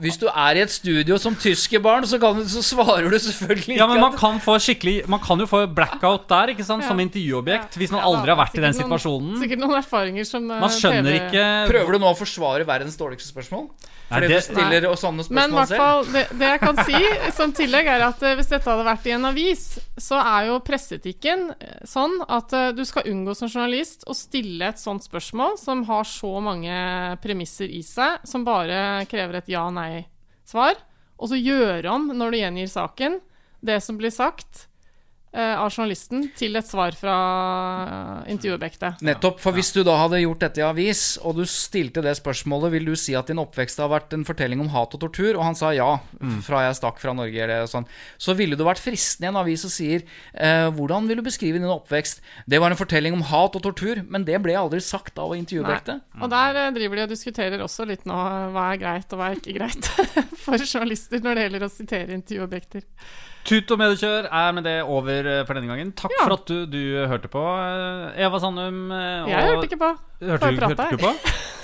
Hvis 0.00 0.18
du 0.20 0.26
er 0.30 0.56
i 0.56 0.62
et 0.64 0.72
studio 0.72 1.18
som 1.20 1.34
tyskerbarn, 1.36 2.06
så, 2.08 2.18
kan 2.22 2.38
du, 2.40 2.44
så 2.48 2.62
svarer 2.64 3.10
du 3.12 3.18
selvfølgelig 3.20 3.76
Ja, 3.76 3.86
men 3.86 3.98
ikke 3.98 4.06
man 4.08 4.16
kan, 4.18 4.40
få 4.40 4.56
skikkelig, 4.62 4.96
man 5.12 5.20
kan 5.20 5.38
jo 5.38 5.46
få 5.50 5.62
blackout 5.76 6.26
der, 6.30 6.54
ikke 6.54 6.64
sant, 6.64 6.82
Ja. 6.82 6.88
som 6.88 6.98
intervjuobjekt. 7.00 7.76
Hvis 7.76 7.92
man 7.92 8.00
Ja, 8.00 8.08
aldri 8.08 8.32
har 8.34 8.40
vært 8.40 8.56
i 8.58 8.64
den 8.64 8.72
situasjonen. 8.74 9.34
noen-. 9.34 9.40
Sikkert 9.44 9.60
noen 9.60 9.78
erfaringer 9.82 10.24
som 10.26 10.50
eh, 10.50 10.60
Man 10.60 10.70
skjønner 10.70 11.10
TV 11.12 11.20
ikke 11.30 11.46
Prøver 11.70 11.92
du 11.92 11.98
nå 11.98 12.10
å 12.10 12.16
forsvare 12.18 12.66
verdens 12.66 12.96
dårligste 12.96 13.28
spørsmål? 13.32 13.68
Nei, 14.10 14.20
det- 14.20 14.28
du 14.28 14.40
stiller 14.42 14.80
nei. 14.82 14.94
sånne 14.98 15.22
spørsmål 15.22 15.34
Men 15.38 15.50
hvertfall, 15.54 15.68
hvert 15.68 15.78
fall, 15.78 16.04
det, 16.12 16.38
det 16.40 16.48
jeg 16.50 16.60
kan 16.60 16.76
si 16.84 17.30
som 17.36 17.52
tillegg, 17.52 17.86
er 17.86 18.02
at 18.08 18.22
eh, 18.26 18.34
hvis 18.40 18.48
dette 18.50 18.66
hadde 18.72 18.84
vært 18.88 19.06
i 19.06 19.10
en 19.14 19.24
avis, 19.28 19.78
så 20.00 20.18
er 20.18 20.48
jo 20.48 20.58
presseetikken 20.66 21.50
eh, 21.60 21.84
sånn 21.86 22.16
at 22.28 22.50
du 22.74 22.82
skal 22.84 23.06
unngå 23.06 23.36
som 23.36 23.48
journalist 23.48 24.02
å 24.10 24.14
stille 24.16 24.66
et 24.72 24.80
sånt 24.82 25.04
spørsmål 25.06 25.58
som 25.60 25.84
har 25.86 26.02
så 26.08 26.32
mange 26.42 26.74
premisser 27.22 27.70
i 27.70 27.82
seg, 27.86 28.18
som 28.26 28.42
bare 28.44 29.06
krever 29.10 29.38
et 29.38 29.48
ja-nei-svar, 29.90 30.80
og 31.20 31.32
så 31.32 31.38
gjøre 31.38 31.90
om, 31.92 32.08
når 32.16 32.32
du 32.32 32.38
gjengir 32.40 32.70
saken, 32.72 33.20
det 33.60 33.80
som 33.84 33.98
blir 34.00 34.12
sagt 34.14 34.69
av 35.30 35.70
journalisten, 35.70 36.24
til 36.34 36.58
et 36.58 36.66
svar 36.66 36.96
fra 36.98 37.16
eh, 38.24 38.32
intervjuobjektet. 38.34 39.02
Nettopp, 39.06 39.38
for 39.42 39.54
hvis 39.54 39.70
du 39.76 39.82
da 39.86 39.94
hadde 40.00 40.22
gjort 40.24 40.42
dette 40.42 40.62
i 40.62 40.64
avis, 40.66 41.04
og 41.22 41.38
du 41.38 41.44
stilte 41.48 42.02
det 42.02 42.16
spørsmålet, 42.18 42.72
vil 42.74 42.90
du 42.90 42.96
si 42.98 43.14
at 43.18 43.30
din 43.30 43.38
oppvekst 43.42 43.78
har 43.82 43.92
vært 43.92 44.16
en 44.16 44.26
fortelling 44.26 44.62
om 44.64 44.72
hat 44.74 44.96
og 44.96 45.04
tortur, 45.04 45.36
og 45.36 45.44
han 45.46 45.58
sa 45.58 45.70
ja, 45.76 45.92
fra 46.46 46.64
jeg 46.66 46.80
stakk 46.80 46.98
fra 47.02 47.14
Norge 47.16 47.44
eller 47.46 47.70
sånn, 47.70 47.86
så 48.18 48.34
ville 48.38 48.58
det 48.58 48.66
vært 48.66 48.82
fristende 48.82 49.28
i 49.28 49.32
en 49.32 49.40
avis 49.40 49.64
og 49.68 49.74
sier 49.74 50.02
eh, 50.34 50.66
hvordan 50.74 51.06
vil 51.10 51.22
du 51.22 51.26
beskrive 51.26 51.62
din 51.62 51.70
oppvekst? 51.70 52.24
Det 52.50 52.60
var 52.62 52.74
en 52.74 52.80
fortelling 52.80 53.14
om 53.16 53.24
hat 53.30 53.58
og 53.58 53.64
tortur, 53.64 54.02
men 54.10 54.26
det 54.26 54.42
ble 54.42 54.58
aldri 54.58 54.82
sagt 54.84 55.18
av 55.22 55.36
intervjuobjektet. 55.38 56.04
Og 56.20 56.34
der 56.34 56.62
eh, 56.64 56.70
driver 56.76 57.00
de 57.00 57.06
og 57.06 57.14
diskuterer 57.14 57.64
også 57.64 57.86
litt 57.88 58.06
nå 58.08 58.18
eh, 58.18 58.50
hva 58.54 58.70
er 58.74 58.82
greit 58.82 59.14
og 59.14 59.22
hva 59.22 59.30
er 59.30 59.40
ikke 59.40 59.58
greit 59.60 59.90
for 60.44 60.58
journalister 60.58 61.22
når 61.22 61.38
det 61.38 61.46
gjelder 61.46 61.66
å 61.66 61.72
sitere 61.72 62.18
intervjuobjekter. 62.18 62.88
Tut 63.50 63.72
og 63.74 63.80
mediekjør 63.80 64.28
er 64.30 64.52
med 64.54 64.62
det 64.68 64.76
over 64.86 65.26
eh, 65.26 65.40
for 65.48 65.58
denne 65.58 65.70
gangen. 65.72 65.90
Takk 65.98 66.12
Ja. 66.14 66.26
for 66.28 66.36
at 66.38 66.44
du, 66.50 66.58
du 66.70 66.82
hørte 67.10 67.30
på, 67.32 67.42
eh, 67.42 68.20
Eva 68.26 68.38
Sandum. 68.42 68.82
Og... 68.94 69.30
Jeg 69.32 69.48
hørte 69.48 69.66
ikke 69.66 69.80
på. 69.80 69.90
Hørte 70.22 70.44
Bare 70.44 70.60
prata, 70.60 70.86
hørte 70.92 71.00
du 71.00 71.06
på? 71.08 71.14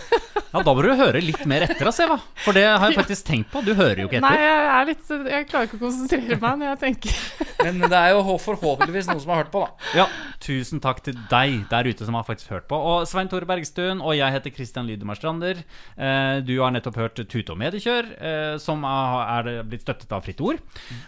Ja, 0.56 0.62
Da 0.64 0.72
må 0.72 0.80
du 0.80 0.88
høre 0.96 1.20
litt 1.20 1.42
mer 1.48 1.64
etter, 1.66 1.88
Eva. 1.90 2.16
For 2.44 2.56
det 2.56 2.62
har 2.64 2.80
jeg 2.88 2.96
faktisk 2.96 3.26
tenkt 3.28 3.50
på. 3.52 3.60
Du 3.66 3.72
hører 3.76 3.98
jo 4.04 4.06
ikke 4.08 4.20
Nei, 4.24 4.30
etter. 4.32 4.46
jeg, 4.46 4.68
er 4.76 4.86
litt, 4.88 5.10
jeg 5.34 5.46
klarer 5.50 5.66
ikke 5.68 5.76
å 5.76 5.82
konsentrere 5.82 6.38
meg 6.40 6.54
når 6.62 6.70
jeg 6.70 6.78
tenker. 6.84 7.18
Men 7.66 7.82
det 7.90 7.98
er 7.98 8.14
jo 8.14 8.36
forhåpentligvis 8.40 9.10
noen 9.10 9.20
som 9.24 9.32
har 9.34 9.42
hørt 9.42 9.50
på, 9.52 9.64
da. 9.66 9.90
Ja, 9.98 10.06
Tusen 10.46 10.80
takk 10.80 11.02
til 11.04 11.18
deg 11.30 11.58
der 11.72 11.88
ute 11.90 12.06
som 12.08 12.16
har 12.16 12.24
faktisk 12.28 12.54
hørt 12.54 12.68
på. 12.70 12.78
Og 12.78 13.04
Svein 13.10 13.28
Tore 13.32 13.48
Bergstuen 13.48 14.00
og 14.00 14.14
jeg 14.16 14.32
heter 14.36 14.54
Christian 14.56 14.88
Lydemar 14.88 15.18
Strander. 15.20 15.60
Eh, 15.98 16.40
Du 16.46 16.54
har 16.62 16.72
nettopp 16.72 17.00
hørt 17.02 17.20
Tute 17.26 17.52
og 17.52 17.60
mediekjør, 17.60 18.12
eh, 18.16 18.56
som 18.62 18.84
er 18.88 19.50
blitt 19.66 19.84
støttet 19.84 20.12
av 20.16 20.24
Fritt 20.24 20.40
Ord. 20.40 20.62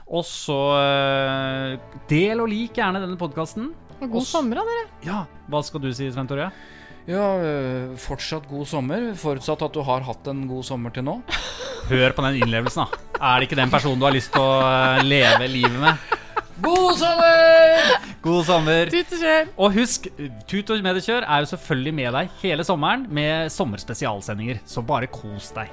Og 0.09 0.27
så 0.29 0.59
eh, 0.83 1.77
del 2.11 2.43
og 2.45 2.51
lik 2.53 2.77
gjerne 2.83 3.01
denne 3.05 3.17
podkasten. 3.21 3.71
God 4.03 4.27
sommer, 4.29 4.61
da, 4.61 4.67
dere. 4.69 4.91
Ja, 5.09 5.23
Hva 5.51 5.63
skal 5.67 5.83
du 5.87 5.89
si, 5.95 6.11
Svein 6.13 6.29
Tore? 6.31 6.51
Ja, 7.09 7.39
øh, 7.41 7.95
fortsatt 7.97 8.45
god 8.51 8.67
sommer, 8.69 9.07
forutsatt 9.17 9.63
at 9.65 9.73
du 9.73 9.81
har 9.87 10.05
hatt 10.05 10.29
en 10.29 10.43
god 10.51 10.67
sommer 10.69 10.93
til 10.93 11.07
nå. 11.07 11.15
Hør 11.91 12.13
på 12.13 12.25
den 12.27 12.43
innlevelsen, 12.43 12.85
da. 12.85 13.01
Er 13.17 13.41
det 13.41 13.49
ikke 13.49 13.61
den 13.63 13.73
personen 13.73 14.03
du 14.03 14.05
har 14.05 14.13
lyst 14.13 14.35
til 14.35 14.45
å 14.45 14.61
eh, 14.61 15.01
leve 15.07 15.49
livet 15.49 15.81
med? 15.81 16.15
God 16.61 16.99
sommer! 17.01 17.97
God 18.21 18.45
sommer. 18.45 18.93
Tut 18.93 19.17
og 19.17 19.25
kjør. 19.25 19.53
Og 19.57 19.77
husk, 19.79 20.09
Tut 20.51 20.75
og 20.75 20.85
mediekjør 20.85 21.25
er 21.25 21.45
jo 21.47 21.53
selvfølgelig 21.55 21.99
med 22.03 22.17
deg 22.19 22.41
hele 22.43 22.67
sommeren 22.67 23.09
med 23.09 23.55
sommerspesialsendinger, 23.57 24.61
så 24.69 24.85
bare 24.85 25.09
kos 25.09 25.55
deg. 25.57 25.73